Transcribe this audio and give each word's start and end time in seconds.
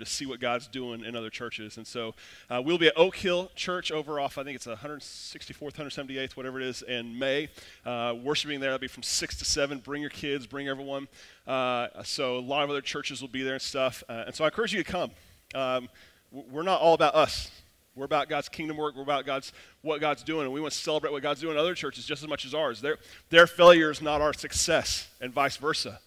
to 0.00 0.06
see 0.06 0.26
what 0.26 0.40
God's 0.40 0.66
doing 0.66 1.04
in 1.04 1.14
other 1.14 1.30
churches. 1.30 1.76
And 1.76 1.86
so 1.86 2.14
uh, 2.50 2.60
we'll 2.64 2.78
be 2.78 2.88
at 2.88 2.96
Oak 2.96 3.16
Hill 3.16 3.50
Church 3.54 3.92
over 3.92 4.18
off, 4.18 4.38
I 4.38 4.44
think 4.44 4.56
it's 4.56 4.66
164th, 4.66 5.74
178th, 5.74 6.32
whatever 6.32 6.60
it 6.60 6.66
is, 6.66 6.82
in 6.82 7.18
May. 7.18 7.48
Uh, 7.86 8.14
worshiping 8.22 8.60
there, 8.60 8.70
that'll 8.70 8.80
be 8.80 8.88
from 8.88 9.02
6 9.02 9.38
to 9.38 9.44
7. 9.44 9.78
Bring 9.78 10.00
your 10.00 10.10
kids, 10.10 10.46
bring 10.46 10.68
everyone. 10.68 11.08
Uh, 11.46 11.88
so 12.02 12.38
a 12.38 12.40
lot 12.40 12.64
of 12.64 12.70
other 12.70 12.80
churches 12.80 13.20
will 13.20 13.28
be 13.28 13.42
there 13.42 13.54
and 13.54 13.62
stuff. 13.62 14.02
Uh, 14.08 14.24
and 14.26 14.34
so 14.34 14.44
I 14.44 14.48
encourage 14.48 14.74
you 14.74 14.82
to 14.82 14.90
come. 14.90 15.10
Um, 15.54 15.88
we're 16.32 16.62
not 16.62 16.80
all 16.80 16.94
about 16.94 17.14
us. 17.14 17.50
We're 17.96 18.04
about 18.04 18.28
God's 18.28 18.48
kingdom 18.48 18.76
work. 18.76 18.94
We're 18.96 19.02
about 19.02 19.26
God's 19.26 19.52
what 19.82 20.00
God's 20.00 20.22
doing, 20.22 20.44
and 20.44 20.52
we 20.52 20.60
want 20.60 20.72
to 20.72 20.78
celebrate 20.78 21.10
what 21.12 21.22
God's 21.22 21.40
doing 21.40 21.54
in 21.54 21.58
other 21.58 21.74
churches 21.74 22.04
just 22.04 22.22
as 22.22 22.28
much 22.28 22.44
as 22.44 22.54
ours. 22.54 22.80
Their, 22.80 22.98
their 23.30 23.46
failure 23.46 23.90
is 23.90 24.00
not 24.00 24.20
our 24.20 24.32
success, 24.32 25.08
and 25.20 25.32
vice 25.32 25.56
versa 25.56 26.00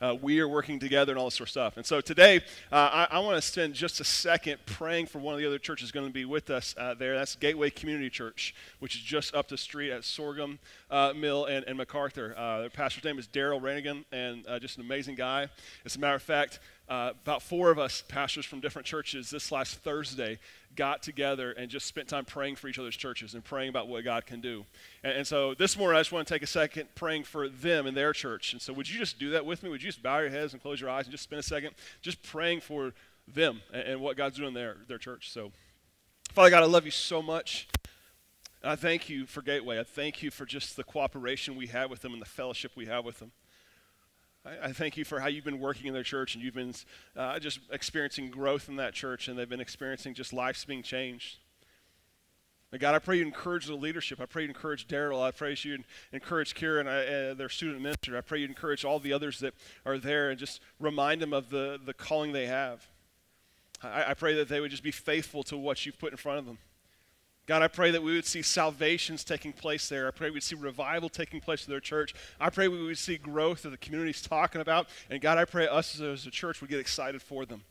uh, 0.00 0.14
we 0.20 0.40
are 0.40 0.48
working 0.48 0.78
together 0.78 1.12
and 1.12 1.18
all 1.18 1.26
this 1.26 1.34
sort 1.34 1.48
of 1.48 1.50
stuff. 1.50 1.76
And 1.76 1.84
so 1.84 2.00
today, 2.00 2.38
uh, 2.70 3.06
I, 3.10 3.16
I 3.16 3.18
want 3.20 3.36
to 3.36 3.42
spend 3.42 3.74
just 3.74 4.00
a 4.00 4.04
second 4.04 4.58
praying 4.66 5.06
for 5.06 5.18
one 5.18 5.34
of 5.34 5.40
the 5.40 5.46
other 5.46 5.58
churches 5.58 5.90
going 5.90 6.06
to 6.06 6.12
be 6.12 6.24
with 6.24 6.50
us 6.50 6.74
uh, 6.78 6.94
there. 6.94 7.16
That's 7.16 7.36
Gateway 7.36 7.70
Community 7.70 8.10
Church, 8.10 8.54
which 8.78 8.94
is 8.94 9.02
just 9.02 9.34
up 9.34 9.48
the 9.48 9.58
street 9.58 9.90
at 9.90 10.04
Sorghum 10.04 10.58
uh, 10.90 11.12
Mill 11.16 11.46
and, 11.46 11.64
and 11.66 11.76
MacArthur. 11.76 12.34
Uh, 12.36 12.60
their 12.60 12.70
pastor's 12.70 13.04
name 13.04 13.18
is 13.18 13.26
Daryl 13.26 13.60
Ranigan, 13.60 14.04
and 14.12 14.46
uh, 14.46 14.58
just 14.58 14.76
an 14.78 14.84
amazing 14.84 15.16
guy. 15.16 15.48
As 15.84 15.96
a 15.96 15.98
matter 15.98 16.16
of 16.16 16.22
fact, 16.22 16.60
Uh, 16.88 17.12
about 17.22 17.42
four 17.42 17.70
of 17.70 17.78
us, 17.78 18.02
pastors 18.08 18.46
from 18.46 18.60
different 18.60 18.86
churches, 18.86 19.28
this 19.28 19.52
last 19.52 19.76
Thursday 19.76 20.38
got 20.74 21.02
together 21.02 21.52
and 21.52 21.70
just 21.70 21.86
spent 21.86 22.08
time 22.08 22.24
praying 22.24 22.56
for 22.56 22.66
each 22.66 22.78
other's 22.78 22.96
churches 22.96 23.34
and 23.34 23.44
praying 23.44 23.68
about 23.68 23.88
what 23.88 24.04
God 24.04 24.24
can 24.24 24.40
do. 24.40 24.64
And, 25.04 25.18
and, 25.18 25.26
so 25.26 25.52
this 25.52 25.76
morning, 25.76 25.98
I 25.98 26.00
just 26.00 26.12
want 26.12 26.26
to 26.26 26.32
take 26.32 26.42
a 26.42 26.46
second 26.46 26.88
praying 26.94 27.24
for 27.24 27.48
them 27.48 27.86
and 27.86 27.94
their 27.94 28.14
church. 28.14 28.54
And 28.54 28.62
so, 28.62 28.72
would 28.72 28.88
you 28.88 28.98
just 28.98 29.18
do 29.18 29.30
that 29.30 29.44
with 29.44 29.62
me? 29.62 29.68
Would 29.68 29.82
you 29.82 29.88
just 29.88 30.02
bow 30.02 30.20
your 30.20 30.30
heads 30.30 30.54
and 30.54 30.62
close 30.62 30.80
your 30.80 30.88
eyes 30.88 31.04
and 31.04 31.12
just 31.12 31.24
spend 31.24 31.40
a 31.40 31.42
second 31.42 31.74
just 32.00 32.22
praying 32.22 32.60
for 32.60 32.94
them 33.26 33.60
and, 33.70 33.82
and 33.82 34.00
what 34.00 34.16
God's 34.16 34.36
doing 34.36 34.48
in 34.48 34.54
their, 34.54 34.78
their 34.88 34.98
church? 34.98 35.30
So, 35.30 35.52
Father 36.32 36.48
God, 36.48 36.62
I 36.62 36.66
love 36.66 36.86
you 36.86 36.90
so 36.90 37.20
much. 37.20 37.68
I 38.64 38.76
thank 38.76 39.08
you 39.08 39.26
for 39.26 39.42
Gateway. 39.42 39.78
I 39.78 39.84
thank 39.84 40.22
you 40.22 40.30
for 40.30 40.46
just 40.46 40.76
the 40.76 40.84
cooperation 40.84 41.54
we 41.54 41.68
have 41.68 41.90
with 41.90 42.00
them 42.00 42.12
and 42.12 42.22
the 42.22 42.26
fellowship 42.26 42.72
we 42.74 42.86
have 42.86 43.04
with 43.04 43.18
them. 43.18 43.32
I, 44.44 44.72
thank 44.72 44.96
you 44.96 45.04
for 45.04 45.20
how 45.20 45.26
you've 45.26 45.44
been 45.44 45.60
working 45.60 45.86
in 45.86 45.94
their 45.94 46.02
church 46.02 46.34
and 46.34 46.42
you've 46.42 46.54
been 46.54 46.74
uh, 47.16 47.38
just 47.38 47.60
experiencing 47.70 48.30
growth 48.30 48.68
in 48.68 48.76
that 48.76 48.94
church 48.94 49.28
and 49.28 49.38
they've 49.38 49.48
been 49.48 49.60
experiencing 49.60 50.14
just 50.14 50.32
lives 50.32 50.64
being 50.64 50.82
changed. 50.82 51.38
And 52.70 52.80
God, 52.80 52.94
I 52.94 52.98
pray 52.98 53.16
you 53.16 53.24
encourage 53.24 53.66
the 53.66 53.74
leadership. 53.74 54.20
I 54.20 54.26
pray 54.26 54.42
you 54.42 54.48
encourage 54.48 54.86
Daryl. 54.86 55.22
I 55.22 55.30
pray 55.30 55.56
you 55.58 55.78
encourage 56.12 56.54
Kira 56.54 56.80
and 56.80 56.88
uh, 56.88 57.34
their 57.34 57.48
student 57.48 57.80
minister. 57.80 58.16
I 58.16 58.20
pray 58.20 58.40
you 58.40 58.46
encourage 58.46 58.84
all 58.84 58.98
the 58.98 59.12
others 59.12 59.40
that 59.40 59.54
are 59.86 59.98
there 59.98 60.30
and 60.30 60.38
just 60.38 60.60
remind 60.78 61.22
them 61.22 61.32
of 61.32 61.48
the, 61.48 61.80
the 61.82 61.94
calling 61.94 62.32
they 62.32 62.46
have. 62.46 62.86
I, 63.82 64.10
I 64.10 64.14
pray 64.14 64.34
that 64.34 64.48
they 64.48 64.60
would 64.60 64.70
just 64.70 64.82
be 64.82 64.90
faithful 64.90 65.42
to 65.44 65.56
what 65.56 65.86
you've 65.86 65.98
put 65.98 66.12
in 66.12 66.18
front 66.18 66.40
of 66.40 66.46
them. 66.46 66.58
God, 67.48 67.62
I 67.62 67.68
pray 67.68 67.90
that 67.92 68.02
we 68.02 68.14
would 68.14 68.26
see 68.26 68.42
salvations 68.42 69.24
taking 69.24 69.54
place 69.54 69.88
there. 69.88 70.06
I 70.06 70.10
pray 70.10 70.28
we'd 70.28 70.42
see 70.42 70.54
revival 70.54 71.08
taking 71.08 71.40
place 71.40 71.66
in 71.66 71.70
their 71.70 71.80
church. 71.80 72.14
I 72.38 72.50
pray 72.50 72.68
we 72.68 72.84
would 72.84 72.98
see 72.98 73.16
growth 73.16 73.62
that 73.62 73.70
the 73.70 73.78
community's 73.78 74.20
talking 74.20 74.60
about. 74.60 74.86
And 75.08 75.22
God, 75.22 75.38
I 75.38 75.46
pray 75.46 75.66
us 75.66 75.98
as 75.98 76.26
a 76.26 76.30
church 76.30 76.60
would 76.60 76.68
get 76.68 76.78
excited 76.78 77.22
for 77.22 77.46
them. 77.46 77.62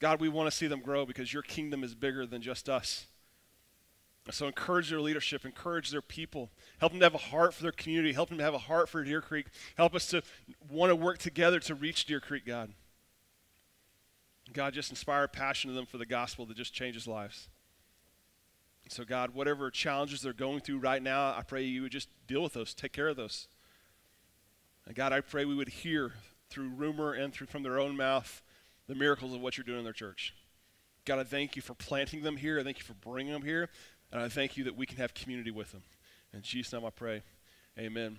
God, 0.00 0.18
we 0.18 0.30
want 0.30 0.50
to 0.50 0.56
see 0.56 0.66
them 0.66 0.80
grow 0.80 1.04
because 1.04 1.30
your 1.30 1.42
kingdom 1.42 1.84
is 1.84 1.94
bigger 1.94 2.24
than 2.24 2.40
just 2.40 2.70
us. 2.70 3.06
So 4.30 4.46
encourage 4.46 4.88
their 4.88 5.00
leadership, 5.02 5.44
encourage 5.44 5.90
their 5.90 6.00
people, 6.00 6.48
help 6.78 6.92
them 6.92 7.00
to 7.00 7.04
have 7.04 7.14
a 7.14 7.18
heart 7.18 7.52
for 7.52 7.64
their 7.64 7.70
community, 7.70 8.14
help 8.14 8.30
them 8.30 8.38
to 8.38 8.44
have 8.44 8.54
a 8.54 8.58
heart 8.58 8.88
for 8.88 9.04
Deer 9.04 9.20
Creek, 9.20 9.48
help 9.76 9.94
us 9.94 10.06
to 10.06 10.22
want 10.70 10.88
to 10.88 10.96
work 10.96 11.18
together 11.18 11.60
to 11.60 11.74
reach 11.74 12.06
Deer 12.06 12.20
Creek, 12.20 12.46
God. 12.46 12.72
God, 14.54 14.72
just 14.72 14.88
inspire 14.88 15.28
passion 15.28 15.68
in 15.68 15.76
them 15.76 15.84
for 15.84 15.98
the 15.98 16.06
gospel 16.06 16.46
that 16.46 16.56
just 16.56 16.72
changes 16.72 17.06
lives. 17.06 17.48
So, 18.88 19.04
God, 19.04 19.34
whatever 19.34 19.70
challenges 19.70 20.20
they're 20.20 20.32
going 20.32 20.60
through 20.60 20.78
right 20.78 21.02
now, 21.02 21.34
I 21.34 21.42
pray 21.42 21.62
you 21.62 21.82
would 21.82 21.92
just 21.92 22.08
deal 22.26 22.42
with 22.42 22.52
those, 22.52 22.74
take 22.74 22.92
care 22.92 23.08
of 23.08 23.16
those. 23.16 23.48
And 24.86 24.94
God, 24.94 25.12
I 25.12 25.20
pray 25.20 25.44
we 25.44 25.54
would 25.54 25.68
hear 25.68 26.12
through 26.50 26.68
rumor 26.68 27.12
and 27.12 27.32
through 27.32 27.46
from 27.46 27.62
their 27.62 27.78
own 27.78 27.96
mouth 27.96 28.42
the 28.88 28.94
miracles 28.94 29.34
of 29.34 29.40
what 29.40 29.56
you're 29.56 29.64
doing 29.64 29.78
in 29.78 29.84
their 29.84 29.92
church. 29.92 30.34
God, 31.04 31.18
I 31.18 31.24
thank 31.24 31.56
you 31.56 31.62
for 31.62 31.74
planting 31.74 32.22
them 32.22 32.36
here. 32.36 32.60
I 32.60 32.62
thank 32.62 32.78
you 32.78 32.84
for 32.84 32.94
bringing 32.94 33.32
them 33.32 33.42
here. 33.42 33.68
And 34.12 34.20
I 34.20 34.28
thank 34.28 34.56
you 34.56 34.64
that 34.64 34.76
we 34.76 34.86
can 34.86 34.98
have 34.98 35.14
community 35.14 35.50
with 35.50 35.72
them. 35.72 35.82
In 36.34 36.42
Jesus' 36.42 36.72
name 36.72 36.84
I 36.84 36.90
pray. 36.90 37.22
Amen. 37.78 38.18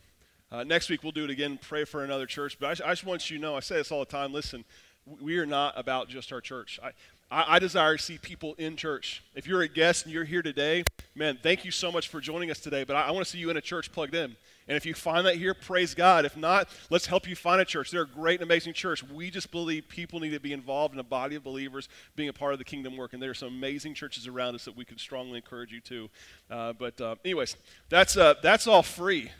Uh, 0.51 0.63
next 0.63 0.89
week 0.89 1.03
we'll 1.03 1.11
do 1.11 1.23
it 1.23 1.29
again, 1.29 1.59
pray 1.61 1.83
for 1.83 2.03
another 2.03 2.25
church. 2.25 2.57
But 2.59 2.81
I, 2.81 2.89
I, 2.89 2.91
just 2.91 3.05
want 3.05 3.29
you 3.29 3.37
to 3.37 3.41
know, 3.41 3.55
I 3.55 3.59
say 3.59 3.75
this 3.75 3.91
all 3.91 3.99
the 3.99 4.05
time, 4.05 4.33
listen, 4.33 4.65
we 5.05 5.37
are 5.37 5.45
not 5.45 5.77
about 5.77 6.09
just 6.09 6.31
our 6.31 6.41
church. 6.41 6.79
I, 6.83 6.91
I, 7.33 7.55
I, 7.55 7.59
desire 7.59 7.97
to 7.97 8.03
see 8.03 8.19
people 8.19 8.53
in 8.59 8.77
church. 8.77 9.23
If 9.33 9.47
you're 9.47 9.63
a 9.63 9.67
guest 9.67 10.05
and 10.05 10.13
you're 10.13 10.23
here 10.23 10.43
today, 10.43 10.83
man, 11.15 11.39
thank 11.41 11.65
you 11.65 11.71
so 11.71 11.91
much 11.91 12.07
for 12.07 12.21
joining 12.21 12.51
us 12.51 12.59
today. 12.59 12.83
But 12.83 12.95
I, 12.95 13.07
I 13.07 13.11
want 13.11 13.25
to 13.25 13.31
see 13.31 13.39
you 13.39 13.49
in 13.49 13.57
a 13.57 13.61
church 13.61 13.91
plugged 13.91 14.13
in. 14.13 14.35
And 14.67 14.77
if 14.77 14.85
you 14.85 14.93
find 14.93 15.25
that 15.25 15.35
here, 15.35 15.55
praise 15.55 15.95
God. 15.95 16.25
If 16.25 16.37
not, 16.37 16.69
let's 16.91 17.07
help 17.07 17.27
you 17.27 17.35
find 17.35 17.59
a 17.59 17.65
church. 17.65 17.89
They're 17.89 18.03
a 18.03 18.07
great 18.07 18.39
and 18.39 18.47
amazing 18.47 18.73
church. 18.73 19.03
We 19.03 19.31
just 19.31 19.51
believe 19.51 19.89
people 19.89 20.19
need 20.19 20.29
to 20.29 20.39
be 20.39 20.53
involved 20.53 20.93
in 20.93 20.99
a 20.99 21.03
body 21.03 21.35
of 21.35 21.43
believers 21.43 21.89
being 22.15 22.29
a 22.29 22.33
part 22.33 22.53
of 22.53 22.59
the 22.59 22.65
kingdom 22.65 22.95
work. 22.95 23.13
And 23.13 23.21
there 23.21 23.31
are 23.31 23.35
some 23.35 23.49
amazing 23.49 23.95
churches 23.95 24.27
around 24.27 24.53
us 24.53 24.65
that 24.65 24.77
we 24.77 24.85
could 24.85 24.99
strongly 24.99 25.37
encourage 25.37 25.71
you 25.71 25.81
to. 25.81 26.09
Uh, 26.51 26.73
but, 26.73 27.01
uh, 27.01 27.15
anyways, 27.25 27.57
that's, 27.89 28.15
uh, 28.15 28.35
that's 28.43 28.67
all 28.67 28.83
free. 28.83 29.31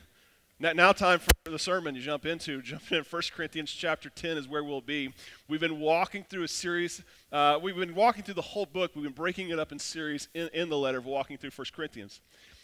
Now, 0.63 0.93
time 0.93 1.19
for 1.19 1.51
the 1.51 1.59
sermon 1.59 1.93
to 1.93 1.99
jump 1.99 2.25
into. 2.25 2.61
Jump 2.63 2.89
in 2.89 3.03
1 3.03 3.21
Corinthians 3.35 3.69
chapter 3.69 4.09
10 4.09 4.37
is 4.37 4.47
where 4.47 4.63
we'll 4.63 4.79
be. 4.79 5.13
We've 5.49 5.59
been 5.59 5.81
walking 5.81 6.23
through 6.23 6.43
a 6.43 6.47
series. 6.47 7.03
Uh, 7.33 7.59
we've 7.61 7.75
been 7.75 7.93
walking 7.93 8.23
through 8.23 8.35
the 8.35 8.41
whole 8.41 8.65
book. 8.65 8.91
We've 8.95 9.03
been 9.03 9.11
breaking 9.11 9.49
it 9.49 9.59
up 9.59 9.73
in 9.73 9.79
series 9.79 10.29
in, 10.33 10.49
in 10.53 10.69
the 10.69 10.77
letter 10.77 10.99
of 10.99 11.05
walking 11.05 11.37
through 11.37 11.49
1 11.53 11.67
Corinthians. 11.75 12.21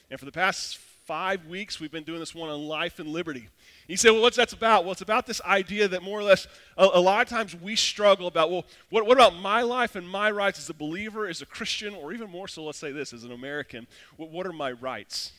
And 0.10 0.18
for 0.18 0.26
the 0.26 0.32
past 0.32 0.78
five 0.78 1.46
weeks, 1.48 1.82
we've 1.82 1.92
been 1.92 2.06
doing 2.06 2.22
this 2.22 2.34
one 2.34 2.50
on 2.50 2.70
life 2.70 3.00
and 3.00 3.10
liberty. 3.10 3.50
You 3.90 3.98
say, 3.98 4.10
well, 4.12 4.22
what's 4.22 4.38
that 4.38 4.54
about? 4.54 4.86
Well, 4.86 4.94
it's 4.94 5.02
about 5.02 5.26
this 5.28 5.42
idea 5.42 5.90
that 5.90 6.02
more 6.02 6.22
or 6.22 6.24
less, 6.24 6.48
a, 6.78 6.88
a 6.94 7.02
lot 7.02 7.22
of 7.22 7.28
times 7.28 7.54
we 7.54 7.76
struggle 7.76 8.28
about, 8.28 8.50
well, 8.50 8.64
what, 8.92 9.08
what, 9.08 9.18
about 9.18 9.36
my 9.36 9.62
life 9.62 9.98
and 9.98 10.08
my 10.08 10.32
rights 10.32 10.58
as 10.58 10.70
a 10.70 10.74
believer, 10.74 11.28
as 11.28 11.42
a 11.42 11.46
Christian, 11.46 11.94
or 11.94 12.14
even 12.14 12.30
more 12.30 12.48
so, 12.48 12.64
let's 12.64 12.78
say 12.78 12.94
this, 12.94 13.12
as 13.12 13.26
an 13.26 13.34
American? 13.34 13.88
what, 14.16 14.30
what 14.30 14.48
are 14.48 14.54
my 14.54 14.72
rights? 14.72 15.34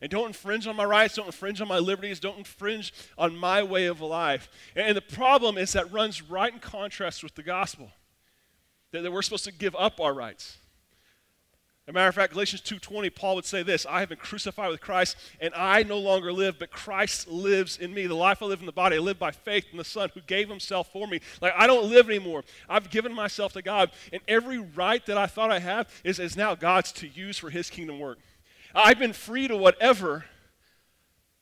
And 0.00 0.10
don't 0.10 0.28
infringe 0.28 0.66
on 0.66 0.76
my 0.76 0.84
rights, 0.84 1.16
don't 1.16 1.26
infringe 1.26 1.60
on 1.60 1.66
my 1.66 1.78
liberties, 1.78 2.20
don't 2.20 2.38
infringe 2.38 2.92
on 3.16 3.36
my 3.36 3.62
way 3.62 3.86
of 3.86 4.00
life. 4.00 4.48
And 4.76 4.96
the 4.96 5.02
problem 5.02 5.58
is 5.58 5.72
that 5.72 5.92
runs 5.92 6.22
right 6.22 6.52
in 6.52 6.60
contrast 6.60 7.24
with 7.24 7.34
the 7.34 7.42
gospel. 7.42 7.90
That, 8.92 9.10
we're 9.10 9.22
supposed 9.22 9.44
to 9.44 9.52
give 9.52 9.74
up 9.76 10.00
our 10.00 10.14
rights. 10.14 10.58
As 11.88 11.92
a 11.92 11.94
matter 11.94 12.08
of 12.08 12.14
fact, 12.14 12.34
Galatians 12.34 12.60
2.20, 12.62 13.14
Paul 13.14 13.34
would 13.36 13.46
say 13.46 13.62
this, 13.62 13.86
I 13.86 14.00
have 14.00 14.10
been 14.10 14.18
crucified 14.18 14.70
with 14.70 14.80
Christ, 14.80 15.16
and 15.40 15.54
I 15.54 15.82
no 15.84 15.98
longer 15.98 16.32
live, 16.34 16.58
but 16.58 16.70
Christ 16.70 17.28
lives 17.28 17.78
in 17.78 17.94
me. 17.94 18.06
The 18.06 18.14
life 18.14 18.42
I 18.42 18.46
live 18.46 18.60
in 18.60 18.66
the 18.66 18.72
body, 18.72 18.96
I 18.96 18.98
live 18.98 19.18
by 19.18 19.30
faith 19.30 19.64
in 19.72 19.78
the 19.78 19.84
Son 19.84 20.10
who 20.12 20.20
gave 20.20 20.50
himself 20.50 20.92
for 20.92 21.06
me. 21.06 21.20
Like, 21.40 21.54
I 21.56 21.66
don't 21.66 21.88
live 21.88 22.10
anymore. 22.10 22.44
I've 22.68 22.90
given 22.90 23.14
myself 23.14 23.54
to 23.54 23.62
God, 23.62 23.90
and 24.12 24.20
every 24.28 24.58
right 24.58 25.04
that 25.06 25.16
I 25.16 25.26
thought 25.26 25.50
I 25.50 25.60
have 25.60 25.90
is, 26.04 26.18
is 26.18 26.36
now 26.36 26.54
God's 26.54 26.92
to 26.92 27.08
use 27.08 27.38
for 27.38 27.48
his 27.48 27.70
kingdom 27.70 27.98
work. 27.98 28.18
I've 28.78 28.98
been 28.98 29.12
free 29.12 29.48
to 29.48 29.56
whatever, 29.56 30.24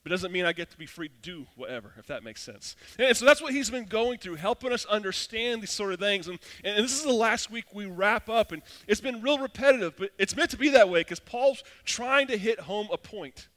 but 0.02 0.10
doesn't 0.10 0.32
mean 0.32 0.46
I 0.46 0.52
get 0.52 0.70
to 0.70 0.78
be 0.78 0.86
free 0.86 1.08
to 1.08 1.14
do 1.20 1.46
whatever, 1.54 1.92
if 1.98 2.06
that 2.06 2.24
makes 2.24 2.42
sense. 2.42 2.76
And 2.98 3.14
so 3.14 3.26
that's 3.26 3.42
what 3.42 3.52
he's 3.52 3.68
been 3.68 3.84
going 3.84 4.18
through, 4.18 4.36
helping 4.36 4.72
us 4.72 4.86
understand 4.86 5.60
these 5.60 5.70
sort 5.70 5.92
of 5.92 5.98
things. 5.98 6.28
And, 6.28 6.38
and 6.64 6.82
this 6.82 6.96
is 6.96 7.02
the 7.02 7.12
last 7.12 7.50
week 7.50 7.66
we 7.74 7.84
wrap 7.84 8.30
up, 8.30 8.52
and 8.52 8.62
it's 8.86 9.02
been 9.02 9.20
real 9.20 9.38
repetitive, 9.38 9.96
but 9.98 10.12
it's 10.18 10.34
meant 10.34 10.50
to 10.52 10.56
be 10.56 10.70
that 10.70 10.88
way 10.88 11.00
because 11.00 11.20
Paul's 11.20 11.62
trying 11.84 12.28
to 12.28 12.38
hit 12.38 12.60
home 12.60 12.88
a 12.90 12.96
point. 12.96 13.48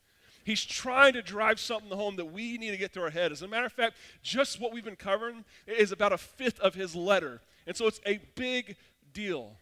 He's 0.43 0.65
trying 0.65 1.13
to 1.13 1.21
drive 1.21 1.59
something 1.59 1.95
home 1.95 2.15
that 2.17 2.33
we 2.33 2.57
need 2.57 2.71
to 2.71 2.77
get 2.77 2.91
through 2.91 3.03
our 3.03 3.09
head. 3.11 3.31
As 3.31 3.43
a 3.43 3.47
matter 3.47 3.67
of 3.67 3.71
fact, 3.71 3.95
just 4.23 4.59
what 4.59 4.73
we've 4.73 4.83
been 4.83 4.95
covering 4.95 5.45
is 5.67 5.91
about 5.91 6.11
a 6.11 6.17
fifth 6.17 6.59
of 6.59 6.73
his 6.73 6.95
letter. 6.95 7.41
And 7.67 7.77
so 7.77 7.87
it's 7.87 8.01
a 8.05 8.19
big 8.35 8.75
deal. 9.13 9.55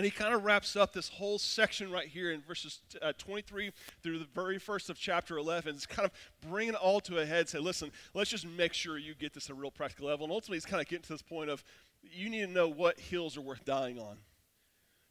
And 0.00 0.04
he 0.06 0.10
kind 0.10 0.32
of 0.32 0.44
wraps 0.44 0.76
up 0.76 0.94
this 0.94 1.10
whole 1.10 1.38
section 1.38 1.90
right 1.90 2.08
here 2.08 2.32
in 2.32 2.40
verses 2.40 2.80
uh, 3.02 3.12
23 3.18 3.70
through 4.02 4.18
the 4.18 4.26
very 4.34 4.58
first 4.58 4.88
of 4.88 4.98
chapter 4.98 5.36
11. 5.36 5.74
It's 5.74 5.84
kind 5.84 6.06
of 6.06 6.48
bringing 6.48 6.72
it 6.72 6.80
all 6.80 7.00
to 7.00 7.18
a 7.18 7.26
head, 7.26 7.50
say, 7.50 7.58
listen, 7.58 7.92
let's 8.14 8.30
just 8.30 8.46
make 8.46 8.72
sure 8.72 8.96
you 8.96 9.14
get 9.14 9.34
this 9.34 9.50
at 9.50 9.50
a 9.50 9.54
real 9.54 9.70
practical 9.70 10.06
level. 10.06 10.24
And 10.24 10.32
ultimately, 10.32 10.56
he's 10.56 10.64
kind 10.64 10.80
of 10.80 10.88
getting 10.88 11.02
to 11.02 11.12
this 11.12 11.20
point 11.20 11.50
of 11.50 11.62
you 12.02 12.30
need 12.30 12.40
to 12.40 12.46
know 12.46 12.66
what 12.66 12.98
hills 12.98 13.36
are 13.36 13.42
worth 13.42 13.62
dying 13.66 13.98
on. 13.98 14.16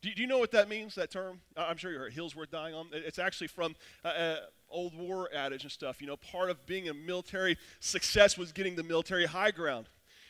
Do, 0.01 0.11
do 0.11 0.23
you 0.23 0.27
know 0.27 0.39
what 0.39 0.49
that 0.53 0.67
means, 0.67 0.95
that 0.95 1.11
term? 1.11 1.41
I'm 1.55 1.77
sure 1.77 1.91
you 1.91 1.99
heard 1.99 2.13
hills 2.13 2.35
worth 2.35 2.49
dying 2.49 2.73
on. 2.73 2.87
It's 2.91 3.19
actually 3.19 3.49
from 3.49 3.75
uh, 4.03 4.07
uh, 4.07 4.35
old 4.71 4.97
war 4.97 5.29
adage 5.31 5.61
and 5.61 5.71
stuff. 5.71 6.01
You 6.01 6.07
know, 6.07 6.17
part 6.17 6.49
of 6.49 6.65
being 6.65 6.89
a 6.89 6.95
military 6.95 7.59
success 7.79 8.39
was 8.39 8.51
getting 8.51 8.75
the 8.75 8.81
military 8.81 9.27
high 9.27 9.51
ground. 9.51 9.85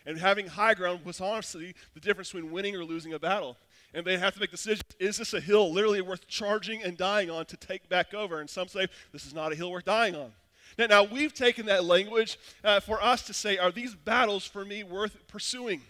And 0.06 0.18
having 0.18 0.48
high 0.48 0.74
ground 0.74 1.06
was 1.06 1.22
honestly 1.22 1.76
the 1.94 2.02
difference 2.02 2.34
between 2.34 2.52
winning 2.52 2.76
or 2.76 2.84
losing 2.84 3.14
a 3.14 3.20
battle 3.20 3.56
and 3.94 4.06
they 4.06 4.18
have 4.18 4.34
to 4.34 4.40
make 4.40 4.52
decisions. 4.52 4.82
Is 5.00 5.18
this 5.18 5.34
a 5.34 5.40
hill 5.40 5.72
literally 5.72 6.02
worth 6.02 6.28
charging 6.28 6.84
and 6.84 6.98
dying 6.98 7.30
on 7.30 7.46
to 7.48 7.58
take 7.58 7.90
back 7.90 8.14
over? 8.14 8.40
And 8.40 8.50
some 8.50 8.68
say 8.68 8.88
this 9.12 9.26
is 9.26 9.34
not 9.34 9.52
a 9.52 9.56
hill 9.56 9.72
worth 9.72 9.86
dying 9.86 10.16
on. 10.16 10.32
Now, 10.78 10.86
now 10.86 11.04
we've 11.04 11.34
taken 11.34 11.66
that 11.66 11.84
language 11.84 12.38
uh, 12.64 12.80
for 12.80 13.04
us 13.04 13.24
to 13.24 13.34
say, 13.34 13.58
are 13.58 13.72
these 13.72 13.96
battles 13.96 14.46
for 14.46 14.64
me 14.64 14.84
worth 14.84 15.28
pursuing? 15.28 15.82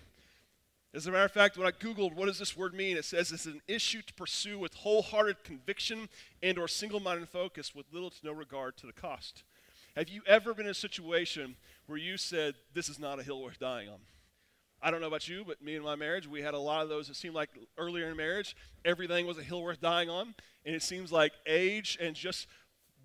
As 0.94 1.06
a 1.06 1.12
matter 1.12 1.26
of 1.26 1.32
fact, 1.32 1.58
when 1.58 1.68
I 1.68 1.72
Googled 1.72 2.16
what 2.16 2.26
does 2.26 2.40
this 2.40 2.58
word 2.58 2.74
mean, 2.74 2.98
it 2.98 3.06
says 3.06 3.32
it's 3.32 3.46
an 3.46 3.62
issue 3.68 4.02
to 4.02 4.14
pursue 4.14 4.58
with 4.58 4.74
wholehearted 4.74 5.44
conviction 5.44 6.10
and 6.42 6.58
or 6.58 6.68
single-minded 6.68 7.30
focus 7.30 7.76
with 7.76 7.86
little 7.92 8.10
to 8.10 8.18
no 8.24 8.32
regard 8.32 8.76
to 8.78 8.88
the 8.88 8.94
cost. 8.94 9.44
Have 9.96 10.10
you 10.10 10.22
ever 10.26 10.54
been 10.54 10.66
in 10.66 10.72
a 10.72 10.76
situation 10.76 11.56
where 11.86 11.98
you 11.98 12.18
said, 12.18 12.56
this 12.74 12.90
is 12.90 12.98
not 12.98 13.20
a 13.20 13.24
hill 13.24 13.44
worth 13.44 13.60
dying 13.60 13.90
on? 13.90 14.00
I 14.82 14.92
don't 14.92 15.02
know 15.02 15.08
about 15.08 15.28
you, 15.28 15.44
but 15.46 15.62
me 15.62 15.76
and 15.76 15.84
my 15.84 15.96
marriage, 15.96 16.28
we 16.28 16.42
had 16.42 16.54
a 16.54 16.60
lot 16.60 16.84
of 16.84 16.90
those. 16.90 17.10
It 17.10 17.16
seemed 17.16 17.36
like 17.36 17.50
earlier 17.78 18.10
in 18.10 18.16
marriage, 18.16 18.56
everything 18.86 19.28
was 19.28 19.38
a 19.38 19.44
hill 19.44 19.62
worth 19.62 19.82
dying 19.82 20.10
on. 20.10 20.34
And 20.66 20.76
it 20.76 20.84
seems 20.84 21.12
like 21.12 21.34
age 21.46 21.98
and 22.02 22.16
just 22.16 22.48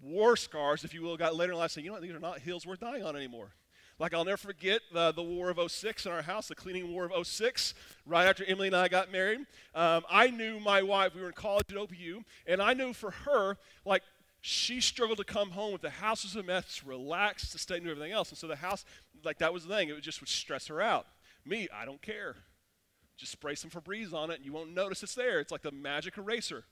war 0.00 0.37
scars, 0.37 0.85
if 0.85 0.94
you 0.94 1.03
will, 1.03 1.17
got 1.17 1.35
later 1.35 1.53
in 1.53 1.59
life 1.59 1.73
saying, 1.73 1.85
you 1.85 1.91
know 1.91 1.94
what, 1.94 2.03
these 2.03 2.12
are 2.12 2.21
not 2.21 2.38
hills 2.38 2.67
worth 2.67 2.81
dying 2.81 3.03
on 3.03 3.17
anymore. 3.17 3.53
Like, 3.99 4.12
I'll 4.12 4.25
never 4.25 4.37
forget 4.37 4.81
the, 4.93 5.12
the 5.12 5.23
War 5.23 5.50
of 5.50 5.71
06 5.71 6.06
in 6.06 6.12
our 6.12 6.23
house, 6.23 6.49
the 6.49 6.56
cleaning 6.56 6.93
war 6.93 7.09
of 7.12 7.26
06, 7.26 7.75
right 8.05 8.27
after 8.27 8.44
Emily 8.44 8.67
and 8.67 8.77
I 8.77 8.88
got 8.88 9.12
married. 9.12 9.41
Um, 9.73 10.05
I 10.11 10.31
knew 10.31 10.59
my 10.59 10.82
wife, 10.82 11.15
we 11.15 11.20
were 11.20 11.29
in 11.29 11.32
college 11.32 11.67
at 11.70 11.77
OPU, 11.77 12.25
and 12.47 12.61
I 12.61 12.75
knew 12.75 12.93
for 12.93 13.12
her, 13.12 13.56
like, 13.85 14.03
she 14.41 14.81
struggled 14.81 15.19
to 15.19 15.25
come 15.25 15.50
home 15.50 15.73
with 15.73 15.81
the 15.81 15.91
house 15.91 16.25
was 16.25 16.35
a 16.37 16.43
mess, 16.43 16.82
relax, 16.85 17.50
to 17.53 17.59
stay 17.59 17.77
and 17.77 17.88
everything 17.88 18.12
else. 18.12 18.31
And 18.31 18.37
so 18.37 18.49
the 18.49 18.56
house, 18.56 18.85
like, 19.25 19.38
that 19.38 19.53
was 19.53 19.65
the 19.65 19.75
thing. 19.75 19.88
It 19.88 20.00
just 20.00 20.20
would 20.20 20.29
stress 20.29 20.67
her 20.67 20.82
out. 20.82 21.06
Me, 21.46 21.69
I 21.75 21.85
don't 21.85 22.00
care. 22.00 22.37
Just 23.17 23.32
spray 23.32 23.55
some 23.55 23.70
Febreze 23.70 24.12
on 24.12 24.31
it, 24.31 24.37
and 24.37 24.44
you 24.44 24.52
won't 24.52 24.75
notice 24.75 25.02
it's 25.02 25.14
there. 25.14 25.41
It's 25.41 25.52
like 25.52 25.62
the 25.62 25.70
magic 25.70 26.19
eraser. 26.19 26.64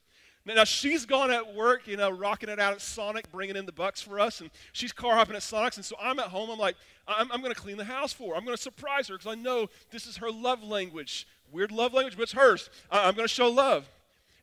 Now, 0.44 0.64
she's 0.64 1.06
gone 1.06 1.30
at 1.30 1.54
work, 1.54 1.86
you 1.86 1.96
know, 1.96 2.10
rocking 2.10 2.48
it 2.48 2.58
out 2.58 2.72
at 2.72 2.80
Sonic, 2.80 3.30
bringing 3.30 3.54
in 3.54 3.64
the 3.64 3.72
bucks 3.72 4.02
for 4.02 4.18
us, 4.18 4.40
and 4.40 4.50
she's 4.72 4.90
car 4.90 5.14
hopping 5.14 5.36
at 5.36 5.42
Sonic's. 5.42 5.76
And 5.76 5.86
so 5.86 5.94
I'm 6.00 6.18
at 6.18 6.26
home. 6.26 6.50
I'm 6.50 6.58
like, 6.58 6.74
I'm, 7.06 7.30
I'm 7.30 7.40
going 7.42 7.54
to 7.54 7.60
clean 7.60 7.76
the 7.76 7.84
house 7.84 8.12
for 8.12 8.30
her. 8.32 8.36
I'm 8.36 8.44
going 8.44 8.56
to 8.56 8.62
surprise 8.62 9.06
her 9.06 9.14
because 9.14 9.30
I 9.30 9.36
know 9.36 9.68
this 9.92 10.06
is 10.06 10.16
her 10.16 10.32
love 10.32 10.64
language. 10.64 11.28
Weird 11.52 11.70
love 11.70 11.94
language, 11.94 12.16
but 12.16 12.24
it's 12.24 12.32
hers. 12.32 12.70
I, 12.90 13.06
I'm 13.06 13.14
going 13.14 13.28
to 13.28 13.32
show 13.32 13.48
love. 13.48 13.88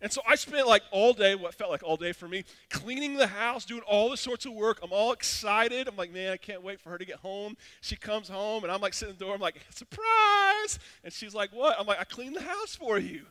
And 0.02 0.12
so 0.12 0.22
I 0.28 0.36
spent 0.36 0.68
like 0.68 0.84
all 0.92 1.14
day, 1.14 1.36
what 1.36 1.54
felt 1.54 1.72
like 1.72 1.84
all 1.84 1.98
day 1.98 2.14
for 2.14 2.28
me, 2.28 2.46
cleaning 2.70 3.16
the 3.16 3.28
house, 3.28 3.66
doing 3.66 3.82
all 3.82 4.10
the 4.10 4.18
sorts 4.18 4.46
of 4.46 4.54
work. 4.54 4.80
I'm 4.82 4.94
all 4.94 5.12
excited. 5.12 5.88
I'm 5.88 5.98
like, 5.98 6.14
man, 6.14 6.32
I 6.32 6.38
can't 6.38 6.64
wait 6.64 6.80
for 6.80 6.90
her 6.90 6.98
to 6.98 7.06
get 7.06 7.18
home. 7.18 7.58
She 7.82 7.98
comes 7.98 8.30
home, 8.30 8.64
and 8.64 8.72
I'm 8.72 8.80
like 8.80 8.94
sitting 8.94 9.14
in 9.14 9.20
the 9.20 9.26
door. 9.26 9.36
I'm 9.36 9.42
like, 9.42 9.60
surprise! 9.72 10.80
And 11.04 11.12
she's 11.12 11.36
like, 11.36 11.52
what? 11.52 11.78
I'm 11.78 11.86
like, 11.86 12.00
I 12.00 12.06
cleaned 12.06 12.36
the 12.36 12.42
house 12.42 12.76
for 12.76 12.98
you. 12.98 13.26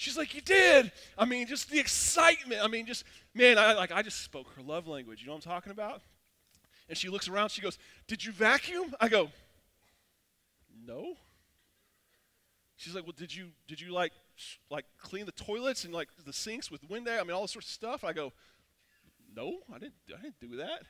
She's 0.00 0.16
like, 0.16 0.34
You 0.34 0.40
did. 0.40 0.90
I 1.18 1.26
mean, 1.26 1.46
just 1.46 1.68
the 1.68 1.78
excitement. 1.78 2.62
I 2.64 2.68
mean, 2.68 2.86
just, 2.86 3.04
man, 3.34 3.58
I, 3.58 3.74
like, 3.74 3.92
I 3.92 4.00
just 4.00 4.22
spoke 4.22 4.46
her 4.56 4.62
love 4.62 4.88
language. 4.88 5.20
You 5.20 5.26
know 5.26 5.34
what 5.34 5.44
I'm 5.44 5.52
talking 5.52 5.72
about? 5.72 6.00
And 6.88 6.96
she 6.96 7.10
looks 7.10 7.28
around. 7.28 7.50
She 7.50 7.60
goes, 7.60 7.76
Did 8.08 8.24
you 8.24 8.32
vacuum? 8.32 8.94
I 8.98 9.08
go, 9.08 9.28
No. 10.86 11.16
She's 12.76 12.94
like, 12.94 13.04
Well, 13.04 13.12
did 13.14 13.34
you, 13.34 13.48
did 13.68 13.78
you 13.78 13.92
like, 13.92 14.12
like 14.70 14.84
clean 14.98 15.26
the 15.26 15.32
toilets 15.32 15.84
and 15.84 15.94
like 15.94 16.08
the 16.24 16.32
sinks 16.32 16.70
with 16.70 16.88
window? 16.88 17.18
I 17.18 17.22
mean, 17.22 17.32
all 17.32 17.46
sorts 17.46 17.68
of 17.68 17.72
stuff. 17.72 18.04
I 18.04 18.12
go, 18.12 18.32
No, 19.34 19.58
I 19.74 19.78
didn't, 19.78 19.94
I 20.16 20.22
didn't 20.22 20.40
do 20.40 20.56
that. 20.56 20.82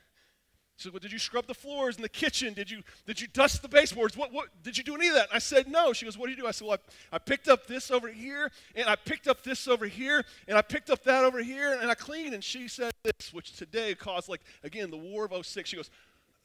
She 0.77 0.85
said, 0.85 0.93
Well, 0.93 1.01
did 1.01 1.13
you 1.13 1.19
scrub 1.19 1.47
the 1.47 1.55
floors 1.55 1.97
in 1.97 2.03
the 2.03 2.09
kitchen? 2.09 2.55
Did 2.55 2.71
you, 2.71 2.83
did 3.07 3.21
you 3.21 3.27
dust 3.27 3.61
the 3.61 3.69
baseboards? 3.69 4.17
What, 4.17 4.33
what, 4.33 4.49
did 4.63 4.79
you 4.79 4.85
do 4.85 4.95
any 4.95 5.09
of 5.09 5.15
that? 5.15 5.29
And 5.29 5.37
I 5.37 5.39
said, 5.39 5.69
No. 5.69 5.93
She 5.93 6.07
goes, 6.07 6.17
What 6.17 6.29
did 6.29 6.39
you 6.39 6.43
do? 6.45 6.49
I 6.49 6.53
said, 6.53 6.67
Well, 6.67 6.79
I, 7.13 7.17
I 7.17 7.19
picked 7.19 7.49
up 7.49 7.67
this 7.67 7.91
over 7.91 8.09
here, 8.09 8.51
and 8.75 8.89
I 8.89 8.97
picked 8.97 9.29
up 9.29 9.43
this 9.43 9.69
over 9.69 9.87
here, 9.87 10.25
and 10.49 10.57
I 10.57 10.63
picked 10.63 10.89
up 10.89 11.05
that 11.05 11.25
over 11.25 11.43
here, 11.43 11.77
and 11.79 11.91
I 11.91 11.95
cleaned. 11.95 12.35
And 12.35 12.43
she 12.43 12.67
said 12.67 12.93
this, 13.03 13.33
which 13.33 13.57
today 13.57 13.95
caused, 13.95 14.29
like, 14.29 14.41
again, 14.65 14.91
the 14.91 14.97
War 14.97 15.29
of 15.31 15.47
06. 15.47 15.69
She 15.69 15.77
goes, 15.77 15.91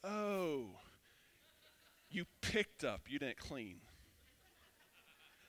Oh, 0.04 0.66
you 2.10 2.26
picked 2.42 2.84
up, 2.84 3.02
you 3.08 3.20
didn't 3.20 3.38
clean. 3.38 3.78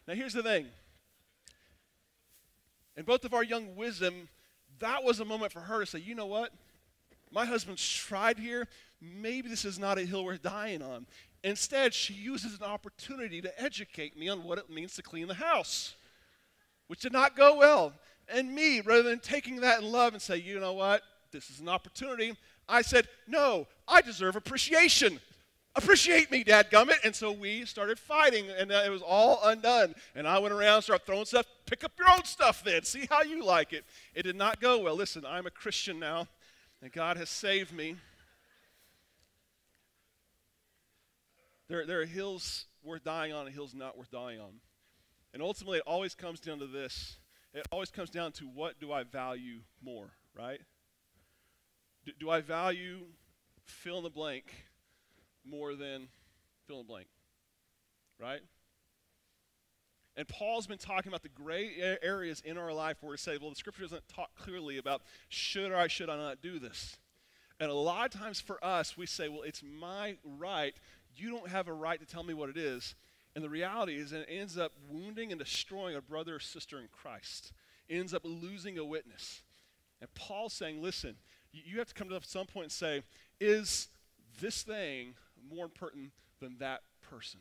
Now, 0.06 0.14
here's 0.14 0.32
the 0.32 0.42
thing. 0.42 0.66
In 2.96 3.04
both 3.04 3.24
of 3.24 3.34
our 3.34 3.44
young 3.44 3.76
wisdom, 3.76 4.28
that 4.78 5.04
was 5.04 5.20
a 5.20 5.24
moment 5.24 5.52
for 5.52 5.60
her 5.60 5.80
to 5.80 5.86
say, 5.86 5.98
You 5.98 6.14
know 6.14 6.26
what? 6.26 6.52
My 7.30 7.44
husband's 7.44 7.86
tried 7.86 8.38
here. 8.38 8.66
Maybe 9.00 9.48
this 9.48 9.64
is 9.64 9.78
not 9.78 9.98
a 9.98 10.02
hill 10.02 10.24
worth 10.24 10.42
dying 10.42 10.82
on. 10.82 11.06
Instead, 11.44 11.92
she 11.92 12.14
uses 12.14 12.54
an 12.58 12.64
opportunity 12.64 13.42
to 13.42 13.62
educate 13.62 14.18
me 14.18 14.28
on 14.28 14.44
what 14.44 14.58
it 14.58 14.70
means 14.70 14.94
to 14.94 15.02
clean 15.02 15.28
the 15.28 15.34
house, 15.34 15.94
which 16.86 17.00
did 17.00 17.12
not 17.12 17.36
go 17.36 17.56
well. 17.56 17.92
And 18.28 18.54
me, 18.54 18.80
rather 18.80 19.02
than 19.02 19.20
taking 19.20 19.56
that 19.56 19.80
in 19.80 19.92
love 19.92 20.12
and 20.12 20.22
say, 20.22 20.38
you 20.38 20.58
know 20.58 20.72
what, 20.72 21.02
this 21.30 21.50
is 21.50 21.60
an 21.60 21.68
opportunity, 21.68 22.36
I 22.68 22.82
said, 22.82 23.06
no, 23.28 23.66
I 23.86 24.00
deserve 24.00 24.34
appreciation. 24.34 25.20
Appreciate 25.76 26.30
me, 26.30 26.42
Dad 26.42 26.70
Gummit. 26.70 27.04
And 27.04 27.14
so 27.14 27.30
we 27.30 27.64
started 27.66 27.98
fighting, 27.98 28.46
and 28.48 28.72
uh, 28.72 28.82
it 28.84 28.90
was 28.90 29.02
all 29.02 29.40
undone. 29.44 29.94
And 30.14 30.26
I 30.26 30.38
went 30.38 30.54
around, 30.54 30.82
started 30.82 31.04
throwing 31.04 31.26
stuff. 31.26 31.46
Pick 31.66 31.84
up 31.84 31.92
your 31.98 32.10
own 32.10 32.24
stuff 32.24 32.64
then. 32.64 32.82
See 32.82 33.06
how 33.10 33.22
you 33.22 33.44
like 33.44 33.72
it. 33.72 33.84
It 34.14 34.22
did 34.22 34.36
not 34.36 34.60
go 34.60 34.78
well. 34.78 34.96
Listen, 34.96 35.24
I'm 35.26 35.46
a 35.46 35.50
Christian 35.50 35.98
now 35.98 36.28
and 36.82 36.92
God 36.92 37.16
has 37.16 37.28
saved 37.28 37.72
me. 37.72 37.96
There, 41.68 41.84
there 41.86 42.00
are 42.00 42.06
hills 42.06 42.66
worth 42.84 43.04
dying 43.04 43.32
on 43.32 43.46
and 43.46 43.54
hills 43.54 43.74
not 43.74 43.98
worth 43.98 44.10
dying 44.10 44.40
on. 44.40 44.60
And 45.34 45.42
ultimately, 45.42 45.78
it 45.78 45.84
always 45.86 46.14
comes 46.14 46.38
down 46.38 46.60
to 46.60 46.66
this. 46.66 47.16
It 47.52 47.66
always 47.72 47.90
comes 47.90 48.10
down 48.10 48.32
to 48.32 48.44
what 48.44 48.78
do 48.78 48.92
I 48.92 49.02
value 49.02 49.60
more, 49.82 50.10
right? 50.36 50.60
Do, 52.04 52.12
do 52.20 52.30
I 52.30 52.40
value 52.40 53.00
fill 53.64 53.98
in 53.98 54.04
the 54.04 54.10
blank 54.10 54.65
more 55.48 55.74
than 55.74 56.08
fill 56.66 56.80
in 56.80 56.86
blank, 56.86 57.06
right? 58.20 58.40
And 60.16 60.26
Paul's 60.26 60.66
been 60.66 60.78
talking 60.78 61.08
about 61.08 61.22
the 61.22 61.28
gray 61.28 61.98
areas 62.02 62.40
in 62.44 62.56
our 62.56 62.72
life 62.72 62.96
where 63.00 63.10
we 63.10 63.18
say, 63.18 63.36
well, 63.38 63.50
the 63.50 63.56
scripture 63.56 63.82
doesn't 63.82 64.08
talk 64.08 64.34
clearly 64.34 64.78
about 64.78 65.02
should 65.28 65.72
I 65.72 65.88
should 65.88 66.08
I 66.08 66.16
not 66.16 66.40
do 66.40 66.58
this. 66.58 66.96
And 67.60 67.70
a 67.70 67.74
lot 67.74 68.14
of 68.14 68.20
times 68.20 68.40
for 68.40 68.62
us, 68.64 68.96
we 68.96 69.06
say, 69.06 69.28
well, 69.28 69.42
it's 69.42 69.62
my 69.62 70.16
right. 70.24 70.74
You 71.16 71.30
don't 71.30 71.48
have 71.48 71.68
a 71.68 71.72
right 71.72 72.00
to 72.00 72.06
tell 72.06 72.22
me 72.22 72.34
what 72.34 72.48
it 72.48 72.56
is. 72.56 72.94
And 73.34 73.44
the 73.44 73.50
reality 73.50 73.96
is, 73.96 74.12
it 74.12 74.26
ends 74.30 74.56
up 74.56 74.72
wounding 74.88 75.32
and 75.32 75.38
destroying 75.38 75.96
a 75.96 76.00
brother 76.00 76.36
or 76.36 76.40
sister 76.40 76.78
in 76.78 76.88
Christ. 76.90 77.52
It 77.88 77.96
ends 77.98 78.14
up 78.14 78.22
losing 78.24 78.78
a 78.78 78.84
witness. 78.84 79.42
And 80.00 80.12
Paul's 80.14 80.54
saying, 80.54 80.82
listen, 80.82 81.16
you 81.52 81.78
have 81.78 81.88
to 81.88 81.94
come 81.94 82.08
to 82.08 82.20
some 82.22 82.46
point 82.46 82.64
and 82.64 82.72
say, 82.72 83.02
is 83.40 83.88
this 84.40 84.62
thing 84.62 85.14
more 85.52 85.64
important 85.64 86.12
than 86.40 86.56
that 86.58 86.82
person? 87.00 87.40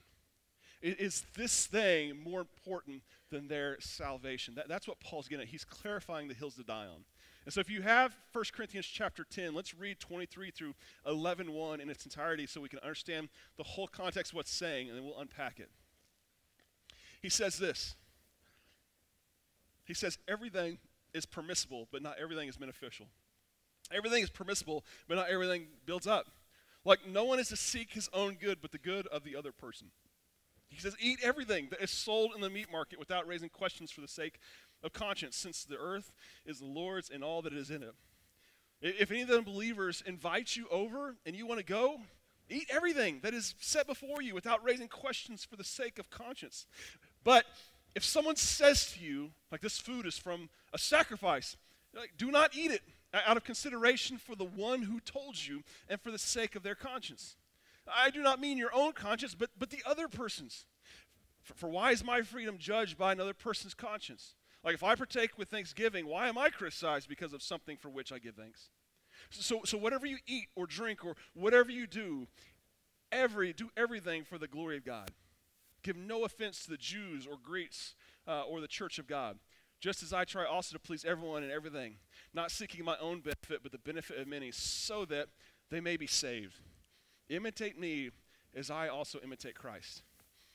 Is 0.82 1.26
this 1.36 1.66
thing 1.66 2.20
more 2.24 2.42
important 2.42 3.02
than 3.32 3.48
their 3.48 3.78
salvation? 3.80 4.56
That, 4.56 4.68
that's 4.68 4.88
what 4.88 5.00
Paul's 5.00 5.28
getting 5.28 5.44
at. 5.44 5.50
He's 5.50 5.66
clarifying 5.66 6.28
the 6.28 6.34
hills 6.34 6.56
to 6.56 6.64
die 6.64 6.86
on. 6.86 7.06
And 7.46 7.54
so 7.54 7.60
if 7.60 7.70
you 7.70 7.82
have 7.84 8.16
1 8.34 8.44
Corinthians 8.54 8.86
chapter 8.86 9.24
10, 9.24 9.54
let's 9.54 9.74
read 9.74 10.00
23 10.00 10.52
through 10.52 10.74
11, 11.06 11.52
1 11.52 11.82
in 11.82 11.90
its 11.90 12.04
entirety 12.04 12.48
so 12.48 12.60
we 12.60 12.70
can 12.70 12.80
understand 12.80 13.30
the 13.58 13.64
whole 13.64 13.88
context 13.88 14.32
of 14.32 14.38
what's 14.38 14.52
saying, 14.52 14.90
and 14.90 14.98
then 14.98 15.06
we'll 15.06 15.20
unpack 15.20 15.60
it. 15.60 15.70
He 17.22 17.30
says 17.30 17.58
this. 17.58 17.96
He 19.86 19.94
says, 19.94 20.18
everything 20.28 20.80
is 21.14 21.26
permissible, 21.26 21.88
but 21.92 22.02
not 22.02 22.18
everything 22.20 22.50
is 22.50 22.58
beneficial. 22.58 23.08
Everything 23.92 24.24
is 24.24 24.32
permissible, 24.32 24.84
but 25.08 25.16
not 25.16 25.30
everything 25.30 25.68
builds 25.86 26.08
up. 26.08 26.28
Like 26.86 27.08
no 27.08 27.24
one 27.24 27.40
is 27.40 27.50
to 27.50 27.58
seek 27.58 27.94
his 27.94 28.10
own 28.14 28.36
good, 28.40 28.60
but 28.62 28.72
the 28.72 28.78
good 28.78 29.08
of 29.08 29.24
the 29.24 29.36
other 29.36 29.52
person. 29.52 29.88
He 30.70 30.80
says, 30.80 30.96
Eat 31.00 31.20
everything 31.24 31.68
that 31.72 31.82
is 31.82 31.92
sold 31.92 32.32
in 32.36 32.42
the 32.42 32.50
meat 32.50 32.72
market 32.72 33.00
without 33.00 33.28
raising 33.28 33.50
questions 33.50 33.92
for 33.92 34.02
the 34.02 34.08
sake 34.08 34.40
of 34.84 34.94
conscience, 34.94 35.36
since 35.36 35.64
the 35.64 35.78
earth 35.78 36.12
is 36.46 36.60
the 36.60 36.66
Lord's 36.66 37.10
and 37.10 37.24
all 37.24 37.42
that 37.42 37.54
is 37.54 37.72
in 37.72 37.82
it. 37.84 37.96
If 38.82 39.10
any 39.10 39.22
of 39.22 39.30
the 39.30 39.42
believers 39.42 40.04
invite 40.06 40.56
you 40.56 40.68
over 40.70 41.16
and 41.26 41.36
you 41.36 41.48
want 41.48 41.60
to 41.60 41.66
go, 41.66 42.02
eat 42.50 42.68
everything 42.70 43.20
that 43.24 43.34
is 43.34 43.56
set 43.60 43.88
before 43.88 44.22
you 44.22 44.36
without 44.36 44.64
raising 44.64 44.88
questions 44.88 45.44
for 45.44 45.56
the 45.56 45.64
sake 45.64 45.98
of 45.98 46.10
conscience. 46.10 46.68
But 47.24 47.46
if 47.96 48.04
someone 48.04 48.36
says 48.36 48.92
to 48.92 49.00
you, 49.00 49.32
like 49.52 49.62
this 49.62 49.80
food 49.80 50.06
is 50.06 50.18
from 50.18 50.50
a 50.74 50.78
sacrifice, 50.78 51.58
like, 51.96 52.12
do 52.18 52.30
not 52.30 52.56
eat 52.56 52.72
it 52.72 52.82
out 53.26 53.38
of 53.38 53.44
consideration 53.44 54.18
for 54.18 54.36
the 54.36 54.46
one 54.46 54.84
who 54.84 55.00
told 55.00 55.46
you 55.46 55.64
and 55.90 56.00
for 56.02 56.12
the 56.12 56.18
sake 56.18 56.56
of 56.56 56.64
their 56.64 56.76
conscience. 56.76 57.36
I 57.88 58.10
do 58.10 58.22
not 58.22 58.40
mean 58.40 58.58
your 58.58 58.74
own 58.74 58.94
conscience, 58.94 59.36
but, 59.36 59.52
but 59.58 59.70
the 59.70 59.84
other 59.86 60.08
person's. 60.08 60.66
For, 61.44 61.54
for 61.54 61.70
why 61.70 61.92
is 61.92 62.04
my 62.04 62.22
freedom 62.22 62.58
judged 62.58 62.98
by 62.98 63.12
another 63.12 63.34
person's 63.34 63.74
conscience? 63.74 64.34
Like 64.64 64.74
if 64.74 64.84
I 64.84 64.96
partake 64.96 65.38
with 65.38 65.50
thanksgiving, 65.50 66.08
why 66.08 66.28
am 66.28 66.38
I 66.38 66.50
criticized 66.50 67.08
because 67.08 67.34
of 67.34 67.44
something 67.44 67.78
for 67.78 67.90
which 67.90 68.12
I 68.12 68.18
give 68.18 68.36
thanks? 68.36 68.70
So, 69.30 69.62
so 69.64 69.78
whatever 69.78 70.06
you 70.06 70.18
eat 70.26 70.48
or 70.56 70.66
drink 70.66 71.06
or 71.06 71.16
whatever 71.34 71.72
you 71.72 71.88
do, 71.88 72.28
every 73.12 73.54
do 73.54 73.70
everything 73.78 74.24
for 74.24 74.38
the 74.38 74.48
glory 74.48 74.78
of 74.78 74.86
God. 74.86 75.12
Give 75.84 75.96
no 75.96 76.26
offense 76.26 76.64
to 76.64 76.72
the 76.72 76.78
Jews 76.78 77.28
or 77.28 77.38
Greeks 77.42 77.94
uh, 78.28 78.42
or 78.42 78.60
the 78.60 78.68
church 78.68 78.98
of 78.98 79.08
God, 79.08 79.38
just 79.80 80.02
as 80.02 80.14
I 80.14 80.24
try 80.26 80.46
also 80.46 80.74
to 80.74 80.80
please 80.80 81.06
everyone 81.06 81.44
in 81.44 81.52
everything, 81.52 81.98
not 82.36 82.52
seeking 82.52 82.86
my 82.86 82.98
own 83.00 83.22
benefit, 83.22 83.62
but 83.64 83.72
the 83.72 83.80
benefit 83.80 84.18
of 84.20 84.28
many, 84.28 84.52
so 84.52 85.06
that 85.06 85.28
they 85.72 85.80
may 85.80 85.98
be 85.98 86.08
saved. 86.08 86.60
Imitate 87.30 87.80
me 87.80 88.12
as 88.56 88.70
I 88.70 88.88
also 88.88 89.20
imitate 89.24 89.56
Christ. 89.56 90.04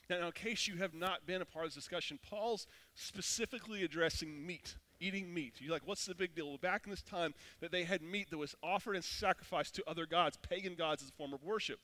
Now, 0.08 0.26
in 0.26 0.32
case 0.32 0.66
you 0.66 0.76
have 0.76 0.94
not 0.94 1.26
been 1.26 1.40
a 1.40 1.44
part 1.44 1.66
of 1.66 1.70
this 1.70 1.82
discussion, 1.82 2.18
Paul's 2.28 2.66
specifically 2.94 3.84
addressing 3.84 4.44
meat, 4.44 4.76
eating 4.98 5.32
meat. 5.32 5.54
You're 5.58 5.72
like, 5.72 5.86
what's 5.86 6.04
the 6.04 6.14
big 6.14 6.34
deal? 6.34 6.48
Well, 6.48 6.58
back 6.58 6.82
in 6.84 6.90
this 6.90 7.02
time, 7.02 7.32
that 7.60 7.70
they 7.70 7.84
had 7.84 8.02
meat 8.02 8.30
that 8.30 8.38
was 8.38 8.56
offered 8.62 8.96
and 8.96 9.04
sacrificed 9.04 9.76
to 9.76 9.84
other 9.88 10.06
gods, 10.06 10.36
pagan 10.36 10.74
gods, 10.74 11.02
as 11.02 11.10
a 11.10 11.12
form 11.12 11.32
of 11.32 11.44
worship. 11.44 11.80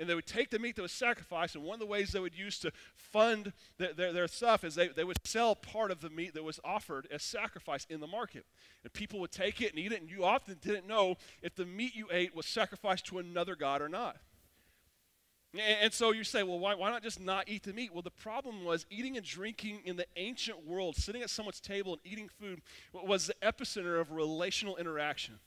And 0.00 0.08
they 0.08 0.14
would 0.14 0.26
take 0.26 0.48
the 0.48 0.58
meat 0.58 0.76
that 0.76 0.82
was 0.82 0.92
sacrificed, 0.92 1.54
and 1.54 1.62
one 1.62 1.74
of 1.74 1.80
the 1.80 1.86
ways 1.86 2.12
they 2.12 2.20
would 2.20 2.36
use 2.36 2.58
to 2.60 2.72
fund 2.96 3.52
their, 3.76 3.92
their, 3.92 4.12
their 4.14 4.28
stuff 4.28 4.64
is 4.64 4.74
they, 4.74 4.88
they 4.88 5.04
would 5.04 5.18
sell 5.26 5.54
part 5.54 5.90
of 5.90 6.00
the 6.00 6.08
meat 6.08 6.32
that 6.32 6.42
was 6.42 6.58
offered 6.64 7.06
as 7.10 7.22
sacrifice 7.22 7.86
in 7.90 8.00
the 8.00 8.06
market. 8.06 8.46
And 8.82 8.90
people 8.94 9.20
would 9.20 9.30
take 9.30 9.60
it 9.60 9.72
and 9.72 9.78
eat 9.78 9.92
it, 9.92 10.00
and 10.00 10.10
you 10.10 10.24
often 10.24 10.56
didn't 10.62 10.88
know 10.88 11.16
if 11.42 11.54
the 11.54 11.66
meat 11.66 11.94
you 11.94 12.08
ate 12.10 12.34
was 12.34 12.46
sacrificed 12.46 13.06
to 13.08 13.18
another 13.18 13.54
god 13.54 13.82
or 13.82 13.90
not. 13.90 14.16
And 15.52 15.92
so 15.92 16.12
you 16.12 16.24
say, 16.24 16.44
well, 16.44 16.60
why, 16.60 16.74
why 16.76 16.90
not 16.90 17.02
just 17.02 17.20
not 17.20 17.48
eat 17.48 17.64
the 17.64 17.72
meat? 17.74 17.92
Well, 17.92 18.02
the 18.02 18.10
problem 18.10 18.64
was 18.64 18.86
eating 18.88 19.18
and 19.18 19.26
drinking 19.26 19.80
in 19.84 19.96
the 19.96 20.06
ancient 20.16 20.64
world, 20.64 20.96
sitting 20.96 21.20
at 21.20 21.28
someone's 21.28 21.60
table 21.60 21.92
and 21.92 22.00
eating 22.10 22.30
food, 22.40 22.62
was 22.94 23.26
the 23.26 23.34
epicenter 23.42 24.00
of 24.00 24.12
relational 24.12 24.76
interaction. 24.76 25.40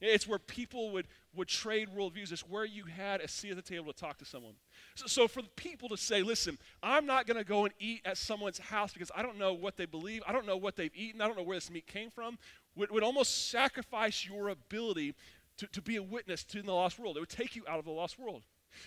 It's 0.00 0.26
where 0.26 0.38
people 0.38 0.92
would, 0.92 1.08
would 1.34 1.48
trade 1.48 1.88
worldviews. 1.96 2.32
It's 2.32 2.40
where 2.48 2.64
you 2.64 2.84
had 2.84 3.20
a 3.20 3.28
seat 3.28 3.50
at 3.50 3.56
the 3.56 3.62
table 3.62 3.92
to 3.92 3.98
talk 3.98 4.18
to 4.18 4.24
someone. 4.24 4.54
So, 4.94 5.06
so 5.06 5.28
for 5.28 5.42
the 5.42 5.48
people 5.56 5.88
to 5.90 5.96
say, 5.96 6.22
listen, 6.22 6.58
I'm 6.82 7.06
not 7.06 7.26
going 7.26 7.36
to 7.36 7.44
go 7.44 7.64
and 7.64 7.74
eat 7.78 8.02
at 8.04 8.16
someone's 8.16 8.58
house 8.58 8.92
because 8.92 9.10
I 9.14 9.22
don't 9.22 9.38
know 9.38 9.52
what 9.52 9.76
they 9.76 9.86
believe, 9.86 10.22
I 10.26 10.32
don't 10.32 10.46
know 10.46 10.56
what 10.56 10.76
they've 10.76 10.94
eaten, 10.94 11.20
I 11.20 11.26
don't 11.26 11.36
know 11.36 11.44
where 11.44 11.56
this 11.56 11.70
meat 11.70 11.86
came 11.86 12.10
from, 12.10 12.38
would, 12.74 12.90
would 12.90 13.02
almost 13.02 13.50
sacrifice 13.50 14.26
your 14.26 14.48
ability 14.48 15.14
to, 15.58 15.66
to 15.68 15.82
be 15.82 15.96
a 15.96 16.02
witness 16.02 16.42
to 16.44 16.62
the 16.62 16.72
lost 16.72 16.98
world. 16.98 17.16
It 17.16 17.20
would 17.20 17.28
take 17.28 17.54
you 17.54 17.64
out 17.68 17.78
of 17.78 17.84
the 17.84 17.90
lost 17.90 18.18
world. 18.18 18.42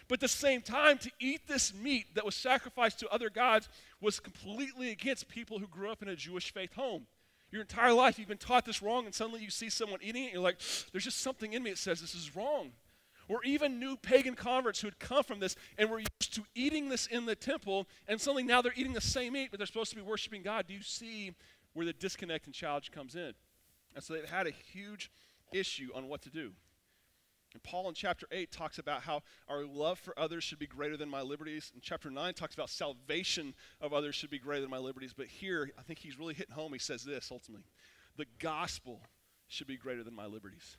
But 0.08 0.16
at 0.16 0.22
the 0.22 0.28
same 0.28 0.62
time, 0.62 0.98
to 1.00 1.12
eat 1.20 1.48
this 1.48 1.74
meat 1.74 2.16
that 2.16 2.26
was 2.26 2.36
sacrificed 2.36 3.00
to 3.00 3.10
other 3.10 3.30
gods 3.30 3.70
was 4.02 4.20
completely 4.20 4.92
against 4.92 5.28
people 5.28 5.60
who 5.60 5.68
grew 5.68 5.92
up 5.92 6.02
in 6.02 6.08
a 6.08 6.16
Jewish 6.16 6.54
faith 6.54 6.74
home. 6.74 7.06
Your 7.54 7.62
entire 7.62 7.94
life, 7.94 8.18
you've 8.18 8.28
been 8.28 8.40
taught 8.40 8.66
this 8.66 8.82
wrong, 8.82 9.06
and 9.06 9.14
suddenly 9.14 9.44
you 9.44 9.52
see 9.52 9.70
someone 9.70 10.00
eating 10.02 10.24
it, 10.24 10.26
and 10.26 10.34
you're 10.34 10.42
like, 10.42 10.58
there's 10.92 11.04
just 11.04 11.22
something 11.22 11.54
in 11.54 11.62
me 11.62 11.70
that 11.70 11.78
says 11.78 12.02
this 12.02 12.16
is 12.16 12.36
wrong. 12.36 12.72
Or 13.28 13.44
even 13.44 13.80
new 13.80 13.96
pagan 13.96 14.34
converts 14.34 14.82
who 14.82 14.88
had 14.88 14.98
come 14.98 15.24
from 15.24 15.40
this 15.40 15.56
and 15.78 15.92
were 15.92 16.00
used 16.00 16.34
to 16.34 16.42
eating 16.56 16.90
this 16.90 17.06
in 17.06 17.28
the 17.28 17.36
temple, 17.36 17.86
and 18.08 18.20
suddenly 18.20 18.42
now 18.42 18.64
they're 18.64 18.74
eating 18.76 18.94
the 18.94 19.02
same 19.02 19.34
meat, 19.34 19.50
but 19.52 19.60
they're 19.60 19.68
supposed 19.68 19.92
to 19.92 19.96
be 19.96 20.02
worshiping 20.02 20.42
God. 20.42 20.66
Do 20.66 20.74
you 20.74 20.82
see 20.82 21.34
where 21.74 21.86
the 21.86 21.94
disconnect 21.94 22.48
and 22.48 22.56
challenge 22.56 22.92
comes 22.92 23.14
in? 23.14 23.34
And 23.94 24.04
so 24.04 24.16
they've 24.16 24.28
had 24.28 24.48
a 24.48 24.52
huge 24.52 25.12
issue 25.52 25.90
on 25.94 26.08
what 26.08 26.24
to 26.24 26.32
do. 26.32 26.54
And 27.54 27.62
Paul 27.62 27.88
in 27.88 27.94
chapter 27.94 28.28
8 28.32 28.52
talks 28.52 28.80
about 28.80 29.04
how 29.04 29.22
our 29.48 29.64
love 29.64 30.00
for 30.00 30.18
others 30.18 30.44
should 30.44 30.60
be 30.60 30.68
greater 30.68 30.98
than 30.98 31.10
my 31.10 31.22
liberties. 31.22 31.72
And 31.74 31.84
chapter 31.84 32.10
9 32.10 32.34
talks 32.34 32.56
about 32.56 32.70
salvation 32.70 33.54
of 33.80 33.94
others 33.94 34.16
should 34.16 34.32
be 34.32 34.40
greater 34.40 34.62
than 34.62 34.72
my 34.72 34.80
liberties. 34.80 35.14
But 35.16 35.28
here, 35.28 35.72
I 35.78 35.84
think 35.84 36.00
he's 36.00 36.18
really 36.18 36.34
hitting 36.34 36.56
home. 36.56 36.74
He 36.74 36.80
says 36.80 37.04
this 37.04 37.30
ultimately 37.32 37.66
the 38.18 38.26
gospel 38.40 39.02
should 39.48 39.68
be 39.68 39.78
greater 39.78 40.04
than 40.04 40.16
my 40.16 40.26
liberties. 40.26 40.78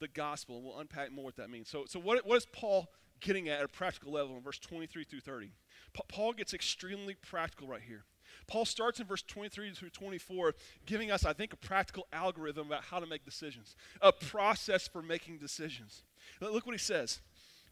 The 0.00 0.08
gospel, 0.08 0.56
and 0.56 0.64
we'll 0.64 0.78
unpack 0.78 1.12
more 1.12 1.24
what 1.24 1.36
that 1.36 1.50
means. 1.50 1.68
So, 1.68 1.84
so 1.86 2.00
what, 2.00 2.26
what 2.26 2.36
is 2.36 2.46
Paul 2.52 2.88
getting 3.20 3.48
at 3.48 3.58
at 3.58 3.64
a 3.64 3.68
practical 3.68 4.12
level 4.12 4.36
in 4.36 4.42
verse 4.42 4.58
23 4.58 5.04
through 5.04 5.20
30? 5.20 5.52
Pa- 5.92 6.02
Paul 6.08 6.32
gets 6.32 6.54
extremely 6.54 7.14
practical 7.14 7.68
right 7.68 7.82
here. 7.86 8.04
Paul 8.46 8.64
starts 8.64 9.00
in 9.00 9.06
verse 9.06 9.22
23 9.22 9.72
through 9.72 9.90
24, 9.90 10.54
giving 10.86 11.10
us, 11.10 11.24
I 11.24 11.32
think, 11.32 11.52
a 11.52 11.56
practical 11.56 12.06
algorithm 12.12 12.68
about 12.68 12.84
how 12.84 12.98
to 12.98 13.06
make 13.06 13.24
decisions, 13.24 13.76
a 14.00 14.12
process 14.12 14.88
for 14.88 15.02
making 15.02 15.38
decisions. 15.38 16.02
Look 16.40 16.66
what 16.66 16.74
he 16.74 16.78
says. 16.78 17.20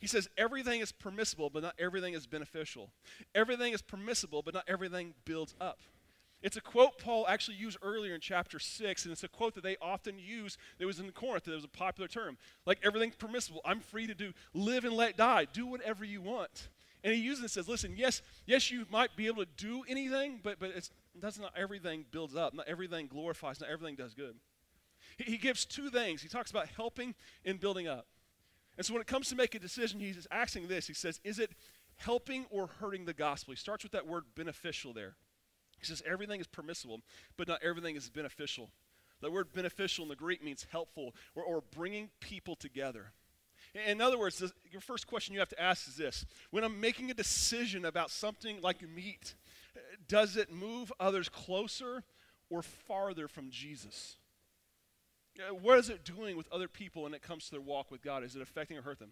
He 0.01 0.07
says, 0.07 0.29
Everything 0.37 0.81
is 0.81 0.93
permissible, 0.93 1.51
but 1.51 1.63
not 1.63 1.75
everything 1.79 2.15
is 2.15 2.27
beneficial. 2.27 2.91
Everything 3.35 3.73
is 3.73 3.83
permissible, 3.83 4.43
but 4.43 4.55
not 4.55 4.65
everything 4.69 5.15
builds 5.25 5.55
up. 5.61 5.81
It's 6.41 6.57
a 6.57 6.61
quote 6.61 6.99
Paul 6.99 7.27
actually 7.29 7.57
used 7.57 7.79
earlier 7.83 8.15
in 8.15 8.21
chapter 8.21 8.61
6, 8.61 9.05
and 9.05 9.13
it's 9.13 9.25
a 9.25 9.29
quote 9.29 9.55
that 9.57 9.65
they 9.65 9.77
often 9.83 10.19
use 10.19 10.57
that 10.79 10.87
was 10.87 11.01
in 11.01 11.11
Corinth, 11.11 11.45
that 11.45 11.55
was 11.55 11.65
a 11.65 11.69
popular 11.69 12.07
term. 12.07 12.39
Like 12.65 12.79
everything's 12.85 13.17
permissible. 13.17 13.61
I'm 13.65 13.81
free 13.81 14.07
to 14.07 14.15
do, 14.15 14.33
live 14.55 14.85
and 14.85 14.95
let 14.95 15.17
die. 15.17 15.47
Do 15.53 15.67
whatever 15.67 16.05
you 16.05 16.21
want. 16.21 16.69
And 17.09 17.17
he 17.17 17.23
uses 17.23 17.47
it 17.47 17.51
says, 17.53 17.67
listen, 17.67 17.95
yes, 17.97 18.21
yes, 18.45 18.71
you 18.71 18.85
might 18.91 19.17
be 19.17 19.29
able 19.29 19.43
to 19.43 19.51
do 19.57 19.83
anything, 19.89 20.41
but, 20.43 20.61
but 20.61 20.73
it's, 20.77 20.91
that's 21.19 21.39
not 21.39 21.55
everything 21.57 22.05
builds 22.11 22.37
up. 22.37 22.53
Not 22.53 22.69
everything 22.69 23.07
glorifies. 23.07 23.63
Not 23.63 23.71
everything 23.71 23.97
does 23.97 24.13
good. 24.13 24.35
He, 25.17 25.25
he 25.25 25.39
gives 25.39 25.65
two 25.65 25.89
things. 25.89 26.21
He 26.21 26.29
talks 26.29 26.51
about 26.51 26.69
helping 26.69 27.15
and 27.47 27.59
building 27.59 27.89
up. 27.89 28.09
And 28.77 28.85
so 28.85 28.93
when 28.93 29.01
it 29.01 29.07
comes 29.07 29.31
to 29.31 29.37
make 29.37 29.55
a 29.55 29.59
decision, 29.59 30.01
he's 30.01 30.27
asking 30.31 30.69
this. 30.69 30.87
He 30.87 30.93
says, 30.93 31.19
is 31.25 31.39
it 31.39 31.53
helping 31.97 32.45
or 32.51 32.67
hurting 32.79 33.07
the 33.07 33.15
gospel? 33.15 33.53
He 33.53 33.57
starts 33.57 33.85
with 33.85 33.93
that 33.93 34.07
word 34.07 34.25
beneficial 34.37 34.93
there. 34.93 35.15
He 35.79 35.87
says 35.87 36.03
everything 36.07 36.43
is 36.43 36.47
permissible, 36.47 37.01
but 37.39 37.49
not 37.49 37.63
everything 37.63 37.97
is 37.97 38.11
beneficial. 38.11 38.69
The 39.23 39.31
word 39.31 39.55
beneficial 39.55 40.03
in 40.03 40.11
the 40.11 40.15
Greek 40.15 40.45
means 40.45 40.67
helpful 40.71 41.15
or, 41.35 41.43
or 41.43 41.63
bringing 41.75 42.11
people 42.21 42.55
together. 42.55 43.13
In 43.75 44.01
other 44.01 44.19
words, 44.19 44.43
your 44.71 44.81
first 44.81 45.07
question 45.07 45.35
you 45.35 45.41
have 45.41 45.49
to 45.51 45.61
ask 45.61 45.89
is 45.89 45.97
this 45.97 46.27
When 46.51 46.65
I'm 46.65 46.81
making 46.81 47.11
a 47.11 47.15
decision 47.15 47.85
about 47.85 48.11
something 48.11 48.61
like 48.61 48.83
meat, 48.83 49.35
does 50.09 50.37
it 50.37 50.53
move 50.53 50.93
others 50.99 51.29
closer 51.29 52.05
or 52.51 52.63
farther 52.63 53.29
from 53.29 53.51
Jesus? 53.51 54.17
Uh, 55.39 55.55
what 55.55 55.79
is 55.79 55.89
it 55.89 56.05
doing 56.05 56.37
with 56.37 56.51
other 56.51 56.69
people 56.69 57.03
when 57.05 57.15
it 57.15 57.23
comes 57.23 57.45
to 57.45 57.51
their 57.53 57.61
walk 57.61 57.91
with 57.91 58.03
God? 58.03 58.25
Is 58.25 58.35
it 58.35 58.43
affecting 58.43 58.77
or 58.77 58.83
hurt 58.83 58.99
them? 58.99 59.11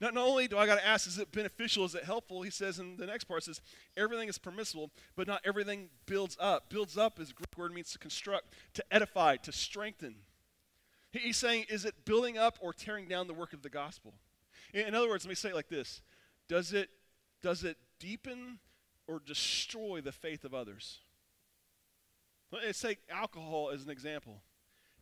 Not, 0.00 0.14
not 0.14 0.26
only 0.26 0.48
do 0.48 0.58
I 0.58 0.66
got 0.66 0.78
to 0.78 0.86
ask, 0.86 1.06
is 1.06 1.18
it 1.18 1.32
beneficial? 1.32 1.84
Is 1.84 1.94
it 1.94 2.04
helpful? 2.04 2.42
He 2.42 2.50
says 2.50 2.78
in 2.78 2.96
the 2.96 3.06
next 3.06 3.24
part, 3.24 3.42
says, 3.42 3.60
everything 3.96 4.28
is 4.28 4.38
permissible, 4.38 4.90
but 5.16 5.26
not 5.26 5.40
everything 5.44 5.88
builds 6.06 6.36
up. 6.40 6.68
Builds 6.68 6.96
up 6.96 7.18
is 7.18 7.30
a 7.30 7.34
Greek 7.34 7.56
word 7.56 7.72
means 7.72 7.92
to 7.92 7.98
construct, 7.98 8.54
to 8.74 8.84
edify, 8.90 9.36
to 9.36 9.52
strengthen. 9.52 10.16
He's 11.12 11.36
saying, 11.36 11.66
is 11.68 11.84
it 11.84 12.04
building 12.04 12.38
up 12.38 12.58
or 12.60 12.72
tearing 12.72 13.06
down 13.06 13.26
the 13.26 13.34
work 13.34 13.52
of 13.52 13.62
the 13.62 13.68
gospel? 13.68 14.14
In 14.72 14.94
other 14.94 15.08
words, 15.08 15.24
let 15.24 15.28
me 15.28 15.34
say 15.34 15.50
it 15.50 15.54
like 15.54 15.68
this 15.68 16.02
Does 16.48 16.72
it, 16.72 16.88
does 17.42 17.64
it 17.64 17.76
deepen 17.98 18.58
or 19.06 19.20
destroy 19.24 20.00
the 20.00 20.12
faith 20.12 20.44
of 20.44 20.54
others? 20.54 21.00
Let's 22.50 22.80
take 22.80 22.98
alcohol 23.10 23.70
as 23.72 23.84
an 23.84 23.90
example. 23.90 24.42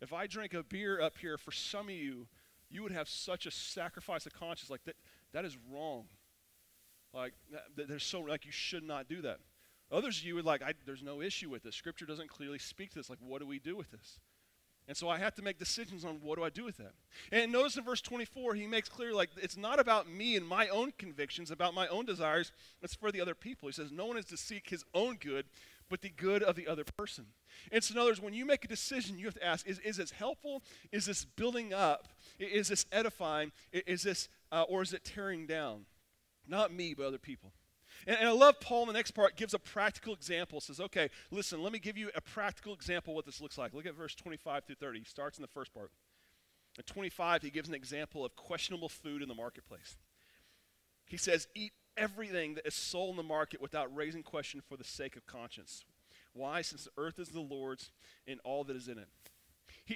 If 0.01 0.13
I 0.13 0.27
drink 0.27 0.55
a 0.55 0.63
beer 0.63 1.01
up 1.01 1.19
here, 1.19 1.37
for 1.37 1.53
some 1.53 1.89
of 1.89 1.95
you, 1.95 2.27
you 2.71 2.83
would 2.83 2.93
have 2.93 3.09
such 3.09 3.45
a 3.45 3.51
sacrifice 3.51 4.25
of 4.25 4.33
conscience. 4.33 4.71
Like, 4.71 4.85
that, 4.85 4.97
that 5.33 5.45
is 5.45 5.59
wrong. 5.71 6.05
Like, 7.13 7.35
that, 7.77 7.89
there's 7.89 8.05
so, 8.05 8.21
like, 8.21 8.47
you 8.47 8.53
should 8.53 8.85
not 8.85 9.09
do 9.09 9.21
that. 9.23 9.39
Others 9.91 10.19
of 10.19 10.25
you 10.25 10.37
would 10.37 10.45
like, 10.45 10.63
there's 10.87 11.03
no 11.03 11.21
issue 11.21 11.51
with 11.51 11.65
this. 11.65 11.75
Scripture 11.75 12.07
doesn't 12.07 12.29
clearly 12.29 12.59
speak 12.59 12.91
to 12.91 12.99
this. 12.99 13.11
Like, 13.11 13.19
what 13.21 13.41
do 13.41 13.47
we 13.47 13.59
do 13.59 13.77
with 13.77 13.91
this? 13.91 14.21
And 14.89 14.97
so 14.97 15.09
I 15.09 15.19
have 15.19 15.35
to 15.37 15.43
make 15.43 15.59
decisions 15.59 16.05
on 16.05 16.21
what 16.21 16.37
do 16.37 16.45
I 16.45 16.51
do 16.51 16.65
with 16.65 16.79
that. 16.79 16.93
And 17.31 17.53
notice 17.53 17.77
in 17.77 17.85
verse 17.85 18.01
24, 18.01 18.55
he 18.55 18.67
makes 18.67 18.89
clear 18.89 19.15
like 19.15 19.31
it's 19.41 19.57
not 19.57 19.79
about 19.79 20.11
me 20.11 20.37
and 20.37 20.47
my 20.47 20.69
own 20.69 20.93
convictions, 20.99 21.51
about 21.51 21.75
my 21.75 21.87
own 21.89 22.07
desires. 22.07 22.51
It's 22.83 22.95
for 22.95 23.13
the 23.13 23.21
other 23.21 23.35
people. 23.35 23.69
He 23.69 23.73
says, 23.73 23.93
No 23.93 24.07
one 24.07 24.17
is 24.17 24.25
to 24.27 24.37
seek 24.37 24.69
his 24.69 24.85
own 24.93 25.17
good, 25.17 25.47
but 25.89 26.01
the 26.01 26.09
good 26.09 26.43
of 26.43 26.57
the 26.57 26.67
other 26.67 26.85
person. 26.97 27.27
And 27.71 27.85
so, 27.85 27.93
in 27.93 27.99
other 27.99 28.11
words, 28.11 28.21
when 28.21 28.35
you 28.35 28.45
make 28.45 28.65
a 28.65 28.69
decision, 28.69 29.19
you 29.19 29.27
have 29.27 29.35
to 29.35 29.45
ask 29.45 29.67
is, 29.67 29.79
is 29.81 29.99
this 29.99 30.13
helpful? 30.13 30.63
Is 30.93 31.07
this 31.07 31.25
building 31.25 31.75
up? 31.75 32.09
Is 32.39 32.69
this 32.69 32.87
edifying? 32.91 33.53
Is 33.73 34.03
this, 34.03 34.29
uh, 34.51 34.63
or 34.63 34.83
is 34.83 34.93
it 34.93 35.05
tearing 35.05 35.47
down? 35.47 35.87
Not 36.47 36.73
me, 36.73 36.95
but 36.95 37.07
other 37.07 37.19
people. 37.19 37.53
And, 38.07 38.17
and, 38.19 38.29
I 38.29 38.33
love 38.33 38.61
Paul 38.61 38.83
in 38.83 38.89
the 38.89 38.93
next 38.95 39.13
part 39.13 39.37
gives 39.37 39.55
a 39.55 39.59
practical 39.59 40.15
example. 40.15 40.61
Says, 40.61 40.81
okay, 40.81 41.11
listen, 41.31 41.63
let 41.63 41.73
me 41.73 41.79
give 41.79 41.97
you 41.97 42.11
a 42.15 42.21
practical 42.21 42.75
example 42.75 43.15
what 43.15 43.27
this 43.27 43.41
looks 43.41 43.59
like. 43.59 43.75
Look 43.75 43.87
at 43.87 43.95
verse 43.95 44.15
25 44.15 44.65
through 44.65 44.77
30. 44.77 45.01
He 45.01 45.05
starts 45.05 45.39
in 45.39 45.43
the 45.43 45.49
first 45.49 45.73
part. 45.75 45.91
At 46.79 46.87
25, 46.87 47.43
he 47.43 47.51
gives 47.51 47.69
an 47.69 47.75
example 47.75 48.25
of 48.25 48.37
questionable 48.37 48.89
food 48.89 49.23
in 49.23 49.29
the 49.29 49.35
marketplace. 49.35 49.97
He 51.07 51.17
says, 51.17 51.49
eat 51.55 51.73
everything 51.97 52.55
that 52.55 52.67
is 52.67 52.75
sold 52.75 53.11
in 53.11 53.17
the 53.17 53.23
market 53.23 53.61
without 53.61 53.95
raising 53.95 54.23
question 54.23 54.63
for 54.67 54.77
the 54.77 54.85
sake 54.85 55.17
of 55.17 55.27
conscience. 55.27 55.85
Why? 56.33 56.63
Since 56.63 56.85
the 56.85 56.91
earth 56.97 57.19
is 57.19 57.29
the 57.29 57.41
Lord's 57.41 57.91
and 58.27 58.41
all 58.45 58.65
that 58.65 58.77
is 58.77 58.89
in 58.89 58.99
it. 58.99 59.09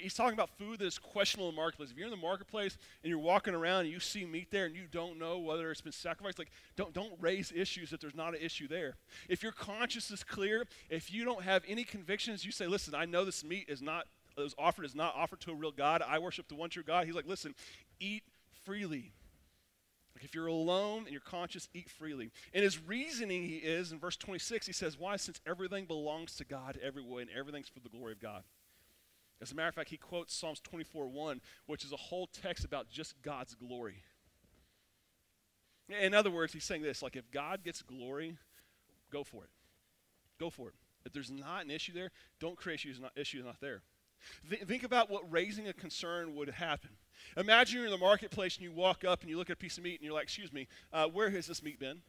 He's 0.01 0.13
talking 0.13 0.33
about 0.33 0.49
food 0.57 0.79
that 0.79 0.85
is 0.85 0.99
questionable 0.99 1.49
in 1.49 1.55
the 1.55 1.61
marketplace. 1.61 1.91
If 1.91 1.97
you're 1.97 2.07
in 2.07 2.11
the 2.11 2.17
marketplace 2.17 2.77
and 3.03 3.09
you're 3.09 3.19
walking 3.19 3.53
around 3.53 3.81
and 3.81 3.89
you 3.89 3.99
see 3.99 4.25
meat 4.25 4.49
there 4.51 4.65
and 4.65 4.75
you 4.75 4.83
don't 4.91 5.17
know 5.17 5.39
whether 5.39 5.71
it's 5.71 5.81
been 5.81 5.91
sacrificed, 5.91 6.39
like 6.39 6.51
don't, 6.75 6.93
don't 6.93 7.13
raise 7.19 7.51
issues 7.55 7.93
if 7.93 7.99
there's 7.99 8.15
not 8.15 8.35
an 8.35 8.41
issue 8.41 8.67
there. 8.67 8.95
If 9.29 9.43
your 9.43 9.51
conscience 9.51 10.11
is 10.11 10.23
clear, 10.23 10.65
if 10.89 11.13
you 11.13 11.23
don't 11.23 11.43
have 11.43 11.63
any 11.67 11.83
convictions, 11.83 12.45
you 12.45 12.51
say, 12.51 12.67
listen, 12.67 12.93
I 12.93 13.05
know 13.05 13.25
this 13.25 13.43
meat 13.43 13.65
is 13.69 13.81
not, 13.81 14.05
it 14.37 14.41
was 14.41 14.55
offered 14.57 14.85
is 14.85 14.95
not 14.95 15.15
offered 15.15 15.41
to 15.41 15.51
a 15.51 15.55
real 15.55 15.71
God. 15.71 16.01
I 16.05 16.19
worship 16.19 16.47
the 16.47 16.55
one 16.55 16.69
true 16.69 16.83
God. 16.83 17.05
He's 17.05 17.15
like, 17.15 17.27
listen, 17.27 17.55
eat 17.99 18.23
freely. 18.65 19.13
Like 20.15 20.23
if 20.23 20.33
you're 20.33 20.47
alone 20.47 21.03
and 21.03 21.11
you're 21.11 21.19
conscious, 21.21 21.67
eat 21.73 21.89
freely. 21.89 22.31
And 22.53 22.63
his 22.63 22.81
reasoning 22.81 23.43
he 23.43 23.57
is 23.57 23.91
in 23.91 23.99
verse 23.99 24.15
26, 24.15 24.65
he 24.65 24.73
says, 24.73 24.97
Why? 24.97 25.17
Since 25.17 25.41
everything 25.45 25.85
belongs 25.85 26.35
to 26.37 26.45
God 26.45 26.79
every 26.81 27.03
way 27.03 27.23
and 27.23 27.31
everything's 27.37 27.67
for 27.67 27.81
the 27.81 27.89
glory 27.89 28.13
of 28.13 28.21
God. 28.21 28.43
As 29.41 29.51
a 29.51 29.55
matter 29.55 29.67
of 29.67 29.75
fact, 29.75 29.89
he 29.89 29.97
quotes 29.97 30.33
Psalms 30.33 30.59
24 30.61 31.07
1, 31.07 31.41
which 31.65 31.83
is 31.83 31.91
a 31.91 31.97
whole 31.97 32.27
text 32.27 32.63
about 32.63 32.89
just 32.89 33.21
God's 33.21 33.53
glory. 33.53 34.03
In 35.87 36.13
other 36.13 36.31
words, 36.31 36.53
he's 36.53 36.63
saying 36.63 36.81
this 36.81 37.01
like, 37.01 37.15
if 37.15 37.29
God 37.31 37.63
gets 37.63 37.81
glory, 37.81 38.37
go 39.11 39.23
for 39.23 39.43
it. 39.43 39.49
Go 40.39 40.49
for 40.49 40.69
it. 40.69 40.75
If 41.05 41.13
there's 41.13 41.31
not 41.31 41.63
an 41.63 41.71
issue 41.71 41.93
there, 41.93 42.11
don't 42.39 42.57
create 42.57 42.75
issues 42.75 42.99
not, 42.99 43.11
issues 43.15 43.45
not 43.45 43.57
there. 43.61 43.83
Th- 44.49 44.63
think 44.63 44.83
about 44.83 45.09
what 45.09 45.31
raising 45.31 45.67
a 45.67 45.73
concern 45.73 46.33
would 46.35 46.49
happen. 46.49 46.89
Imagine 47.37 47.77
you're 47.77 47.85
in 47.85 47.91
the 47.91 47.97
marketplace 47.97 48.55
and 48.55 48.63
you 48.63 48.71
walk 48.71 49.03
up 49.03 49.21
and 49.21 49.29
you 49.29 49.37
look 49.37 49.49
at 49.49 49.53
a 49.53 49.57
piece 49.57 49.77
of 49.77 49.83
meat 49.83 49.99
and 49.99 50.05
you're 50.05 50.13
like, 50.13 50.23
excuse 50.23 50.51
me, 50.51 50.67
uh, 50.91 51.07
where 51.07 51.29
has 51.29 51.47
this 51.47 51.61
meat 51.61 51.79
been? 51.79 52.01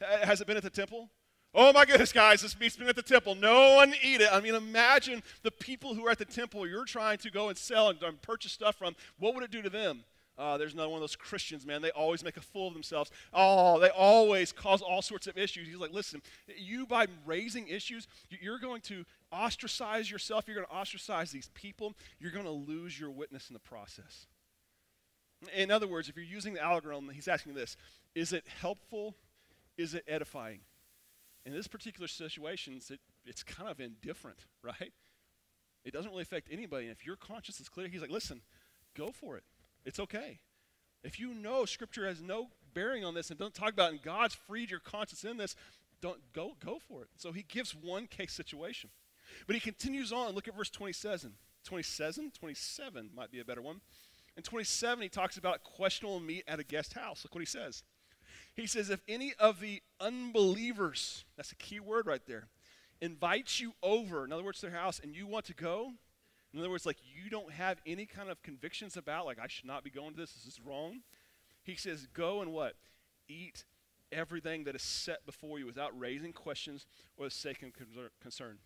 Uh, 0.00 0.24
has 0.24 0.40
it 0.40 0.46
been 0.46 0.56
at 0.56 0.62
the 0.62 0.70
temple? 0.70 1.10
Oh 1.54 1.72
my 1.72 1.86
goodness, 1.86 2.12
guys, 2.12 2.42
this 2.42 2.58
meat's 2.60 2.76
been 2.76 2.88
at 2.88 2.96
the 2.96 3.02
temple. 3.02 3.34
No 3.34 3.76
one 3.76 3.94
eat 4.02 4.20
it. 4.20 4.28
I 4.30 4.40
mean, 4.40 4.54
imagine 4.54 5.22
the 5.42 5.50
people 5.50 5.94
who 5.94 6.06
are 6.06 6.10
at 6.10 6.18
the 6.18 6.24
temple 6.24 6.66
you're 6.66 6.84
trying 6.84 7.18
to 7.18 7.30
go 7.30 7.48
and 7.48 7.56
sell 7.56 7.88
and, 7.88 7.98
purchase 8.22 8.52
stuff 8.52 8.76
from. 8.76 8.94
What 9.18 9.34
would 9.34 9.44
it 9.44 9.50
do 9.50 9.62
to 9.62 9.70
them? 9.70 10.04
Uh, 10.36 10.56
there's 10.56 10.74
another 10.74 10.90
one 10.90 10.98
of 10.98 11.02
those 11.02 11.16
Christians, 11.16 11.66
man. 11.66 11.82
They 11.82 11.90
always 11.90 12.22
make 12.22 12.36
a 12.36 12.40
fool 12.40 12.68
of 12.68 12.74
themselves. 12.74 13.10
Oh, 13.32 13.80
they 13.80 13.88
always 13.88 14.52
cause 14.52 14.82
all 14.82 15.02
sorts 15.02 15.26
of 15.26 15.36
issues. 15.36 15.66
He's 15.66 15.78
like, 15.78 15.92
listen, 15.92 16.22
you 16.56 16.86
by 16.86 17.06
raising 17.26 17.66
issues, 17.66 18.06
you're 18.28 18.60
going 18.60 18.82
to 18.82 19.04
ostracize 19.32 20.08
yourself. 20.08 20.44
You're 20.46 20.54
going 20.54 20.68
to 20.68 20.74
ostracize 20.74 21.32
these 21.32 21.50
people. 21.54 21.94
You're 22.20 22.30
going 22.30 22.44
to 22.44 22.50
lose 22.52 23.00
your 23.00 23.10
witness 23.10 23.48
in 23.48 23.54
the 23.54 23.60
process. 23.60 24.26
In 25.56 25.70
other 25.70 25.88
words, 25.88 26.08
if 26.08 26.14
you're 26.14 26.24
using 26.24 26.54
the 26.54 26.62
algorithm, 26.62 27.08
he's 27.12 27.28
asking 27.28 27.54
this 27.54 27.76
is 28.14 28.32
it 28.32 28.44
helpful? 28.60 29.16
Is 29.76 29.94
it 29.94 30.04
edifying? 30.06 30.60
In 31.48 31.54
this 31.54 31.66
particular 31.66 32.08
situation, 32.08 32.78
it, 32.90 33.00
it's 33.24 33.42
kind 33.42 33.70
of 33.70 33.80
indifferent, 33.80 34.44
right? 34.62 34.92
It 35.82 35.94
doesn't 35.94 36.10
really 36.10 36.20
affect 36.20 36.48
anybody. 36.52 36.84
And 36.84 36.92
if 36.92 37.06
your 37.06 37.16
conscience 37.16 37.58
is 37.58 37.70
clear, 37.70 37.88
he's 37.88 38.02
like, 38.02 38.10
listen, 38.10 38.42
go 38.94 39.10
for 39.12 39.38
it. 39.38 39.44
It's 39.86 39.98
okay. 39.98 40.40
If 41.02 41.18
you 41.18 41.32
know 41.32 41.64
Scripture 41.64 42.06
has 42.06 42.20
no 42.20 42.48
bearing 42.74 43.02
on 43.02 43.14
this 43.14 43.30
and 43.30 43.38
don't 43.38 43.54
talk 43.54 43.72
about 43.72 43.92
it, 43.92 43.94
and 43.94 44.02
God's 44.02 44.34
freed 44.34 44.70
your 44.70 44.80
conscience 44.80 45.24
in 45.24 45.38
this, 45.38 45.56
don't 46.02 46.20
go 46.34 46.52
go 46.62 46.80
for 46.86 47.00
it. 47.00 47.08
So 47.16 47.32
he 47.32 47.46
gives 47.48 47.74
one 47.74 48.08
case 48.08 48.34
situation. 48.34 48.90
But 49.46 49.56
he 49.56 49.60
continues 49.60 50.12
on. 50.12 50.34
Look 50.34 50.48
at 50.48 50.54
verse 50.54 50.68
27. 50.68 51.32
27? 51.64 52.32
27 52.38 53.10
might 53.16 53.30
be 53.30 53.40
a 53.40 53.44
better 53.44 53.62
one. 53.62 53.80
In 54.36 54.42
27, 54.42 55.00
he 55.00 55.08
talks 55.08 55.38
about 55.38 55.64
questionable 55.64 56.20
meat 56.20 56.44
at 56.46 56.60
a 56.60 56.64
guest 56.64 56.92
house. 56.92 57.24
Look 57.24 57.34
what 57.34 57.40
he 57.40 57.46
says. 57.46 57.84
He 58.58 58.66
says, 58.66 58.90
if 58.90 59.00
any 59.06 59.34
of 59.38 59.60
the 59.60 59.80
unbelievers, 60.00 61.24
that's 61.36 61.52
a 61.52 61.54
key 61.54 61.78
word 61.78 62.08
right 62.08 62.26
there, 62.26 62.48
invites 63.00 63.60
you 63.60 63.74
over, 63.84 64.24
in 64.24 64.32
other 64.32 64.42
words, 64.42 64.60
their 64.60 64.72
house, 64.72 65.00
and 65.00 65.14
you 65.14 65.28
want 65.28 65.44
to 65.44 65.54
go, 65.54 65.92
in 66.52 66.58
other 66.58 66.68
words, 66.68 66.84
like 66.84 66.96
you 67.04 67.30
don't 67.30 67.52
have 67.52 67.80
any 67.86 68.04
kind 68.04 68.28
of 68.28 68.42
convictions 68.42 68.96
about, 68.96 69.26
like, 69.26 69.38
I 69.38 69.46
should 69.46 69.66
not 69.66 69.84
be 69.84 69.90
going 69.90 70.10
to 70.10 70.16
this, 70.16 70.32
this 70.32 70.54
is 70.54 70.60
wrong. 70.60 71.02
He 71.62 71.76
says, 71.76 72.08
go 72.12 72.42
and 72.42 72.52
what? 72.52 72.74
Eat 73.28 73.62
everything 74.10 74.64
that 74.64 74.74
is 74.74 74.82
set 74.82 75.24
before 75.24 75.60
you 75.60 75.66
without 75.66 75.96
raising 75.96 76.32
questions 76.32 76.84
or 77.16 77.26
the 77.26 77.30
sake 77.30 77.62
of 77.62 77.70
concern. 78.20 78.58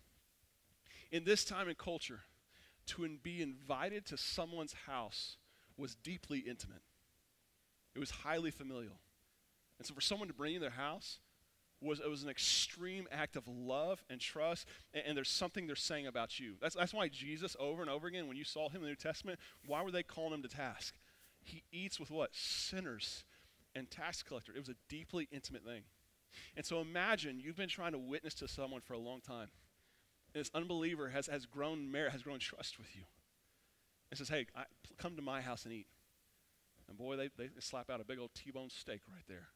In 1.11 1.23
this 1.23 1.45
time 1.45 1.67
and 1.67 1.77
culture, 1.77 2.21
to 2.87 3.07
be 3.21 3.43
invited 3.43 4.07
to 4.07 4.17
someone's 4.17 4.73
house 4.87 5.37
was 5.77 5.93
deeply 5.93 6.39
intimate. 6.39 6.81
It 7.93 7.99
was 7.99 8.09
highly 8.09 8.49
familial. 8.49 8.97
And 9.83 9.87
so 9.89 9.93
for 9.93 9.99
someone 9.99 10.29
to 10.29 10.33
bring 10.33 10.53
you 10.53 10.61
their 10.61 10.69
house 10.69 11.19
was 11.81 11.99
it 11.99 12.09
was 12.09 12.23
an 12.23 12.29
extreme 12.29 13.05
act 13.11 13.35
of 13.35 13.45
love 13.49 14.01
and 14.09 14.21
trust, 14.21 14.65
and, 14.93 15.03
and, 15.05 15.17
there's 15.17 15.27
something 15.27 15.67
they're 15.67 15.75
saying 15.75 16.07
about 16.07 16.39
you. 16.39 16.53
That's, 16.61 16.73
that's 16.73 16.93
why 16.93 17.09
Jesus, 17.09 17.57
over 17.59 17.81
and 17.81 17.91
over 17.91 18.07
again, 18.07 18.29
when 18.29 18.37
you 18.37 18.45
saw 18.45 18.69
him 18.69 18.77
in 18.77 18.83
the 18.83 18.87
New 18.87 18.95
Testament, 18.95 19.39
why 19.67 19.81
were 19.81 19.91
they 19.91 20.01
calling 20.01 20.35
him 20.35 20.41
to 20.41 20.47
task? 20.47 20.95
He 21.43 21.63
eats 21.73 21.99
with 21.99 22.11
what? 22.11 22.29
Sinners 22.31 23.25
and 23.75 23.91
tax 23.91 24.23
collector. 24.23 24.53
It 24.55 24.59
was 24.59 24.69
a 24.69 24.75
deeply 24.87 25.27
intimate 25.33 25.65
thing. 25.65 25.81
And 26.55 26.65
so 26.65 26.79
imagine 26.79 27.41
you've 27.41 27.57
been 27.57 27.67
trying 27.67 27.91
to 27.91 27.99
witness 27.99 28.35
to 28.35 28.47
someone 28.47 28.79
for 28.79 28.93
a 28.93 28.99
long 28.99 29.19
time. 29.19 29.49
And 30.33 30.39
this 30.39 30.51
unbeliever 30.53 31.09
has, 31.09 31.27
has 31.27 31.45
grown 31.45 31.91
merit, 31.91 32.13
has 32.13 32.21
grown 32.21 32.39
trust 32.39 32.77
with 32.77 32.95
you. 32.95 33.01
And 34.11 34.17
says, 34.17 34.29
hey, 34.29 34.45
I, 34.55 34.63
come 34.97 35.17
to 35.17 35.21
my 35.21 35.41
house 35.41 35.65
and 35.65 35.73
eat. 35.73 35.87
And 36.87 36.97
boy, 36.97 37.17
they, 37.17 37.29
they 37.37 37.49
slap 37.59 37.89
out 37.89 37.99
a 37.99 38.05
big 38.05 38.19
old 38.19 38.31
T-bone 38.33 38.69
steak 38.69 39.01
right 39.11 39.25
there. 39.27 39.49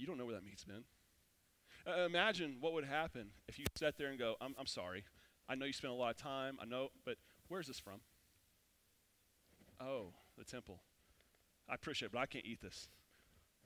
You 0.00 0.06
don't 0.06 0.16
know 0.16 0.24
where 0.24 0.34
that 0.34 0.44
meat's 0.44 0.64
been. 0.64 0.84
Uh, 1.86 2.06
imagine 2.06 2.56
what 2.58 2.72
would 2.72 2.86
happen 2.86 3.28
if 3.48 3.58
you 3.58 3.66
sat 3.74 3.98
there 3.98 4.08
and 4.08 4.18
go, 4.18 4.36
I'm, 4.40 4.54
I'm 4.58 4.66
sorry. 4.66 5.04
I 5.46 5.54
know 5.54 5.66
you 5.66 5.74
spent 5.74 5.92
a 5.92 5.96
lot 5.96 6.10
of 6.10 6.16
time. 6.16 6.56
I 6.60 6.64
know, 6.64 6.88
but 7.04 7.16
where's 7.48 7.66
this 7.66 7.78
from? 7.78 8.00
Oh, 9.78 10.14
the 10.38 10.44
temple. 10.44 10.80
I 11.68 11.74
appreciate 11.74 12.06
it, 12.06 12.12
but 12.12 12.20
I 12.20 12.26
can't 12.26 12.46
eat 12.46 12.62
this. 12.62 12.88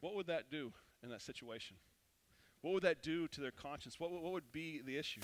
What 0.01 0.17
would 0.17 0.27
that 0.27 0.51
do 0.51 0.73
in 1.05 1.09
that 1.11 1.23
situation? 1.23 1.77
What 2.63 2.75
would 2.75 2.83
that 2.83 3.01
do 3.01 3.29
to 3.29 3.41
their 3.41 3.53
conscience? 3.53 4.01
What, 4.01 4.11
what 4.11 4.33
would 4.33 4.51
be 4.51 4.83
the 4.85 4.97
issue? 4.97 5.21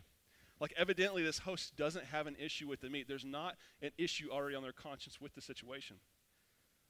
Like, 0.61 0.73
evidently, 0.77 1.25
this 1.25 1.39
host 1.39 1.75
doesn't 1.75 2.05
have 2.05 2.29
an 2.29 2.37
issue 2.39 2.69
with 2.69 2.83
the 2.83 2.91
meat. 2.91 3.09
There's 3.09 3.25
not 3.25 3.57
an 3.83 3.91
issue 3.99 4.29
already 4.31 4.55
on 4.55 4.63
their 4.63 4.73
conscience 4.73 5.21
with 5.21 5.35
the 5.35 5.41
situation. 5.41 5.97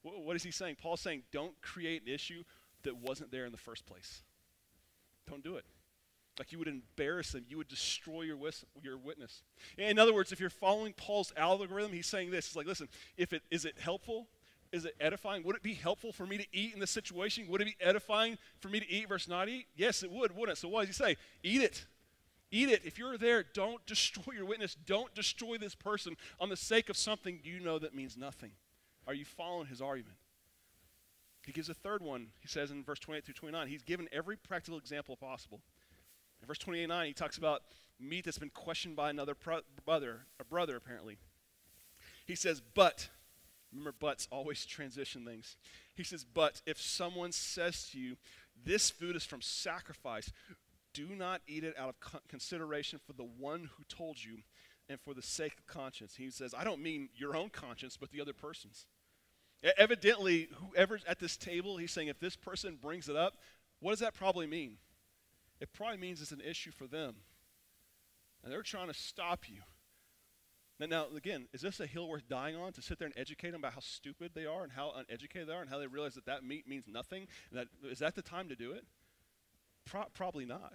What, 0.03 0.23
what 0.23 0.35
is 0.35 0.43
he 0.43 0.51
saying? 0.51 0.75
Paul's 0.79 1.01
saying, 1.01 1.23
don't 1.31 1.59
create 1.61 2.03
an 2.03 2.13
issue 2.13 2.43
that 2.83 2.97
wasn't 2.97 3.31
there 3.31 3.45
in 3.45 3.51
the 3.51 3.57
first 3.57 3.85
place. 3.85 4.21
Don't 5.29 5.43
do 5.43 5.55
it. 5.55 5.65
Like 6.39 6.51
you 6.51 6.59
would 6.59 6.67
embarrass 6.67 7.31
them, 7.31 7.45
you 7.47 7.57
would 7.57 7.67
destroy 7.67 8.21
your, 8.21 8.37
wis- 8.37 8.65
your 8.81 8.97
witness. 8.97 9.43
In 9.77 9.99
other 9.99 10.13
words, 10.13 10.31
if 10.31 10.39
you're 10.39 10.49
following 10.49 10.93
Paul's 10.93 11.33
algorithm, 11.35 11.91
he's 11.91 12.07
saying 12.07 12.31
this. 12.31 12.47
It's 12.47 12.55
like, 12.55 12.65
listen, 12.65 12.87
if 13.17 13.33
it 13.33 13.43
is 13.51 13.65
it 13.65 13.75
helpful? 13.79 14.27
Is 14.71 14.85
it 14.85 14.95
edifying? 15.01 15.43
Would 15.43 15.57
it 15.57 15.63
be 15.63 15.73
helpful 15.73 16.13
for 16.13 16.25
me 16.25 16.37
to 16.37 16.45
eat 16.53 16.73
in 16.73 16.79
this 16.79 16.91
situation? 16.91 17.45
Would 17.49 17.61
it 17.61 17.65
be 17.65 17.75
edifying 17.81 18.37
for 18.59 18.69
me 18.69 18.79
to 18.79 18.89
eat 18.89 19.09
versus 19.09 19.27
not 19.27 19.49
eat? 19.49 19.67
Yes, 19.75 20.01
it 20.01 20.09
would, 20.09 20.31
wouldn't 20.31 20.57
it? 20.57 20.61
So 20.61 20.69
what 20.69 20.87
does 20.87 20.95
he 20.95 21.03
say? 21.03 21.17
Eat 21.43 21.61
it. 21.61 21.85
Eat 22.51 22.69
it. 22.69 22.81
If 22.85 22.97
you're 22.97 23.17
there, 23.17 23.43
don't 23.53 23.85
destroy 23.85 24.33
your 24.33 24.45
witness. 24.45 24.75
Don't 24.75 25.13
destroy 25.13 25.57
this 25.57 25.75
person 25.75 26.15
on 26.39 26.47
the 26.47 26.55
sake 26.55 26.89
of 26.89 26.95
something 26.95 27.39
you 27.43 27.59
know 27.59 27.79
that 27.79 27.93
means 27.93 28.15
nothing. 28.15 28.51
Are 29.07 29.13
you 29.13 29.25
following 29.25 29.67
his 29.67 29.81
argument? 29.81 30.15
He 31.45 31.51
gives 31.51 31.69
a 31.69 31.73
third 31.73 32.01
one. 32.01 32.27
He 32.39 32.47
says 32.47 32.71
in 32.71 32.83
verse 32.83 32.99
28 32.99 33.25
through 33.25 33.33
29, 33.33 33.67
he's 33.67 33.83
given 33.83 34.07
every 34.11 34.37
practical 34.37 34.77
example 34.77 35.15
possible. 35.15 35.61
In 36.41 36.47
verse 36.47 36.59
28 36.59 37.07
he 37.07 37.13
talks 37.13 37.37
about 37.37 37.61
meat 37.99 38.25
that's 38.25 38.37
been 38.37 38.49
questioned 38.49 38.95
by 38.95 39.09
another 39.09 39.35
pro- 39.35 39.61
brother, 39.85 40.21
a 40.39 40.43
brother 40.43 40.75
apparently. 40.75 41.17
He 42.25 42.35
says, 42.35 42.61
but, 42.73 43.09
remember, 43.71 43.93
buts 43.99 44.27
always 44.31 44.65
transition 44.65 45.25
things. 45.25 45.57
He 45.95 46.03
says, 46.03 46.25
but 46.25 46.61
if 46.65 46.79
someone 46.79 47.31
says 47.31 47.89
to 47.91 47.99
you, 47.99 48.17
this 48.63 48.89
food 48.89 49.15
is 49.15 49.23
from 49.23 49.41
sacrifice, 49.41 50.31
do 50.93 51.09
not 51.15 51.41
eat 51.47 51.63
it 51.63 51.75
out 51.77 51.89
of 51.89 52.27
consideration 52.27 52.99
for 53.05 53.13
the 53.13 53.27
one 53.37 53.69
who 53.77 53.83
told 53.87 54.23
you 54.23 54.39
and 54.89 54.99
for 54.99 55.13
the 55.13 55.21
sake 55.21 55.53
of 55.57 55.67
conscience. 55.67 56.15
He 56.15 56.29
says, 56.29 56.53
I 56.57 56.63
don't 56.63 56.81
mean 56.81 57.09
your 57.15 57.35
own 57.35 57.49
conscience, 57.49 57.97
but 57.97 58.11
the 58.11 58.21
other 58.21 58.33
person's. 58.33 58.85
Evidently, 59.77 60.49
whoever's 60.55 61.03
at 61.05 61.19
this 61.19 61.37
table, 61.37 61.77
he's 61.77 61.91
saying 61.91 62.07
if 62.07 62.19
this 62.19 62.35
person 62.35 62.77
brings 62.81 63.09
it 63.09 63.15
up, 63.15 63.37
what 63.79 63.91
does 63.91 63.99
that 63.99 64.13
probably 64.13 64.47
mean? 64.47 64.77
It 65.59 65.71
probably 65.71 65.97
means 65.97 66.21
it's 66.21 66.31
an 66.31 66.41
issue 66.41 66.71
for 66.71 66.87
them. 66.87 67.17
And 68.43 68.51
they're 68.51 68.63
trying 68.63 68.87
to 68.87 68.93
stop 68.93 69.47
you. 69.47 69.61
Now, 70.79 71.05
again, 71.15 71.47
is 71.53 71.61
this 71.61 71.79
a 71.79 71.85
hill 71.85 72.09
worth 72.09 72.27
dying 72.27 72.55
on 72.55 72.73
to 72.73 72.81
sit 72.81 72.97
there 72.97 73.05
and 73.05 73.15
educate 73.15 73.51
them 73.51 73.61
about 73.61 73.73
how 73.73 73.81
stupid 73.81 74.31
they 74.33 74.47
are 74.47 74.63
and 74.63 74.71
how 74.71 74.93
uneducated 74.95 75.47
they 75.47 75.53
are 75.53 75.61
and 75.61 75.69
how 75.69 75.77
they 75.77 75.85
realize 75.85 76.15
that 76.15 76.25
that 76.25 76.43
meat 76.43 76.67
means 76.67 76.85
nothing? 76.87 77.27
That, 77.51 77.67
is 77.83 77.99
that 77.99 78.15
the 78.15 78.23
time 78.23 78.49
to 78.49 78.55
do 78.55 78.71
it? 78.71 78.83
Pro- 79.85 80.09
probably 80.15 80.45
not. 80.45 80.73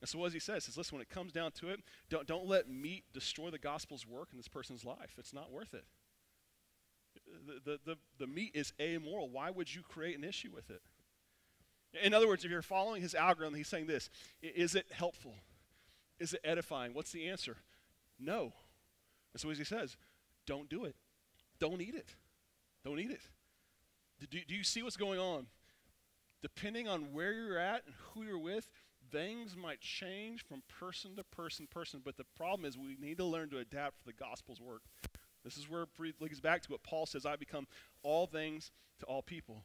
And 0.00 0.08
so 0.08 0.20
what 0.20 0.26
does 0.26 0.34
he 0.34 0.38
say? 0.38 0.54
He 0.54 0.60
says, 0.60 0.76
listen, 0.76 0.96
when 0.96 1.02
it 1.02 1.10
comes 1.10 1.32
down 1.32 1.50
to 1.52 1.70
it, 1.70 1.80
don't, 2.08 2.28
don't 2.28 2.46
let 2.46 2.68
meat 2.68 3.02
destroy 3.12 3.50
the 3.50 3.58
gospel's 3.58 4.06
work 4.06 4.28
in 4.30 4.38
this 4.38 4.46
person's 4.46 4.84
life. 4.84 5.16
It's 5.18 5.34
not 5.34 5.50
worth 5.50 5.74
it 5.74 5.84
the, 7.64 7.78
the, 7.84 7.96
the 8.18 8.26
meat 8.26 8.52
is 8.54 8.72
amoral. 8.80 9.28
Why 9.28 9.50
would 9.50 9.74
you 9.74 9.82
create 9.82 10.16
an 10.16 10.24
issue 10.24 10.50
with 10.54 10.70
it? 10.70 10.82
In 12.02 12.12
other 12.12 12.28
words, 12.28 12.44
if 12.44 12.50
you're 12.50 12.62
following 12.62 13.00
his 13.00 13.14
algorithm, 13.14 13.54
he's 13.54 13.68
saying 13.68 13.86
this 13.86 14.10
Is 14.42 14.74
it 14.74 14.86
helpful? 14.92 15.34
Is 16.18 16.34
it 16.34 16.40
edifying? 16.44 16.94
What's 16.94 17.12
the 17.12 17.28
answer? 17.28 17.56
No. 18.18 18.52
And 19.32 19.40
so 19.40 19.50
as 19.50 19.58
he 19.58 19.64
says, 19.64 19.96
don't 20.46 20.68
do 20.68 20.84
it. 20.84 20.96
Don't 21.60 21.80
eat 21.80 21.94
it. 21.94 22.14
Don't 22.84 22.98
eat 22.98 23.10
it. 23.10 23.20
Do, 24.30 24.38
do 24.46 24.54
you 24.54 24.64
see 24.64 24.82
what's 24.82 24.96
going 24.96 25.20
on? 25.20 25.46
Depending 26.42 26.88
on 26.88 27.12
where 27.12 27.32
you're 27.32 27.58
at 27.58 27.84
and 27.86 27.94
who 28.12 28.24
you're 28.24 28.38
with, 28.38 28.68
things 29.10 29.56
might 29.56 29.80
change 29.80 30.44
from 30.44 30.62
person 30.68 31.16
to 31.16 31.24
person, 31.24 31.66
person. 31.70 32.00
But 32.04 32.16
the 32.16 32.24
problem 32.36 32.64
is 32.64 32.76
we 32.76 32.96
need 33.00 33.18
to 33.18 33.24
learn 33.24 33.50
to 33.50 33.58
adapt 33.58 33.98
for 33.98 34.04
the 34.04 34.12
gospel's 34.12 34.60
work. 34.60 34.82
This 35.44 35.56
is 35.56 35.68
where 35.68 35.82
it 35.82 36.14
leads 36.20 36.40
back 36.40 36.62
to 36.62 36.72
what 36.72 36.82
Paul 36.82 37.06
says 37.06 37.24
I 37.24 37.36
become 37.36 37.66
all 38.02 38.26
things 38.26 38.70
to 39.00 39.06
all 39.06 39.22
people. 39.22 39.64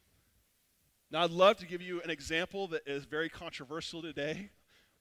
Now, 1.10 1.22
I'd 1.22 1.30
love 1.30 1.58
to 1.58 1.66
give 1.66 1.82
you 1.82 2.00
an 2.02 2.10
example 2.10 2.68
that 2.68 2.82
is 2.86 3.04
very 3.04 3.28
controversial 3.28 4.02
today, 4.02 4.50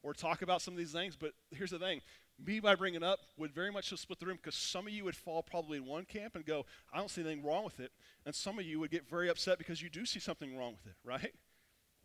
or 0.04 0.14
talk 0.14 0.42
about 0.42 0.62
some 0.62 0.74
of 0.74 0.78
these 0.78 0.92
things. 0.92 1.16
But 1.16 1.32
here's 1.52 1.72
the 1.72 1.80
thing 1.80 2.02
me 2.44 2.60
by 2.60 2.76
bringing 2.76 3.04
up 3.04 3.20
would 3.38 3.54
very 3.54 3.72
much 3.72 3.90
split 3.98 4.20
the 4.20 4.26
room 4.26 4.38
because 4.38 4.56
some 4.56 4.88
of 4.88 4.94
you 4.94 5.04
would 5.06 5.16
fall 5.16 5.44
probably 5.44 5.78
in 5.78 5.86
one 5.86 6.06
camp 6.06 6.36
and 6.36 6.46
go, 6.46 6.66
I 6.94 6.98
don't 6.98 7.10
see 7.10 7.22
anything 7.22 7.44
wrong 7.44 7.64
with 7.64 7.80
it. 7.80 7.92
And 8.26 8.34
some 8.34 8.60
of 8.60 8.66
you 8.66 8.80
would 8.80 8.92
get 8.92 9.08
very 9.08 9.30
upset 9.30 9.58
because 9.58 9.82
you 9.82 9.90
do 9.90 10.06
see 10.06 10.20
something 10.20 10.58
wrong 10.58 10.74
with 10.74 10.88
it, 10.88 10.98
right? 11.04 11.34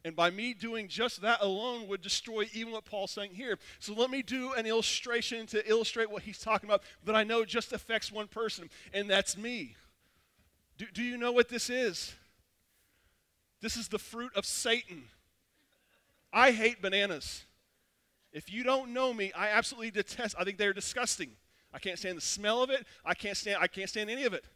And 0.09 0.17
by 0.17 0.31
me 0.31 0.55
doing 0.55 0.89
just 0.89 1.21
that 1.21 1.43
alone 1.43 1.87
would 1.87 2.01
destroy 2.01 2.49
even 2.55 2.73
what 2.73 2.87
Paul's 2.87 3.11
saying 3.11 3.33
here. 3.35 3.59
So 3.79 3.93
let 3.93 4.09
me 4.09 4.23
do 4.23 4.55
an 4.55 4.65
illustration 4.65 5.47
to 5.49 5.69
illustrate 5.69 6.11
what 6.11 6.23
he's 6.23 6.39
talking 6.39 6.67
about 6.67 6.83
that 7.05 7.15
I 7.15 7.25
know 7.25 7.45
just 7.45 7.75
affects 7.75 8.11
one 8.11 8.27
person, 8.27 8.71
and 8.95 9.11
that's 9.11 9.37
me. 9.37 9.77
Do, 10.79 10.87
do 10.95 11.03
you 11.03 11.19
know 11.19 11.31
what 11.31 11.51
this 11.51 11.69
is? 11.69 12.15
This 13.61 13.77
is 13.77 13.89
the 13.89 13.99
fruit 13.99 14.33
of 14.35 14.47
Satan. 14.47 15.03
I 16.33 16.53
hate 16.53 16.81
bananas. 16.81 17.45
If 18.33 18.51
you 18.51 18.65
don't 18.65 18.95
know 18.95 19.13
me, 19.13 19.31
I 19.37 19.49
absolutely 19.49 19.91
detest. 19.91 20.37
I 20.39 20.45
think 20.45 20.57
they're 20.57 20.73
disgusting. 20.73 21.33
I 21.75 21.79
can't 21.79 21.99
stand 21.99 22.17
the 22.17 22.23
smell 22.23 22.63
of 22.63 22.71
it. 22.71 22.87
I 23.05 23.13
can't 23.13 23.37
stand. 23.37 23.59
I 23.61 23.67
can't 23.67 23.91
stand 23.91 24.09
any 24.09 24.25
of 24.25 24.33
it. 24.33 24.47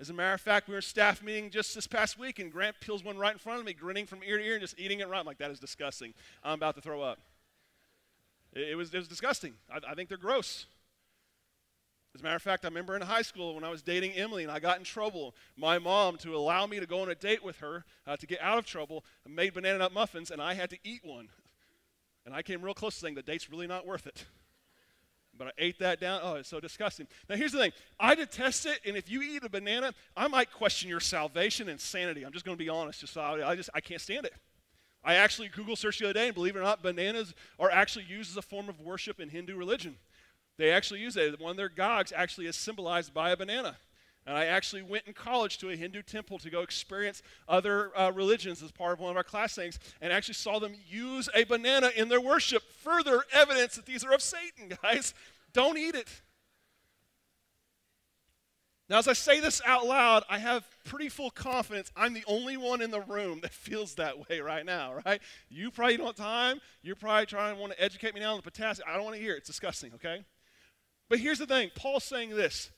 As 0.00 0.10
a 0.10 0.14
matter 0.14 0.34
of 0.34 0.40
fact, 0.40 0.68
we 0.68 0.72
were 0.72 0.78
in 0.78 0.82
staff 0.82 1.22
meeting 1.22 1.50
just 1.50 1.74
this 1.74 1.88
past 1.88 2.18
week, 2.18 2.38
and 2.38 2.52
Grant 2.52 2.78
peels 2.80 3.02
one 3.02 3.18
right 3.18 3.32
in 3.32 3.38
front 3.38 3.58
of 3.58 3.66
me, 3.66 3.72
grinning 3.72 4.06
from 4.06 4.20
ear 4.24 4.38
to 4.38 4.44
ear 4.44 4.54
and 4.54 4.60
just 4.60 4.78
eating 4.78 5.00
it 5.00 5.08
right. 5.08 5.18
I'm 5.18 5.26
like, 5.26 5.38
that 5.38 5.50
is 5.50 5.58
disgusting. 5.58 6.14
I'm 6.44 6.54
about 6.54 6.76
to 6.76 6.80
throw 6.80 7.02
up. 7.02 7.18
It, 8.52 8.70
it 8.70 8.74
was, 8.76 8.94
it 8.94 8.98
was 8.98 9.08
disgusting. 9.08 9.54
I, 9.68 9.80
I 9.90 9.94
think 9.94 10.08
they're 10.08 10.18
gross. 10.18 10.66
As 12.14 12.20
a 12.20 12.24
matter 12.24 12.36
of 12.36 12.42
fact, 12.42 12.64
I 12.64 12.68
remember 12.68 12.96
in 12.96 13.02
high 13.02 13.22
school 13.22 13.54
when 13.54 13.64
I 13.64 13.70
was 13.70 13.82
dating 13.82 14.12
Emily 14.12 14.42
and 14.42 14.50
I 14.50 14.60
got 14.60 14.78
in 14.78 14.84
trouble, 14.84 15.34
my 15.56 15.78
mom, 15.78 16.16
to 16.18 16.34
allow 16.34 16.66
me 16.66 16.80
to 16.80 16.86
go 16.86 17.02
on 17.02 17.10
a 17.10 17.14
date 17.14 17.44
with 17.44 17.58
her 17.58 17.84
uh, 18.06 18.16
to 18.16 18.26
get 18.26 18.40
out 18.40 18.58
of 18.58 18.66
trouble, 18.66 19.04
made 19.28 19.54
banana 19.54 19.78
nut 19.78 19.92
muffins, 19.92 20.30
and 20.30 20.40
I 20.40 20.54
had 20.54 20.70
to 20.70 20.78
eat 20.84 21.02
one. 21.04 21.28
And 22.24 22.34
I 22.34 22.42
came 22.42 22.62
real 22.62 22.74
close 22.74 22.94
to 22.94 23.00
saying 23.00 23.14
the 23.14 23.22
date's 23.22 23.50
really 23.50 23.66
not 23.66 23.86
worth 23.86 24.06
it. 24.06 24.24
But 25.38 25.48
I 25.48 25.50
ate 25.58 25.78
that 25.78 26.00
down. 26.00 26.20
Oh, 26.22 26.34
it's 26.34 26.48
so 26.48 26.60
disgusting. 26.60 27.06
Now, 27.28 27.36
here's 27.36 27.52
the 27.52 27.58
thing 27.58 27.72
I 27.98 28.14
detest 28.14 28.66
it, 28.66 28.80
and 28.84 28.96
if 28.96 29.08
you 29.08 29.22
eat 29.22 29.44
a 29.44 29.48
banana, 29.48 29.94
I 30.16 30.28
might 30.28 30.52
question 30.52 30.88
your 30.88 31.00
salvation 31.00 31.68
and 31.68 31.80
sanity. 31.80 32.26
I'm 32.26 32.32
just 32.32 32.44
going 32.44 32.56
to 32.56 32.62
be 32.62 32.68
honest. 32.68 33.00
Just, 33.00 33.16
I, 33.16 33.48
I 33.48 33.54
just 33.54 33.70
I 33.72 33.80
can't 33.80 34.00
stand 34.00 34.26
it. 34.26 34.34
I 35.04 35.14
actually 35.14 35.48
Google 35.48 35.76
searched 35.76 36.00
the 36.00 36.06
other 36.06 36.14
day, 36.14 36.26
and 36.26 36.34
believe 36.34 36.56
it 36.56 36.58
or 36.58 36.62
not, 36.62 36.82
bananas 36.82 37.34
are 37.58 37.70
actually 37.70 38.06
used 38.06 38.32
as 38.32 38.36
a 38.36 38.42
form 38.42 38.68
of 38.68 38.80
worship 38.80 39.20
in 39.20 39.28
Hindu 39.28 39.56
religion. 39.56 39.96
They 40.58 40.72
actually 40.72 41.00
use 41.00 41.16
it. 41.16 41.40
One 41.40 41.52
of 41.52 41.56
their 41.56 41.68
gods 41.68 42.12
actually 42.14 42.46
is 42.46 42.56
symbolized 42.56 43.14
by 43.14 43.30
a 43.30 43.36
banana. 43.36 43.76
And 44.28 44.36
I 44.36 44.44
actually 44.44 44.82
went 44.82 45.06
in 45.06 45.14
college 45.14 45.56
to 45.58 45.70
a 45.70 45.74
Hindu 45.74 46.02
temple 46.02 46.38
to 46.40 46.50
go 46.50 46.60
experience 46.60 47.22
other 47.48 47.98
uh, 47.98 48.12
religions 48.12 48.62
as 48.62 48.70
part 48.70 48.92
of 48.92 49.00
one 49.00 49.10
of 49.10 49.16
our 49.16 49.24
class 49.24 49.54
things 49.54 49.78
and 50.02 50.12
actually 50.12 50.34
saw 50.34 50.58
them 50.58 50.74
use 50.86 51.30
a 51.34 51.44
banana 51.44 51.90
in 51.96 52.10
their 52.10 52.20
worship. 52.20 52.62
Further 52.82 53.22
evidence 53.32 53.76
that 53.76 53.86
these 53.86 54.04
are 54.04 54.12
of 54.12 54.20
Satan, 54.20 54.76
guys. 54.82 55.14
Don't 55.54 55.78
eat 55.78 55.94
it. 55.94 56.20
Now, 58.90 58.98
as 58.98 59.08
I 59.08 59.14
say 59.14 59.40
this 59.40 59.62
out 59.64 59.86
loud, 59.86 60.24
I 60.28 60.36
have 60.36 60.68
pretty 60.84 61.08
full 61.08 61.30
confidence 61.30 61.90
I'm 61.96 62.12
the 62.12 62.24
only 62.26 62.58
one 62.58 62.82
in 62.82 62.90
the 62.90 63.00
room 63.00 63.40
that 63.40 63.54
feels 63.54 63.94
that 63.94 64.28
way 64.28 64.40
right 64.40 64.66
now, 64.66 64.92
right? 65.06 65.22
You 65.48 65.70
probably 65.70 65.96
don't 65.96 66.08
have 66.08 66.16
time. 66.16 66.60
You're 66.82 66.96
probably 66.96 67.24
trying 67.24 67.54
to 67.54 67.60
want 67.60 67.72
to 67.72 67.82
educate 67.82 68.12
me 68.12 68.20
now 68.20 68.32
on 68.32 68.36
the 68.36 68.42
potassium. 68.42 68.86
I 68.90 68.96
don't 68.96 69.04
want 69.04 69.16
to 69.16 69.22
hear 69.22 69.32
it. 69.32 69.38
It's 69.38 69.46
disgusting, 69.46 69.94
okay? 69.94 70.22
But 71.08 71.18
here's 71.18 71.38
the 71.38 71.46
thing 71.46 71.70
Paul's 71.74 72.04
saying 72.04 72.36
this 72.36 72.70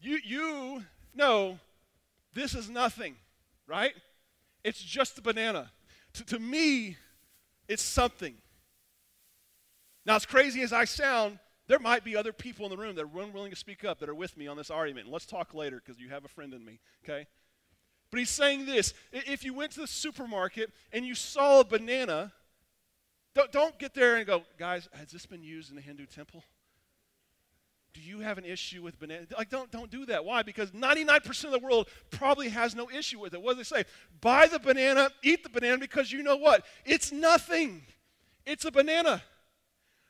you, 0.00 0.18
you 0.24 0.82
know 1.14 1.58
this 2.34 2.54
is 2.54 2.70
nothing, 2.70 3.16
right? 3.66 3.92
It's 4.64 4.82
just 4.82 5.18
a 5.18 5.22
banana. 5.22 5.70
To, 6.14 6.24
to 6.26 6.38
me, 6.38 6.96
it's 7.68 7.82
something. 7.82 8.34
Now, 10.06 10.16
as 10.16 10.26
crazy 10.26 10.62
as 10.62 10.72
I 10.72 10.84
sound, 10.84 11.38
there 11.66 11.78
might 11.78 12.04
be 12.04 12.16
other 12.16 12.32
people 12.32 12.66
in 12.66 12.70
the 12.70 12.76
room 12.76 12.96
that 12.96 13.04
are 13.04 13.20
unwilling 13.20 13.50
to 13.50 13.56
speak 13.56 13.84
up 13.84 14.00
that 14.00 14.08
are 14.08 14.14
with 14.14 14.36
me 14.36 14.48
on 14.48 14.56
this 14.56 14.70
argument. 14.70 15.06
And 15.06 15.12
let's 15.12 15.26
talk 15.26 15.54
later 15.54 15.80
because 15.84 16.00
you 16.00 16.08
have 16.08 16.24
a 16.24 16.28
friend 16.28 16.52
in 16.52 16.64
me, 16.64 16.80
okay? 17.04 17.26
But 18.10 18.18
he's 18.18 18.30
saying 18.30 18.66
this 18.66 18.92
if 19.12 19.44
you 19.44 19.54
went 19.54 19.72
to 19.72 19.80
the 19.80 19.86
supermarket 19.86 20.70
and 20.92 21.06
you 21.06 21.14
saw 21.14 21.60
a 21.60 21.64
banana, 21.64 22.32
don't, 23.34 23.52
don't 23.52 23.78
get 23.78 23.94
there 23.94 24.16
and 24.16 24.26
go, 24.26 24.42
guys, 24.58 24.88
has 24.94 25.12
this 25.12 25.26
been 25.26 25.44
used 25.44 25.70
in 25.70 25.76
the 25.76 25.82
Hindu 25.82 26.06
temple? 26.06 26.42
Do 27.92 28.00
you 28.00 28.20
have 28.20 28.38
an 28.38 28.44
issue 28.44 28.82
with 28.82 28.98
banana? 28.98 29.26
Like, 29.36 29.50
don't, 29.50 29.70
don't 29.70 29.90
do 29.90 30.06
that. 30.06 30.24
Why? 30.24 30.42
Because 30.42 30.70
99% 30.70 31.44
of 31.44 31.50
the 31.50 31.58
world 31.58 31.88
probably 32.10 32.48
has 32.48 32.74
no 32.74 32.88
issue 32.90 33.18
with 33.18 33.34
it. 33.34 33.42
What 33.42 33.52
do 33.52 33.56
they 33.58 33.64
say? 33.64 33.84
Buy 34.20 34.46
the 34.46 34.58
banana, 34.58 35.10
eat 35.22 35.42
the 35.42 35.48
banana, 35.48 35.78
because 35.78 36.12
you 36.12 36.22
know 36.22 36.36
what? 36.36 36.64
It's 36.84 37.10
nothing. 37.10 37.82
It's 38.46 38.64
a 38.64 38.70
banana. 38.70 39.22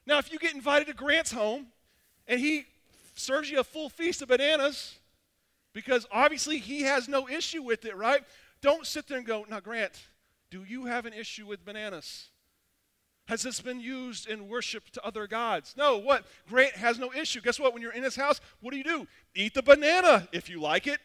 Now, 0.06 0.18
if 0.18 0.32
you 0.32 0.38
get 0.38 0.54
invited 0.54 0.88
to 0.88 0.94
Grant's 0.94 1.32
home 1.32 1.66
and 2.26 2.38
he 2.38 2.66
serves 3.14 3.50
you 3.50 3.60
a 3.60 3.64
full 3.64 3.88
feast 3.88 4.22
of 4.22 4.28
bananas, 4.28 4.98
because 5.72 6.06
obviously 6.10 6.58
he 6.58 6.82
has 6.82 7.08
no 7.08 7.28
issue 7.28 7.62
with 7.62 7.84
it, 7.84 7.96
right? 7.96 8.22
Don't 8.60 8.86
sit 8.86 9.08
there 9.08 9.18
and 9.18 9.26
go, 9.26 9.46
now, 9.48 9.60
Grant, 9.60 9.92
do 10.50 10.64
you 10.64 10.86
have 10.86 11.06
an 11.06 11.12
issue 11.12 11.46
with 11.46 11.64
bananas? 11.64 12.28
Has 13.30 13.42
this 13.42 13.60
been 13.60 13.78
used 13.78 14.28
in 14.28 14.48
worship 14.48 14.90
to 14.90 15.06
other 15.06 15.28
gods? 15.28 15.76
No, 15.78 15.98
what? 15.98 16.26
Grant 16.48 16.72
has 16.72 16.98
no 16.98 17.12
issue. 17.12 17.40
Guess 17.40 17.60
what? 17.60 17.72
When 17.72 17.80
you're 17.80 17.92
in 17.92 18.02
his 18.02 18.16
house, 18.16 18.40
what 18.60 18.72
do 18.72 18.76
you 18.76 18.82
do? 18.82 19.06
Eat 19.36 19.54
the 19.54 19.62
banana 19.62 20.26
if 20.32 20.50
you 20.50 20.60
like 20.60 20.88
it. 20.88 20.98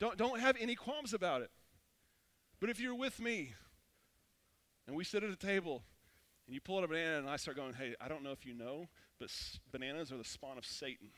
Don't, 0.00 0.18
don't 0.18 0.40
have 0.40 0.56
any 0.58 0.74
qualms 0.74 1.14
about 1.14 1.42
it. 1.42 1.50
But 2.58 2.70
if 2.70 2.80
you're 2.80 2.96
with 2.96 3.20
me 3.20 3.54
and 4.88 4.96
we 4.96 5.04
sit 5.04 5.22
at 5.22 5.30
a 5.30 5.36
table 5.36 5.84
and 6.48 6.54
you 6.56 6.60
pull 6.60 6.78
out 6.78 6.82
a 6.82 6.88
banana 6.88 7.18
and 7.18 7.30
I 7.30 7.36
start 7.36 7.56
going, 7.56 7.74
hey, 7.74 7.94
I 8.00 8.08
don't 8.08 8.24
know 8.24 8.32
if 8.32 8.44
you 8.44 8.52
know, 8.52 8.88
but 9.20 9.30
bananas 9.70 10.10
are 10.10 10.18
the 10.18 10.24
spawn 10.24 10.58
of 10.58 10.66
Satan. 10.66 11.10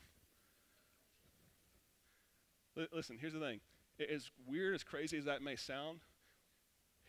L- 2.77 2.85
listen, 2.93 3.17
here's 3.19 3.33
the 3.33 3.39
thing. 3.39 3.59
As 4.07 4.29
weird, 4.47 4.75
as 4.75 4.83
crazy 4.83 5.17
as 5.17 5.25
that 5.25 5.41
may 5.41 5.55
sound, 5.55 6.01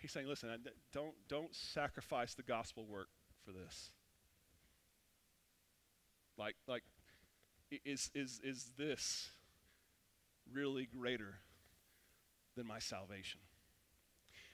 He's 0.01 0.13
saying, 0.13 0.27
listen, 0.27 0.49
don't, 0.93 1.15
don't 1.29 1.55
sacrifice 1.55 2.35
the 2.35 2.43
gospel 2.43 2.87
work 2.87 3.09
for 3.45 3.53
this. 3.53 3.91
Like, 6.39 6.57
like 6.67 6.83
is, 7.85 8.11
is, 8.15 8.41
is 8.43 8.71
this 8.79 9.29
really 10.51 10.87
greater 10.87 11.35
than 12.57 12.67
my 12.67 12.79
salvation? 12.79 13.41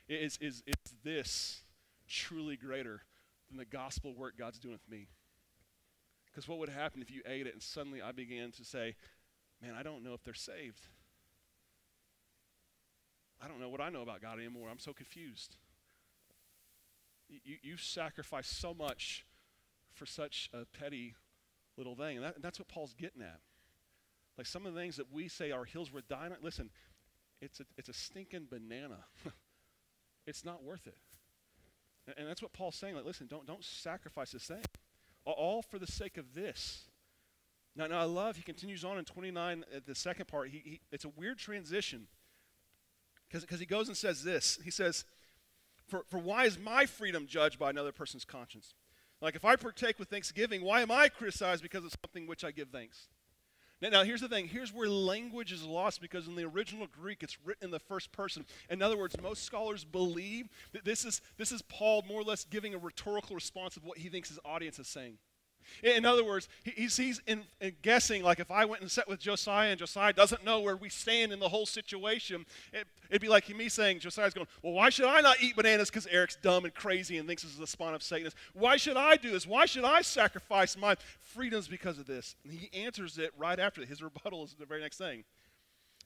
Is, 0.08 0.36
is, 0.40 0.64
is 0.66 0.92
this 1.04 1.62
truly 2.08 2.56
greater 2.56 3.02
than 3.48 3.56
the 3.56 3.64
gospel 3.64 4.14
work 4.14 4.36
God's 4.36 4.58
doing 4.58 4.74
with 4.74 4.88
me? 4.88 5.06
Because 6.26 6.48
what 6.48 6.58
would 6.58 6.68
happen 6.68 7.02
if 7.02 7.10
you 7.10 7.22
ate 7.24 7.46
it 7.46 7.54
and 7.54 7.62
suddenly 7.62 8.02
I 8.02 8.10
began 8.10 8.50
to 8.52 8.64
say, 8.64 8.96
man, 9.62 9.74
I 9.78 9.84
don't 9.84 10.02
know 10.02 10.12
if 10.12 10.24
they're 10.24 10.34
saved? 10.34 10.80
I 13.42 13.48
don't 13.48 13.60
know 13.60 13.68
what 13.68 13.80
I 13.80 13.90
know 13.90 14.02
about 14.02 14.22
God 14.22 14.38
anymore. 14.38 14.68
I'm 14.70 14.78
so 14.78 14.92
confused. 14.92 15.56
You, 17.28 17.56
you 17.62 17.76
sacrifice 17.76 18.46
so 18.46 18.72
much 18.72 19.26
for 19.92 20.06
such 20.06 20.50
a 20.52 20.64
petty 20.64 21.14
little 21.76 21.94
thing. 21.94 22.16
And, 22.16 22.26
that, 22.26 22.36
and 22.36 22.44
that's 22.44 22.58
what 22.58 22.68
Paul's 22.68 22.94
getting 22.94 23.22
at. 23.22 23.40
Like 24.38 24.46
some 24.46 24.66
of 24.66 24.74
the 24.74 24.80
things 24.80 24.96
that 24.96 25.12
we 25.12 25.28
say 25.28 25.50
our 25.50 25.64
hills 25.64 25.92
were 25.92 26.02
dying. 26.02 26.32
Listen, 26.42 26.70
it's 27.40 27.60
a, 27.60 27.64
it's 27.76 27.88
a 27.88 27.92
stinking 27.92 28.46
banana. 28.50 28.98
it's 30.26 30.44
not 30.44 30.62
worth 30.62 30.86
it. 30.86 30.98
And, 32.06 32.16
and 32.18 32.28
that's 32.28 32.42
what 32.42 32.52
Paul's 32.52 32.76
saying. 32.76 32.94
Like, 32.94 33.04
listen, 33.04 33.26
don't, 33.26 33.46
don't 33.46 33.64
sacrifice 33.64 34.32
this 34.32 34.44
thing. 34.44 34.62
All 35.24 35.62
for 35.62 35.78
the 35.78 35.86
sake 35.86 36.18
of 36.18 36.34
this. 36.34 36.84
Now, 37.74 37.86
now 37.88 38.00
I 38.00 38.04
love, 38.04 38.36
he 38.36 38.42
continues 38.42 38.84
on 38.84 38.98
in 38.98 39.04
29, 39.04 39.64
at 39.74 39.86
the 39.86 39.94
second 39.94 40.28
part. 40.28 40.48
He, 40.48 40.62
he, 40.64 40.80
it's 40.92 41.04
a 41.04 41.10
weird 41.10 41.38
transition 41.38 42.06
because 43.30 43.60
he 43.60 43.66
goes 43.66 43.88
and 43.88 43.96
says 43.96 44.22
this. 44.22 44.58
He 44.64 44.70
says, 44.70 45.04
for, 45.86 46.04
for 46.08 46.18
why 46.18 46.44
is 46.44 46.58
my 46.58 46.86
freedom 46.86 47.26
judged 47.26 47.58
by 47.58 47.70
another 47.70 47.92
person's 47.92 48.24
conscience? 48.24 48.74
Like 49.20 49.34
if 49.34 49.44
I 49.44 49.56
partake 49.56 49.98
with 49.98 50.08
thanksgiving, 50.08 50.62
why 50.62 50.82
am 50.82 50.90
I 50.90 51.08
criticized 51.08 51.62
because 51.62 51.84
of 51.84 51.92
something 52.02 52.26
which 52.26 52.44
I 52.44 52.50
give 52.50 52.68
thanks? 52.68 53.08
Now, 53.82 53.90
now, 53.90 54.04
here's 54.04 54.22
the 54.22 54.28
thing. 54.28 54.48
Here's 54.48 54.72
where 54.72 54.88
language 54.88 55.52
is 55.52 55.62
lost 55.62 56.00
because 56.00 56.26
in 56.26 56.34
the 56.34 56.44
original 56.44 56.86
Greek, 56.86 57.22
it's 57.22 57.36
written 57.44 57.66
in 57.66 57.70
the 57.70 57.78
first 57.78 58.10
person. 58.10 58.46
In 58.70 58.80
other 58.80 58.96
words, 58.96 59.20
most 59.20 59.44
scholars 59.44 59.84
believe 59.84 60.48
that 60.72 60.84
this 60.84 61.04
is, 61.04 61.20
this 61.36 61.52
is 61.52 61.60
Paul 61.60 62.02
more 62.08 62.20
or 62.20 62.24
less 62.24 62.44
giving 62.44 62.74
a 62.74 62.78
rhetorical 62.78 63.34
response 63.34 63.76
of 63.76 63.84
what 63.84 63.98
he 63.98 64.08
thinks 64.08 64.30
his 64.30 64.38
audience 64.46 64.78
is 64.78 64.88
saying. 64.88 65.18
In 65.82 66.04
other 66.04 66.24
words, 66.24 66.48
he's, 66.62 66.96
he's 66.96 67.20
in, 67.26 67.44
in 67.60 67.74
guessing, 67.82 68.22
like 68.22 68.40
if 68.40 68.50
I 68.50 68.64
went 68.64 68.82
and 68.82 68.90
sat 68.90 69.08
with 69.08 69.20
Josiah 69.20 69.70
and 69.70 69.78
Josiah 69.78 70.12
doesn't 70.12 70.44
know 70.44 70.60
where 70.60 70.76
we 70.76 70.88
stand 70.88 71.32
in 71.32 71.38
the 71.38 71.48
whole 71.48 71.66
situation, 71.66 72.46
it, 72.72 72.86
would 73.10 73.20
be 73.20 73.28
like 73.28 73.48
me 73.54 73.68
saying, 73.68 74.00
Josiah's 74.00 74.34
going, 74.34 74.46
Well, 74.62 74.72
why 74.72 74.90
should 74.90 75.06
I 75.06 75.20
not 75.20 75.36
eat 75.40 75.56
bananas 75.56 75.90
because 75.90 76.06
Eric's 76.06 76.36
dumb 76.36 76.64
and 76.64 76.74
crazy 76.74 77.18
and 77.18 77.26
thinks 77.28 77.42
this 77.42 77.52
is 77.52 77.58
the 77.58 77.66
spawn 77.66 77.94
of 77.94 78.02
Satan? 78.02 78.30
Why 78.54 78.76
should 78.76 78.96
I 78.96 79.16
do 79.16 79.30
this? 79.30 79.46
Why 79.46 79.66
should 79.66 79.84
I 79.84 80.02
sacrifice 80.02 80.76
my 80.76 80.96
freedoms 81.20 81.68
because 81.68 81.98
of 81.98 82.06
this? 82.06 82.36
And 82.44 82.52
he 82.52 82.70
answers 82.84 83.18
it 83.18 83.32
right 83.36 83.58
after. 83.58 83.84
His 83.84 84.02
rebuttal 84.02 84.44
is 84.44 84.54
the 84.58 84.66
very 84.66 84.80
next 84.80 84.98
thing. 84.98 85.24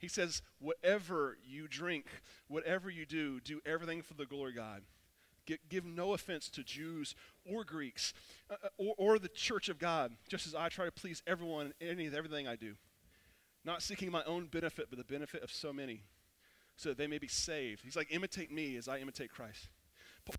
He 0.01 0.09
says, 0.09 0.43
Whatever 0.59 1.37
you 1.47 1.69
drink, 1.69 2.07
whatever 2.49 2.91
you 2.91 3.07
do, 3.07 3.41
do 3.41 3.61
everything 3.65 4.03
for 4.03 4.15
the 4.15 4.27
glory 4.27 4.51
of 4.51 4.57
God. 4.57 4.83
give 5.69 5.85
no 5.85 6.15
offense 6.15 6.49
to 6.51 6.63
Jews 6.63 7.15
or 7.45 7.65
Greeks 7.65 8.13
uh, 8.51 8.55
uh, 8.65 8.69
or, 8.79 8.95
or 8.99 9.19
the 9.19 9.29
church 9.29 9.69
of 9.69 9.79
God, 9.79 10.13
just 10.29 10.47
as 10.47 10.55
I 10.55 10.69
try 10.69 10.85
to 10.85 10.93
please 10.93 11.23
everyone 11.27 11.73
in 11.81 11.89
any, 11.89 12.07
everything 12.07 12.49
I 12.49 12.57
do. 12.57 12.75
Not 13.65 13.83
seeking 13.83 14.11
my 14.11 14.25
own 14.25 14.47
benefit, 14.47 14.87
but 14.89 14.99
the 14.99 15.05
benefit 15.05 15.43
of 15.43 15.53
so 15.53 15.73
many, 15.73 16.03
so 16.77 16.91
that 16.91 16.99
they 16.99 17.07
may 17.07 17.19
be 17.19 17.29
saved. 17.29 17.83
He's 17.85 17.97
like, 17.97 18.09
imitate 18.11 18.51
me 18.51 18.77
as 18.77 18.89
I 18.89 18.99
imitate 18.99 19.31
Christ. 19.31 19.69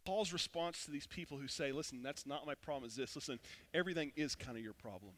Paul's 0.06 0.32
response 0.32 0.86
to 0.86 0.92
these 0.92 1.08
people 1.08 1.38
who 1.38 1.48
say, 1.48 1.72
listen, 1.72 2.02
that's 2.02 2.26
not 2.26 2.46
my 2.46 2.56
problem, 2.56 2.88
is 2.88 2.96
this. 2.96 3.16
Listen, 3.16 3.40
everything 3.74 4.12
is 4.16 4.36
kind 4.36 4.58
of 4.58 4.64
your 4.64 4.74
problem 4.74 5.14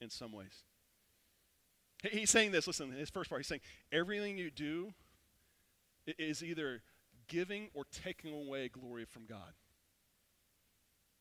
in 0.00 0.10
some 0.10 0.32
ways. 0.32 0.64
He's 2.02 2.30
saying 2.30 2.52
this, 2.52 2.66
listen, 2.66 2.90
his 2.92 3.10
first 3.10 3.28
part, 3.28 3.40
he's 3.40 3.46
saying, 3.46 3.60
everything 3.92 4.38
you 4.38 4.50
do 4.50 4.92
is 6.18 6.42
either 6.42 6.82
giving 7.28 7.68
or 7.74 7.84
taking 7.92 8.32
away 8.32 8.68
glory 8.68 9.04
from 9.04 9.26
God. 9.26 9.52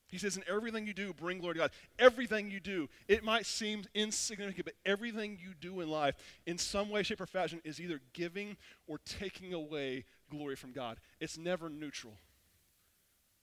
He 0.08 0.17
says, 0.17 0.38
in 0.38 0.43
everything 0.48 0.88
you 0.88 0.93
do, 0.93 1.13
bring 1.13 1.39
glory 1.39 1.56
to 1.56 1.60
God. 1.60 1.72
Everything 2.00 2.50
you 2.50 2.62
do, 2.62 2.88
it 3.08 3.24
might 3.24 3.46
seem 3.46 3.84
insignificant, 3.93 4.65
but 4.65 4.76
everything 4.86 5.38
you 5.41 5.54
do 5.60 5.82
in 5.82 5.89
life, 5.89 6.15
in 6.46 6.58
some 6.58 6.89
way, 6.89 7.04
shape, 7.04 7.20
or 7.20 7.26
fashion, 7.26 7.60
is 7.65 7.82
either 7.82 8.00
giving 8.13 8.56
or 8.88 9.00
taking 9.06 9.54
away 9.54 10.06
glory 10.30 10.56
from 10.56 10.72
God. 10.72 11.00
It's 11.20 11.38
never 11.38 11.70
neutral. 11.70 12.13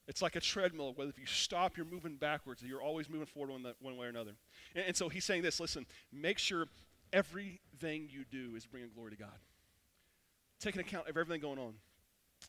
It's 0.07 0.23
like 0.23 0.37
a 0.37 0.41
treadmill, 0.41 0.93
whether 0.95 1.11
if 1.11 1.19
you 1.19 1.27
stop, 1.27 1.77
you're 1.77 1.87
moving 1.87 2.17
backwards. 2.17 2.63
You're 2.63 2.83
always 2.83 3.09
moving 3.09 3.27
forward 3.27 3.51
one, 3.51 3.67
one 3.81 3.97
way 3.97 4.07
or 4.07 4.11
another. 4.11 4.33
And, 4.75 4.85
and 4.89 4.97
so 4.97 5.09
he's 5.09 5.25
saying 5.25 5.43
this 5.43 5.61
listen, 5.61 5.87
make 6.13 6.39
sure 6.39 6.67
everything 7.13 8.09
you 8.11 8.25
do 8.31 8.55
is 8.57 8.67
bringing 8.67 8.91
glory 8.95 9.13
to 9.13 9.17
God. 9.17 9.39
Take 10.61 10.75
an 10.75 10.81
account 10.81 11.09
of 11.09 11.17
everything 11.17 11.41
going 11.41 11.59
on. 11.59 11.75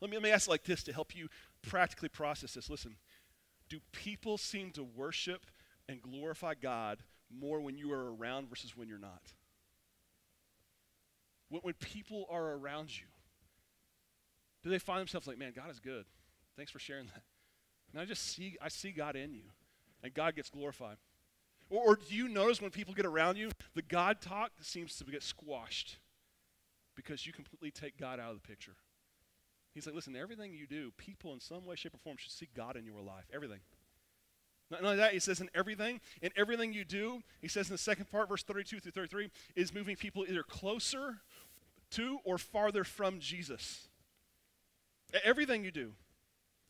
Let 0.00 0.10
me, 0.10 0.16
let 0.16 0.22
me 0.22 0.30
ask 0.30 0.48
like 0.48 0.64
this 0.64 0.82
to 0.84 0.92
help 0.92 1.16
you 1.16 1.28
practically 1.62 2.08
process 2.08 2.54
this. 2.54 2.68
Listen, 2.68 2.96
do 3.68 3.80
people 3.92 4.38
seem 4.38 4.70
to 4.72 4.84
worship 4.84 5.46
and 5.88 6.00
glorify 6.02 6.54
God 6.54 6.98
more 7.30 7.60
when 7.60 7.76
you 7.76 7.92
are 7.92 8.14
around 8.14 8.48
versus 8.48 8.76
when 8.76 8.88
you're 8.88 8.98
not? 8.98 9.22
When, 11.48 11.62
when 11.62 11.74
people 11.74 12.26
are 12.30 12.52
around 12.52 12.96
you, 12.96 13.06
do 14.62 14.70
they 14.70 14.78
find 14.78 15.00
themselves 15.00 15.26
like, 15.26 15.38
man, 15.38 15.52
God 15.54 15.70
is 15.70 15.78
good. 15.78 16.04
Thanks 16.56 16.72
for 16.72 16.78
sharing 16.78 17.06
that. 17.06 17.22
And 17.92 18.00
I 18.00 18.04
just 18.04 18.34
see, 18.34 18.56
I 18.60 18.68
see 18.68 18.90
God 18.90 19.14
in 19.16 19.32
you, 19.32 19.44
and 20.02 20.12
God 20.12 20.34
gets 20.34 20.50
glorified. 20.50 20.96
Or, 21.70 21.92
or 21.92 21.96
do 21.96 22.14
you 22.14 22.28
notice 22.28 22.60
when 22.60 22.70
people 22.70 22.94
get 22.94 23.06
around 23.06 23.36
you, 23.36 23.50
the 23.74 23.82
God 23.82 24.20
talk 24.20 24.52
seems 24.60 24.96
to 24.96 25.04
get 25.04 25.22
squashed 25.22 25.98
because 26.94 27.26
you 27.26 27.32
completely 27.32 27.70
take 27.70 27.98
God 27.98 28.18
out 28.18 28.30
of 28.30 28.42
the 28.42 28.48
picture? 28.48 28.74
He's 29.76 29.84
like, 29.84 29.94
listen, 29.94 30.16
everything 30.16 30.54
you 30.54 30.66
do, 30.66 30.90
people 30.96 31.34
in 31.34 31.40
some 31.40 31.66
way, 31.66 31.76
shape, 31.76 31.92
or 31.94 31.98
form 31.98 32.16
should 32.18 32.32
see 32.32 32.48
God 32.56 32.76
in 32.76 32.86
your 32.86 33.02
life. 33.02 33.24
Everything. 33.30 33.58
Not 34.70 34.82
only 34.82 34.96
that, 34.96 35.12
he 35.12 35.18
says 35.18 35.38
in 35.38 35.50
everything, 35.54 36.00
in 36.22 36.30
everything 36.34 36.72
you 36.72 36.82
do, 36.82 37.20
he 37.42 37.46
says 37.46 37.68
in 37.68 37.74
the 37.74 37.78
second 37.78 38.10
part, 38.10 38.30
verse 38.30 38.42
32 38.42 38.80
through 38.80 38.92
33, 38.92 39.28
is 39.54 39.74
moving 39.74 39.94
people 39.94 40.24
either 40.26 40.42
closer 40.42 41.18
to 41.90 42.20
or 42.24 42.38
farther 42.38 42.84
from 42.84 43.20
Jesus. 43.20 43.88
Everything 45.22 45.62
you 45.62 45.70
do 45.70 45.92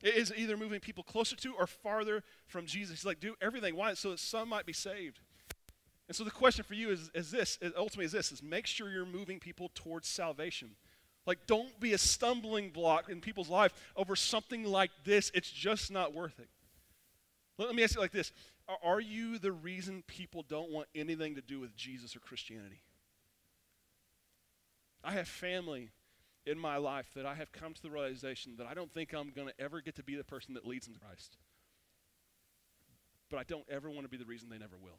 is 0.03 0.33
either 0.37 0.57
moving 0.57 0.81
people 0.81 1.05
closer 1.05 1.37
to 1.37 1.55
or 1.55 1.69
farther 1.69 2.25
from 2.49 2.67
Jesus. 2.67 2.99
He's 2.99 3.07
like, 3.07 3.21
do 3.21 3.37
everything. 3.41 3.77
Why? 3.77 3.95
So 3.95 4.11
that 4.11 4.19
some 4.19 4.49
might 4.49 4.67
be 4.67 4.73
saved. 4.73 5.21
And 6.09 6.17
so 6.17 6.25
the 6.25 6.33
question 6.33 6.65
for 6.65 6.75
you 6.75 6.91
is, 6.91 7.09
is 7.15 7.31
this, 7.31 7.57
ultimately 7.77 8.07
is 8.07 8.13
this, 8.13 8.33
is 8.33 8.43
make 8.43 8.67
sure 8.67 8.91
you're 8.91 9.07
moving 9.07 9.39
people 9.39 9.71
towards 9.77 10.09
salvation. 10.09 10.71
Like, 11.27 11.47
don't 11.47 11.79
be 11.81 11.93
a 11.93 11.99
stumbling 11.99 12.71
block 12.71 13.09
in 13.09 13.21
people's 13.21 13.49
life 13.49 13.73
over 13.97 14.15
something 14.15 14.65
like 14.65 14.91
this. 15.05 15.31
It's 15.35 15.51
just 15.51 15.91
not 15.91 16.15
worth 16.15 16.39
it. 16.39 16.49
Let 17.59 17.75
me 17.75 17.83
ask 17.83 17.95
you 17.95 18.01
like 18.01 18.13
this 18.13 18.33
Are 18.83 19.01
you 19.01 19.39
the 19.39 19.53
reason 19.53 20.03
people 20.07 20.45
don't 20.49 20.71
want 20.71 20.89
anything 20.95 21.35
to 21.35 21.41
do 21.41 21.59
with 21.59 21.77
Jesus 21.77 22.15
or 22.15 22.21
Christianity? 22.21 22.81
I 25.03 25.13
have 25.13 25.29
family 25.29 25.91
in 26.47 26.59
my 26.59 26.77
life 26.77 27.11
that 27.15 27.27
I 27.27 27.35
have 27.35 27.51
come 27.53 27.75
to 27.75 27.83
the 27.83 27.91
realization 27.91 28.55
that 28.59 28.67
I 28.67 28.75
don't 28.75 28.93
think 28.93 29.13
I'm 29.13 29.31
going 29.31 29.49
to 29.49 29.61
ever 29.61 29.81
get 29.81 29.97
to 29.97 30.05
be 30.05 30.15
the 30.15 30.25
person 30.25 30.55
that 30.55 30.67
leads 30.67 30.87
them 30.87 30.95
to 30.95 31.01
Christ. 31.01 31.37
But 33.31 33.39
I 33.39 33.43
don't 33.43 33.65
ever 33.69 33.91
want 33.91 34.03
to 34.03 34.09
be 34.09 34.17
the 34.17 34.25
reason 34.25 34.49
they 34.49 34.59
never 34.59 34.77
will. 34.81 34.99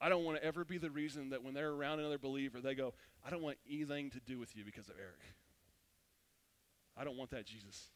I 0.00 0.08
don't 0.08 0.24
want 0.24 0.38
to 0.40 0.44
ever 0.44 0.64
be 0.64 0.78
the 0.78 0.90
reason 0.90 1.30
that 1.30 1.42
when 1.42 1.54
they're 1.54 1.70
around 1.70 2.00
another 2.00 2.18
believer, 2.18 2.60
they 2.60 2.74
go, 2.74 2.94
I 3.26 3.30
don't 3.30 3.42
want 3.42 3.58
anything 3.70 4.10
to 4.10 4.20
do 4.20 4.38
with 4.38 4.56
you 4.56 4.64
because 4.64 4.88
of 4.88 4.94
Eric. 4.98 5.20
I 6.96 7.04
don't 7.04 7.16
want 7.16 7.30
that, 7.30 7.46
Jesus. 7.46 7.86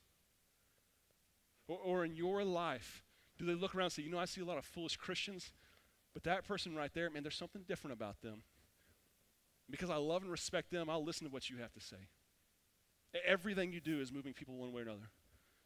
Or, 1.68 1.78
or 1.78 2.04
in 2.04 2.16
your 2.16 2.42
life, 2.44 3.04
do 3.38 3.46
they 3.46 3.54
look 3.54 3.74
around 3.74 3.86
and 3.86 3.92
say, 3.92 4.02
you 4.02 4.10
know, 4.10 4.18
I 4.18 4.24
see 4.24 4.40
a 4.40 4.44
lot 4.44 4.58
of 4.58 4.64
foolish 4.64 4.96
Christians, 4.96 5.52
but 6.12 6.24
that 6.24 6.46
person 6.46 6.74
right 6.74 6.90
there, 6.92 7.08
man, 7.10 7.22
there's 7.22 7.36
something 7.36 7.62
different 7.66 7.92
about 7.92 8.20
them. 8.20 8.42
Because 9.70 9.90
I 9.90 9.96
love 9.96 10.22
and 10.22 10.30
respect 10.30 10.70
them, 10.70 10.90
I'll 10.90 11.04
listen 11.04 11.26
to 11.26 11.32
what 11.32 11.48
you 11.48 11.58
have 11.58 11.72
to 11.72 11.80
say. 11.80 12.08
Everything 13.26 13.72
you 13.72 13.80
do 13.80 14.00
is 14.00 14.12
moving 14.12 14.32
people 14.32 14.56
one 14.56 14.72
way 14.72 14.82
or 14.82 14.84
another. 14.84 15.10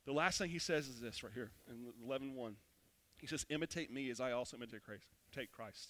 The 0.05 0.13
last 0.13 0.39
thing 0.39 0.51
he 0.51 0.59
says 0.59 0.87
is 0.89 1.01
this 1.01 1.23
right 1.23 1.33
here 1.35 1.51
in 1.69 1.93
11.1. 2.07 2.55
He 3.19 3.27
says, 3.27 3.47
imitate 3.49 3.91
me 3.91 4.11
as 4.11 4.21
I 4.21 4.33
also 4.33 4.57
imitate 4.57 4.83
Christ. 4.85 5.07
Take 5.35 5.51
Christ. 5.51 5.89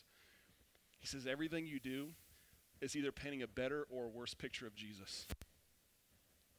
He 0.99 1.07
says, 1.07 1.27
everything 1.27 1.67
you 1.67 1.79
do 1.79 2.09
is 2.81 2.97
either 2.97 3.13
painting 3.13 3.43
a 3.43 3.47
better 3.47 3.87
or 3.91 4.09
worse 4.09 4.35
picture 4.35 4.67
of 4.67 4.75
Jesus. 4.75 5.27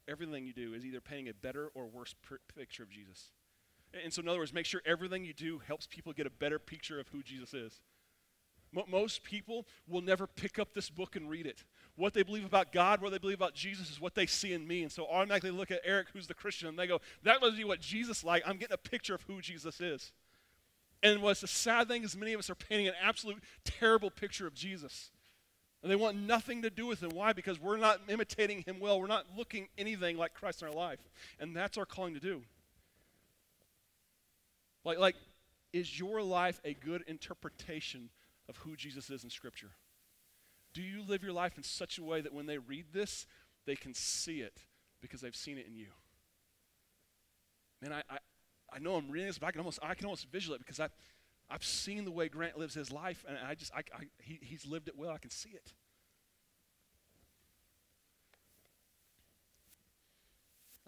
Everything 0.07 0.45
you 0.45 0.53
do 0.53 0.73
is 0.73 0.85
either 0.85 1.01
painting 1.01 1.29
a 1.29 1.33
better 1.33 1.69
or 1.75 1.85
worse 1.85 2.15
picture 2.57 2.83
of 2.83 2.89
Jesus. 2.89 3.31
And 4.03 4.13
so, 4.13 4.21
in 4.21 4.27
other 4.27 4.39
words, 4.39 4.53
make 4.53 4.65
sure 4.65 4.81
everything 4.85 5.25
you 5.25 5.33
do 5.33 5.59
helps 5.59 5.87
people 5.87 6.13
get 6.13 6.25
a 6.25 6.29
better 6.31 6.59
picture 6.59 6.99
of 6.99 7.07
who 7.09 7.23
Jesus 7.23 7.53
is. 7.53 7.81
Most 8.87 9.23
people 9.23 9.65
will 9.87 10.01
never 10.01 10.27
pick 10.27 10.59
up 10.59 10.73
this 10.73 10.89
book 10.89 11.15
and 11.15 11.29
read 11.29 11.47
it. 11.47 11.63
What 11.95 12.13
they 12.13 12.23
believe 12.23 12.45
about 12.45 12.73
God, 12.73 13.01
what 13.01 13.11
they 13.11 13.17
believe 13.17 13.37
about 13.37 13.55
Jesus 13.55 13.89
is 13.89 13.99
what 13.99 14.13
they 14.13 14.25
see 14.25 14.53
in 14.53 14.67
me. 14.67 14.83
And 14.83 14.91
so 14.91 15.07
automatically 15.07 15.51
look 15.51 15.71
at 15.71 15.81
Eric, 15.85 16.07
who's 16.13 16.27
the 16.27 16.33
Christian, 16.33 16.67
and 16.67 16.77
they 16.77 16.85
go, 16.85 16.99
that 17.23 17.39
must 17.41 17.55
be 17.57 17.63
what 17.63 17.79
Jesus 17.79 18.23
like. 18.23 18.43
I'm 18.45 18.57
getting 18.57 18.73
a 18.73 18.77
picture 18.77 19.15
of 19.15 19.21
who 19.21 19.41
Jesus 19.41 19.79
is. 19.79 20.11
And 21.03 21.21
what's 21.21 21.41
the 21.41 21.47
sad 21.47 21.87
thing 21.87 22.03
is 22.03 22.15
many 22.15 22.33
of 22.33 22.39
us 22.39 22.49
are 22.49 22.55
painting 22.55 22.87
an 22.87 22.95
absolute 23.01 23.43
terrible 23.63 24.09
picture 24.09 24.47
of 24.47 24.53
Jesus. 24.53 25.11
And 25.83 25.91
they 25.91 25.95
want 25.95 26.17
nothing 26.17 26.63
to 26.63 26.69
do 26.69 26.87
with 26.87 27.01
him. 27.03 27.11
Why? 27.11 27.33
Because 27.33 27.61
we're 27.61 27.77
not 27.77 28.01
imitating 28.09 28.63
him 28.63 28.79
well. 28.79 28.99
We're 28.99 29.07
not 29.07 29.25
looking 29.37 29.67
anything 29.77 30.17
like 30.17 30.33
Christ 30.33 30.61
in 30.61 30.67
our 30.67 30.73
life. 30.73 30.99
And 31.39 31.55
that's 31.55 31.77
our 31.77 31.85
calling 31.85 32.15
to 32.15 32.19
do. 32.19 32.41
Like, 34.83 34.97
like 34.97 35.15
is 35.73 35.99
your 35.99 36.21
life 36.21 36.59
a 36.65 36.73
good 36.73 37.03
interpretation 37.07 38.09
of 38.49 38.57
who 38.57 38.75
Jesus 38.75 39.09
is 39.09 39.23
in 39.23 39.29
Scripture? 39.29 39.71
Do 40.73 40.81
you 40.81 41.03
live 41.07 41.23
your 41.23 41.33
life 41.33 41.57
in 41.57 41.63
such 41.63 41.97
a 41.97 42.03
way 42.03 42.21
that 42.21 42.33
when 42.33 42.45
they 42.45 42.57
read 42.57 42.85
this, 42.93 43.27
they 43.65 43.75
can 43.75 43.93
see 43.93 44.41
it 44.41 44.57
because 45.01 45.21
they've 45.21 45.35
seen 45.35 45.57
it 45.57 45.67
in 45.67 45.75
you? 45.75 45.87
Man, 47.81 47.93
I, 47.93 48.01
I, 48.09 48.17
I 48.73 48.79
know 48.79 48.95
I'm 48.95 49.09
reading 49.09 49.27
this, 49.27 49.37
but 49.37 49.47
I 49.47 49.51
can 49.51 49.59
almost, 49.59 49.79
I 49.81 49.93
can 49.95 50.05
almost 50.05 50.27
visualize 50.31 50.59
it 50.59 50.65
because 50.65 50.79
I, 50.79 50.89
I've 51.49 51.63
seen 51.63 52.05
the 52.05 52.11
way 52.11 52.27
Grant 52.27 52.57
lives 52.57 52.73
his 52.73 52.91
life, 52.91 53.23
and 53.27 53.37
I 53.37 53.55
just, 53.55 53.73
I, 53.73 53.79
I, 53.95 54.03
he, 54.19 54.39
he's 54.41 54.65
lived 54.65 54.87
it 54.87 54.97
well. 54.97 55.11
I 55.11 55.17
can 55.17 55.29
see 55.31 55.49
it. 55.49 55.73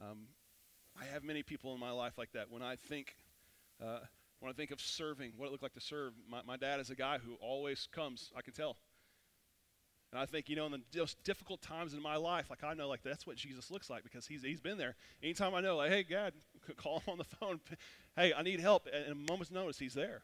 Um, 0.02 0.28
I 1.00 1.06
have 1.14 1.24
many 1.24 1.44
people 1.44 1.74
in 1.74 1.80
my 1.80 1.92
life 1.92 2.18
like 2.18 2.32
that. 2.34 2.50
When 2.50 2.62
I 2.62 2.76
think, 2.76 3.16
uh, 3.82 4.00
when 4.40 4.50
I 4.50 4.54
think 4.54 4.72
of 4.72 4.82
serving, 4.82 5.34
what 5.38 5.48
it 5.48 5.52
looked 5.52 5.64
like 5.64 5.74
to 5.74 5.82
serve, 5.82 6.14
my, 6.30 6.42
my 6.46 6.58
dad 6.58 6.80
is 6.80 6.90
a 6.90 6.96
guy 6.96 7.18
who 7.18 7.36
always 7.42 7.88
comes. 7.92 8.32
I 8.36 8.42
can 8.42 8.54
tell. 8.54 8.78
And 10.12 10.20
I 10.20 10.26
think, 10.26 10.50
you 10.50 10.56
know, 10.56 10.66
in 10.66 10.72
the 10.72 10.82
most 10.96 11.24
difficult 11.24 11.62
times 11.62 11.94
in 11.94 12.02
my 12.02 12.16
life, 12.16 12.50
like 12.50 12.64
I 12.64 12.74
know, 12.74 12.88
like 12.90 13.04
that's 13.04 13.28
what 13.28 13.36
Jesus 13.36 13.70
looks 13.70 13.90
like 13.90 14.04
because 14.04 14.26
he's, 14.26 14.42
he's 14.42 14.60
been 14.60 14.78
there. 14.78 14.96
Anytime 15.22 15.54
I 15.54 15.62
know, 15.62 15.78
like, 15.78 15.92
hey, 15.92 16.04
God, 16.04 16.34
call 16.76 17.00
him 17.00 17.14
on 17.14 17.18
the 17.18 17.24
phone. 17.40 17.60
hey, 18.16 18.34
I 18.34 18.42
need 18.42 18.60
help. 18.60 18.88
And 18.94 19.06
in 19.06 19.12
a 19.12 19.32
moment's 19.32 19.52
notice, 19.52 19.80
he's 19.80 19.94
there. 19.94 20.24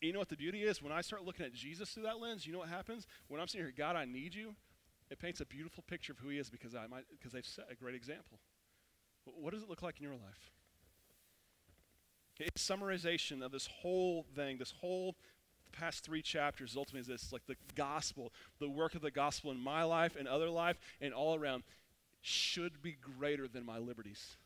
And 0.00 0.06
you 0.06 0.12
know 0.12 0.18
what 0.18 0.28
the 0.28 0.36
beauty 0.36 0.62
is? 0.62 0.82
When 0.82 0.92
I 0.92 1.00
start 1.02 1.24
looking 1.24 1.44
at 1.44 1.52
Jesus 1.52 1.90
through 1.90 2.04
that 2.04 2.20
lens, 2.20 2.46
you 2.46 2.52
know 2.52 2.58
what 2.58 2.68
happens? 2.68 3.06
When 3.28 3.40
I'm 3.40 3.48
sitting 3.48 3.66
here, 3.66 3.74
God, 3.76 3.96
I 3.96 4.04
need 4.06 4.34
you, 4.34 4.54
it 5.10 5.18
paints 5.18 5.40
a 5.40 5.46
beautiful 5.46 5.84
picture 5.86 6.12
of 6.12 6.18
who 6.18 6.28
he 6.28 6.38
is 6.38 6.48
because, 6.48 6.74
I 6.74 6.86
might, 6.86 7.04
because 7.10 7.32
they've 7.32 7.44
set 7.44 7.66
a 7.70 7.74
great 7.74 7.94
example. 7.94 8.38
What 9.24 9.52
does 9.52 9.62
it 9.62 9.68
look 9.68 9.82
like 9.82 9.98
in 9.98 10.04
your 10.04 10.14
life? 10.14 10.50
A 12.40 12.50
summarization 12.58 13.42
of 13.42 13.52
this 13.52 13.66
whole 13.66 14.24
thing, 14.34 14.56
this 14.56 14.72
whole 14.80 15.14
past 15.72 16.04
three 16.04 16.22
chapters 16.22 16.74
ultimately 16.76 17.00
is 17.00 17.06
this 17.06 17.32
like 17.32 17.46
the 17.46 17.56
gospel, 17.74 18.32
the 18.58 18.68
work 18.68 18.94
of 18.94 19.02
the 19.02 19.10
gospel 19.10 19.50
in 19.50 19.58
my 19.58 19.82
life 19.82 20.16
and 20.18 20.26
other 20.26 20.48
life 20.48 20.78
and 21.00 21.12
all 21.12 21.34
around 21.34 21.62
should 22.22 22.82
be 22.82 22.96
greater 23.18 23.46
than 23.46 23.64
my 23.64 23.78
liberties. 23.78 24.36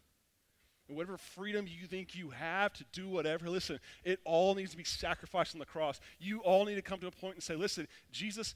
And 0.88 0.96
whatever 0.96 1.16
freedom 1.16 1.66
you 1.66 1.86
think 1.86 2.14
you 2.14 2.30
have 2.30 2.72
to 2.74 2.84
do 2.92 3.08
whatever, 3.08 3.48
listen, 3.48 3.80
it 4.04 4.20
all 4.24 4.54
needs 4.54 4.72
to 4.72 4.76
be 4.76 4.84
sacrificed 4.84 5.54
on 5.54 5.58
the 5.58 5.66
cross. 5.66 5.98
You 6.18 6.40
all 6.40 6.66
need 6.66 6.74
to 6.74 6.82
come 6.82 7.00
to 7.00 7.06
a 7.06 7.10
point 7.10 7.36
and 7.36 7.42
say, 7.42 7.56
listen, 7.56 7.88
Jesus, 8.12 8.54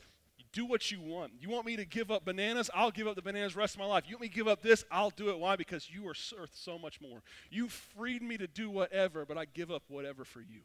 do 0.53 0.67
what 0.67 0.91
you 0.91 1.01
want. 1.01 1.33
You 1.41 1.49
want 1.49 1.67
me 1.67 1.77
to 1.77 1.85
give 1.85 2.11
up 2.11 2.25
bananas? 2.25 2.71
I'll 2.75 2.91
give 2.91 3.07
up 3.07 3.17
the 3.17 3.23
bananas 3.23 3.55
the 3.55 3.61
rest 3.61 3.75
of 3.75 3.81
my 3.81 3.87
life. 3.87 4.05
You 4.07 4.17
want 4.17 4.23
me 4.23 4.29
to 4.29 4.35
give 4.35 4.49
up 4.49 4.63
this? 4.63 4.85
I'll 4.91 5.11
do 5.11 5.31
it. 5.31 5.39
Why? 5.39 5.57
Because 5.57 5.89
you 5.91 6.03
are 6.05 6.15
worth 6.39 6.51
so 6.53 6.79
much 6.79 7.01
more. 7.01 7.23
You 7.51 7.69
freed 7.69 8.23
me 8.23 8.37
to 8.39 8.47
do 8.47 8.71
whatever, 8.71 9.25
but 9.25 9.39
I 9.39 9.47
give 9.47 9.71
up 9.71 9.85
whatever 9.89 10.25
for 10.25 10.41
you. 10.41 10.61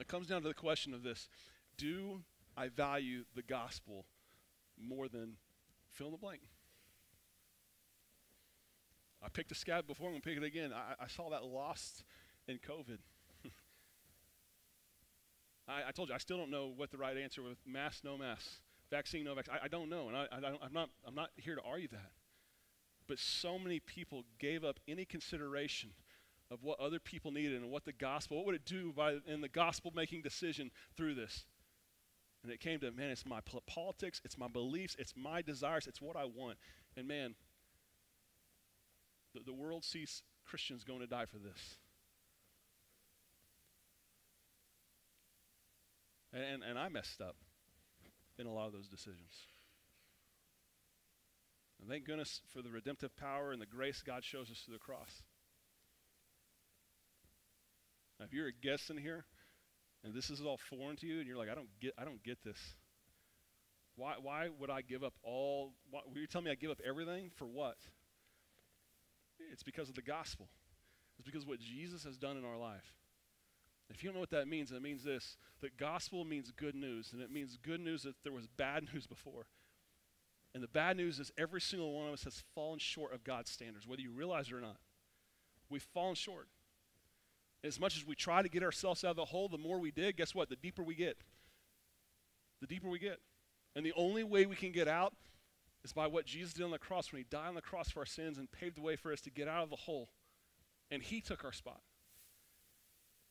It 0.00 0.08
comes 0.08 0.26
down 0.26 0.42
to 0.42 0.48
the 0.48 0.54
question 0.54 0.92
of 0.94 1.02
this 1.02 1.28
Do 1.76 2.22
I 2.56 2.68
value 2.68 3.24
the 3.34 3.42
gospel 3.42 4.06
more 4.78 5.08
than 5.08 5.36
fill 5.90 6.06
in 6.06 6.12
the 6.12 6.18
blank? 6.18 6.42
I 9.22 9.28
picked 9.28 9.50
a 9.52 9.54
scab 9.54 9.86
before, 9.86 10.08
I'm 10.08 10.12
going 10.12 10.22
to 10.22 10.28
pick 10.28 10.36
it 10.36 10.44
again. 10.44 10.72
I, 10.72 11.04
I 11.04 11.08
saw 11.08 11.30
that 11.30 11.44
lost 11.44 12.04
in 12.46 12.58
COVID. 12.58 12.98
I, 15.68 15.88
I, 15.88 15.90
told 15.92 16.08
you, 16.08 16.14
I 16.14 16.18
still 16.18 16.36
don't 16.36 16.50
know 16.50 16.72
what 16.74 16.90
the 16.90 16.98
right 16.98 17.16
answer 17.16 17.42
with 17.42 17.58
mask, 17.66 18.04
no 18.04 18.18
mask, 18.18 18.46
vaccine, 18.90 19.24
no 19.24 19.34
vaccine. 19.34 19.54
I, 19.60 19.64
I 19.64 19.68
don't 19.68 19.88
know, 19.88 20.08
and 20.08 20.16
I, 20.16 20.26
am 20.64 20.72
not, 20.72 20.90
I'm 21.06 21.14
not 21.14 21.30
here 21.36 21.54
to 21.54 21.62
argue 21.62 21.88
that. 21.88 22.12
But 23.08 23.18
so 23.18 23.58
many 23.58 23.80
people 23.80 24.24
gave 24.38 24.64
up 24.64 24.80
any 24.88 25.04
consideration 25.04 25.90
of 26.50 26.62
what 26.62 26.78
other 26.78 26.98
people 26.98 27.30
needed 27.30 27.60
and 27.60 27.70
what 27.70 27.84
the 27.84 27.92
gospel, 27.92 28.36
what 28.36 28.46
would 28.46 28.54
it 28.54 28.64
do 28.64 28.92
by 28.92 29.16
in 29.26 29.40
the 29.40 29.48
gospel 29.48 29.92
making 29.94 30.22
decision 30.22 30.70
through 30.96 31.14
this? 31.14 31.44
And 32.42 32.52
it 32.52 32.60
came 32.60 32.78
to, 32.80 32.92
man, 32.92 33.10
it's 33.10 33.26
my 33.26 33.40
politics, 33.66 34.20
it's 34.24 34.38
my 34.38 34.46
beliefs, 34.46 34.94
it's 34.98 35.14
my 35.16 35.42
desires, 35.42 35.88
it's 35.88 36.00
what 36.00 36.16
I 36.16 36.26
want. 36.26 36.58
And 36.96 37.08
man, 37.08 37.34
the, 39.46 39.52
world 39.52 39.84
sees 39.84 40.22
Christians 40.44 40.84
going 40.84 41.00
to 41.00 41.06
die 41.06 41.26
for 41.26 41.38
this. 41.38 41.78
And, 46.32 46.62
and 46.62 46.78
I 46.78 46.88
messed 46.88 47.20
up 47.20 47.36
in 48.38 48.46
a 48.46 48.52
lot 48.52 48.66
of 48.66 48.72
those 48.72 48.88
decisions. 48.88 49.32
And 51.80 51.88
thank 51.88 52.04
goodness 52.04 52.40
for 52.52 52.62
the 52.62 52.70
redemptive 52.70 53.16
power 53.16 53.52
and 53.52 53.60
the 53.60 53.66
grace 53.66 54.02
God 54.04 54.24
shows 54.24 54.50
us 54.50 54.60
through 54.64 54.74
the 54.74 54.80
cross. 54.80 55.22
Now, 58.18 58.26
if 58.26 58.32
you're 58.32 58.48
a 58.48 58.52
guest 58.52 58.90
in 58.90 58.96
here 58.96 59.24
and 60.04 60.14
this 60.14 60.30
is 60.30 60.40
all 60.40 60.58
foreign 60.70 60.96
to 60.96 61.06
you 61.06 61.18
and 61.18 61.26
you're 61.26 61.36
like, 61.36 61.48
I 61.50 61.54
don't 61.54 61.68
get, 61.80 61.92
I 61.98 62.04
don't 62.04 62.22
get 62.22 62.42
this. 62.44 62.58
Why, 63.96 64.14
why 64.20 64.48
would 64.58 64.70
I 64.70 64.82
give 64.82 65.02
up 65.02 65.14
all? 65.22 65.72
Why, 65.90 66.00
you're 66.14 66.26
telling 66.26 66.44
me 66.44 66.50
I 66.50 66.54
give 66.54 66.70
up 66.70 66.80
everything 66.86 67.30
for 67.36 67.46
what? 67.46 67.76
It's 69.52 69.62
because 69.62 69.88
of 69.88 69.94
the 69.94 70.02
gospel. 70.02 70.48
It's 71.18 71.26
because 71.26 71.42
of 71.42 71.48
what 71.48 71.60
Jesus 71.60 72.04
has 72.04 72.16
done 72.16 72.36
in 72.36 72.44
our 72.44 72.58
life. 72.58 72.94
If 73.88 74.02
you 74.02 74.08
don't 74.08 74.14
know 74.14 74.20
what 74.20 74.30
that 74.30 74.48
means, 74.48 74.72
it 74.72 74.82
means 74.82 75.04
this 75.04 75.36
that 75.60 75.76
gospel 75.76 76.24
means 76.24 76.50
good 76.50 76.74
news, 76.74 77.12
and 77.12 77.22
it 77.22 77.30
means 77.30 77.56
good 77.56 77.80
news 77.80 78.02
that 78.02 78.14
there 78.24 78.32
was 78.32 78.46
bad 78.46 78.88
news 78.94 79.06
before. 79.06 79.46
And 80.54 80.62
the 80.62 80.68
bad 80.68 80.96
news 80.96 81.20
is 81.20 81.30
every 81.36 81.60
single 81.60 81.92
one 81.92 82.08
of 82.08 82.14
us 82.14 82.24
has 82.24 82.42
fallen 82.54 82.78
short 82.78 83.12
of 83.12 83.24
God's 83.24 83.50
standards, 83.50 83.86
whether 83.86 84.00
you 84.00 84.10
realize 84.10 84.48
it 84.48 84.54
or 84.54 84.60
not. 84.60 84.78
We've 85.68 85.82
fallen 85.82 86.14
short. 86.14 86.48
As 87.62 87.78
much 87.78 87.96
as 87.96 88.06
we 88.06 88.14
try 88.14 88.42
to 88.42 88.48
get 88.48 88.62
ourselves 88.62 89.04
out 89.04 89.10
of 89.10 89.16
the 89.16 89.24
hole, 89.26 89.48
the 89.48 89.58
more 89.58 89.78
we 89.78 89.90
dig, 89.90 90.16
guess 90.16 90.34
what? 90.34 90.48
The 90.48 90.56
deeper 90.56 90.82
we 90.82 90.94
get. 90.94 91.18
The 92.60 92.66
deeper 92.66 92.88
we 92.88 92.98
get. 92.98 93.18
And 93.74 93.84
the 93.84 93.92
only 93.96 94.24
way 94.24 94.46
we 94.46 94.56
can 94.56 94.72
get 94.72 94.88
out 94.88 95.12
is 95.86 95.92
by 95.92 96.08
what 96.08 96.26
Jesus 96.26 96.52
did 96.52 96.64
on 96.64 96.72
the 96.72 96.78
cross 96.78 97.12
when 97.12 97.20
he 97.20 97.26
died 97.30 97.48
on 97.48 97.54
the 97.54 97.62
cross 97.62 97.90
for 97.90 98.00
our 98.00 98.06
sins 98.06 98.38
and 98.38 98.50
paved 98.50 98.76
the 98.76 98.82
way 98.82 98.96
for 98.96 99.12
us 99.12 99.20
to 99.22 99.30
get 99.30 99.46
out 99.46 99.62
of 99.62 99.70
the 99.70 99.76
hole. 99.76 100.08
And 100.90 101.00
he 101.00 101.20
took 101.20 101.44
our 101.44 101.52
spot. 101.52 101.80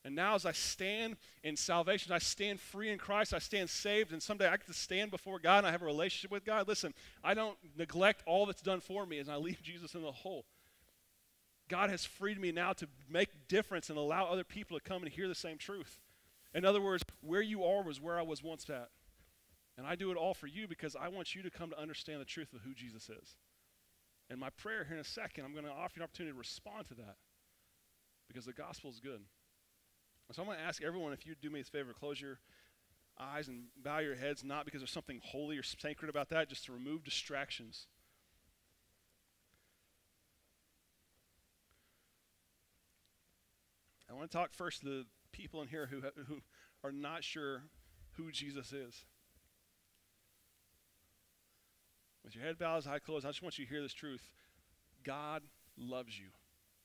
And 0.05 0.15
now, 0.15 0.35
as 0.35 0.45
I 0.45 0.51
stand 0.51 1.17
in 1.43 1.57
salvation, 1.57 2.13
I 2.13 2.19
stand 2.19 2.59
free 2.59 2.91
in 2.91 2.99
Christ, 2.99 3.33
I 3.33 3.39
stand 3.39 3.69
saved, 3.69 4.13
and 4.13 4.21
someday 4.21 4.47
I 4.47 4.51
get 4.51 4.67
to 4.67 4.73
stand 4.73 5.09
before 5.09 5.39
God 5.39 5.59
and 5.59 5.67
I 5.67 5.71
have 5.71 5.81
a 5.81 5.85
relationship 5.85 6.31
with 6.31 6.45
God. 6.45 6.67
Listen, 6.67 6.93
I 7.23 7.33
don't 7.33 7.57
neglect 7.75 8.21
all 8.25 8.45
that's 8.45 8.61
done 8.61 8.81
for 8.81 9.05
me 9.05 9.17
as 9.17 9.27
I 9.27 9.35
leave 9.35 9.61
Jesus 9.63 9.95
in 9.95 10.03
the 10.03 10.11
hole. 10.11 10.45
God 11.67 11.89
has 11.89 12.05
freed 12.05 12.39
me 12.39 12.51
now 12.51 12.71
to 12.73 12.87
make 13.09 13.47
difference 13.47 13.89
and 13.89 13.97
allow 13.97 14.25
other 14.25 14.43
people 14.43 14.77
to 14.77 14.83
come 14.83 15.01
and 15.01 15.11
hear 15.11 15.27
the 15.27 15.35
same 15.35 15.57
truth. 15.57 15.99
In 16.53 16.63
other 16.63 16.79
words, 16.79 17.03
where 17.21 17.41
you 17.41 17.63
are 17.63 17.83
was 17.83 17.99
where 17.99 18.19
I 18.19 18.21
was 18.21 18.43
once 18.43 18.69
at. 18.69 18.89
And 19.77 19.85
I 19.85 19.95
do 19.95 20.11
it 20.11 20.17
all 20.17 20.33
for 20.33 20.47
you 20.47 20.67
because 20.67 20.95
I 20.95 21.09
want 21.09 21.35
you 21.35 21.43
to 21.43 21.49
come 21.49 21.69
to 21.69 21.79
understand 21.79 22.21
the 22.21 22.25
truth 22.25 22.53
of 22.53 22.61
who 22.61 22.73
Jesus 22.73 23.09
is. 23.09 23.37
And 24.29 24.39
my 24.39 24.49
prayer 24.49 24.85
here 24.85 24.95
in 24.95 25.01
a 25.01 25.03
second, 25.03 25.45
I'm 25.45 25.53
going 25.53 25.65
to 25.65 25.71
offer 25.71 25.93
you 25.97 26.01
an 26.01 26.03
opportunity 26.03 26.33
to 26.33 26.37
respond 26.37 26.87
to 26.87 26.95
that 26.95 27.17
because 28.27 28.45
the 28.45 28.53
gospel 28.53 28.89
is 28.89 28.99
good. 28.99 29.21
So 30.31 30.41
I'm 30.41 30.47
going 30.47 30.57
to 30.57 30.63
ask 30.63 30.81
everyone 30.81 31.13
if 31.13 31.27
you'd 31.27 31.41
do 31.41 31.49
me 31.49 31.59
a 31.59 31.63
favor, 31.63 31.93
close 31.93 32.19
your 32.19 32.39
eyes 33.19 33.47
and 33.47 33.65
bow 33.83 33.99
your 33.99 34.15
heads, 34.15 34.43
not 34.43 34.65
because 34.65 34.81
there's 34.81 34.91
something 34.91 35.21
holy 35.23 35.57
or 35.57 35.63
sacred 35.63 36.09
about 36.09 36.29
that, 36.29 36.49
just 36.49 36.65
to 36.65 36.71
remove 36.71 37.03
distractions. 37.03 37.87
I 44.09 44.13
want 44.13 44.31
to 44.31 44.37
talk 44.37 44.53
first 44.53 44.81
to 44.81 44.85
the 44.85 45.05
people 45.31 45.61
in 45.61 45.67
here 45.67 45.87
who, 45.87 46.01
who 46.27 46.41
are 46.83 46.91
not 46.91 47.23
sure 47.23 47.63
who 48.13 48.31
Jesus 48.31 48.71
is. 48.71 49.05
With 52.25 52.35
your 52.35 52.43
head 52.43 52.57
bowed, 52.57 52.87
eyes 52.87 53.01
closed, 53.05 53.23
I 53.23 53.29
just 53.29 53.43
want 53.43 53.59
you 53.59 53.65
to 53.65 53.71
hear 53.71 53.83
this 53.83 53.93
truth. 53.93 54.31
God 55.03 55.43
loves 55.77 56.19
you. 56.19 56.29